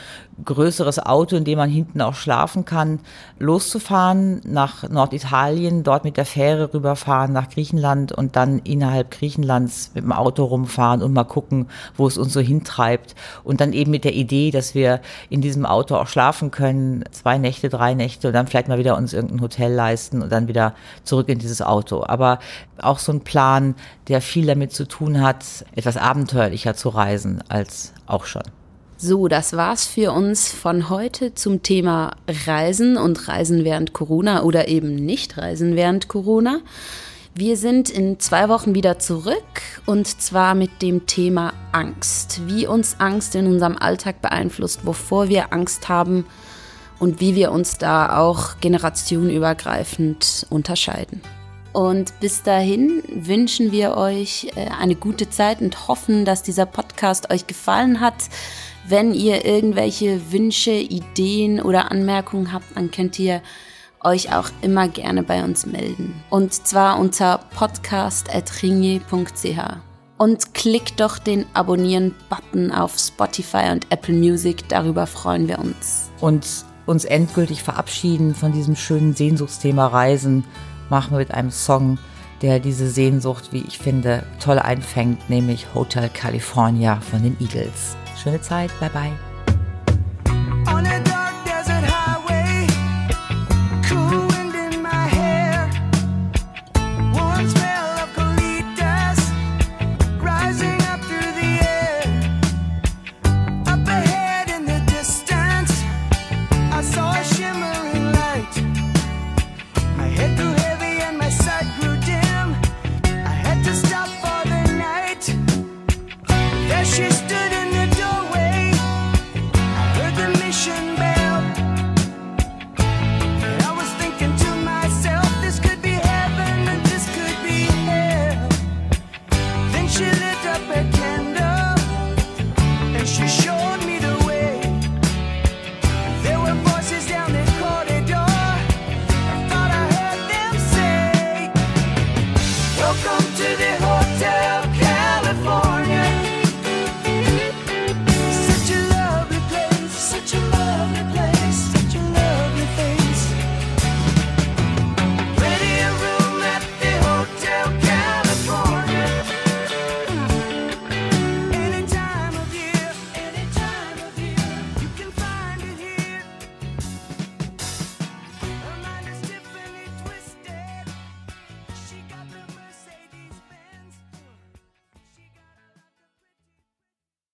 größeres 0.44 0.98
Auto, 0.98 1.36
in 1.36 1.44
dem 1.44 1.58
man 1.58 1.70
hinten 1.70 2.00
auch 2.00 2.14
schlafen 2.14 2.64
kann, 2.64 3.00
loszufahren 3.38 4.40
nach 4.44 4.88
Norditalien, 4.88 5.82
dort 5.82 6.04
mit 6.04 6.16
der 6.16 6.26
Fähre 6.26 6.72
rüberfahren 6.74 7.32
nach 7.32 7.48
Griechenland 7.48 8.12
und 8.12 8.36
dann 8.36 8.58
innerhalb 8.60 9.10
Griechenlands 9.10 9.92
mit 9.94 10.04
dem 10.04 10.12
Auto 10.12 10.44
rumfahren 10.44 11.02
und 11.02 11.12
mal 11.12 11.24
gucken, 11.24 11.68
wo 11.96 12.06
es 12.06 12.18
uns 12.18 12.32
so 12.32 12.40
hintreibt. 12.40 13.14
Und 13.44 13.60
dann 13.60 13.72
eben 13.72 13.90
mit 13.90 14.04
der 14.04 14.14
Idee, 14.14 14.50
dass 14.50 14.74
wir 14.74 15.00
in 15.30 15.40
diesem 15.40 15.66
Auto 15.66 15.96
auch 15.96 16.08
schlafen 16.08 16.50
können, 16.50 17.04
zwei 17.10 17.38
Nächte, 17.38 17.68
drei 17.68 17.94
Nächte 17.94 18.28
und 18.28 18.34
dann 18.34 18.46
vielleicht 18.46 18.68
mal 18.68 18.78
wieder 18.78 18.96
uns 18.96 19.12
irgendein 19.12 19.40
Hotel 19.40 19.72
leisten 19.72 20.22
und 20.22 20.32
dann 20.32 20.48
wieder 20.48 20.74
zurück 21.04 21.28
in 21.28 21.38
dieses 21.38 21.62
Auto. 21.62 22.04
Aber 22.04 22.38
auch 22.80 22.98
so 22.98 23.12
ein 23.12 23.20
Plan, 23.20 23.74
der 24.08 24.20
viel 24.20 24.46
damit 24.46 24.72
zu 24.72 24.86
tun 24.86 25.20
hat, 25.20 25.44
etwas 25.74 25.96
abenteuerlicher 25.96 26.74
zu 26.74 26.88
reisen 26.88 27.42
als 27.48 27.92
auch 28.06 28.24
schon. 28.24 28.42
So, 28.96 29.26
das 29.26 29.54
war's 29.56 29.86
für 29.86 30.12
uns 30.12 30.52
von 30.52 30.88
heute 30.88 31.34
zum 31.34 31.62
Thema 31.62 32.12
Reisen 32.46 32.96
und 32.96 33.26
Reisen 33.28 33.64
während 33.64 33.92
Corona 33.92 34.44
oder 34.44 34.68
eben 34.68 34.94
nicht 34.94 35.36
Reisen 35.36 35.74
während 35.74 36.06
Corona. 36.06 36.60
Wir 37.34 37.56
sind 37.56 37.90
in 37.90 38.20
zwei 38.20 38.48
Wochen 38.48 38.76
wieder 38.76 39.00
zurück 39.00 39.42
und 39.84 40.06
zwar 40.06 40.54
mit 40.54 40.80
dem 40.80 41.06
Thema 41.06 41.52
Angst. 41.72 42.42
Wie 42.46 42.68
uns 42.68 43.00
Angst 43.00 43.34
in 43.34 43.48
unserem 43.48 43.76
Alltag 43.76 44.22
beeinflusst, 44.22 44.86
wovor 44.86 45.28
wir 45.28 45.52
Angst 45.52 45.88
haben 45.88 46.24
und 47.00 47.20
wie 47.20 47.34
wir 47.34 47.50
uns 47.50 47.76
da 47.78 48.16
auch 48.16 48.60
generationenübergreifend 48.60 50.46
unterscheiden. 50.50 51.20
Und 51.72 52.20
bis 52.20 52.44
dahin 52.44 53.02
wünschen 53.08 53.72
wir 53.72 53.96
euch 53.96 54.52
äh, 54.54 54.68
eine 54.80 54.94
gute 54.94 55.28
Zeit 55.28 55.60
und 55.60 55.88
hoffen, 55.88 56.24
dass 56.24 56.44
dieser 56.44 56.66
Podcast 56.66 57.32
euch 57.32 57.48
gefallen 57.48 57.98
hat. 57.98 58.14
Wenn 58.86 59.14
ihr 59.14 59.46
irgendwelche 59.46 60.30
Wünsche, 60.30 60.72
Ideen 60.72 61.60
oder 61.60 61.90
Anmerkungen 61.90 62.52
habt, 62.52 62.76
dann 62.76 62.90
könnt 62.90 63.18
ihr 63.18 63.40
euch 64.00 64.34
auch 64.34 64.50
immer 64.60 64.88
gerne 64.88 65.22
bei 65.22 65.42
uns 65.42 65.64
melden. 65.64 66.22
Und 66.28 66.52
zwar 66.52 66.98
unter 66.98 67.38
podcast.ringier.ch. 67.56 69.58
Und 70.18 70.54
klickt 70.54 71.00
doch 71.00 71.18
den 71.18 71.46
Abonnieren-Button 71.54 72.72
auf 72.72 72.98
Spotify 72.98 73.70
und 73.72 73.90
Apple 73.90 74.14
Music, 74.14 74.68
darüber 74.68 75.06
freuen 75.06 75.48
wir 75.48 75.58
uns. 75.58 76.10
Und 76.20 76.46
uns 76.84 77.06
endgültig 77.06 77.62
verabschieden 77.62 78.34
von 78.34 78.52
diesem 78.52 78.76
schönen 78.76 79.14
Sehnsuchtsthema 79.14 79.86
Reisen 79.86 80.44
machen 80.90 81.12
wir 81.12 81.18
mit 81.18 81.32
einem 81.32 81.50
Song, 81.50 81.98
der 82.42 82.60
diese 82.60 82.90
Sehnsucht, 82.90 83.52
wie 83.52 83.64
ich 83.66 83.78
finde, 83.78 84.24
toll 84.40 84.58
einfängt, 84.58 85.30
nämlich 85.30 85.68
Hotel 85.74 86.10
California 86.10 87.00
von 87.00 87.22
den 87.22 87.38
Eagles. 87.40 87.96
Schöne 88.24 88.40
Zeit. 88.40 88.70
Bye 88.80 88.88
bye. 88.88 89.12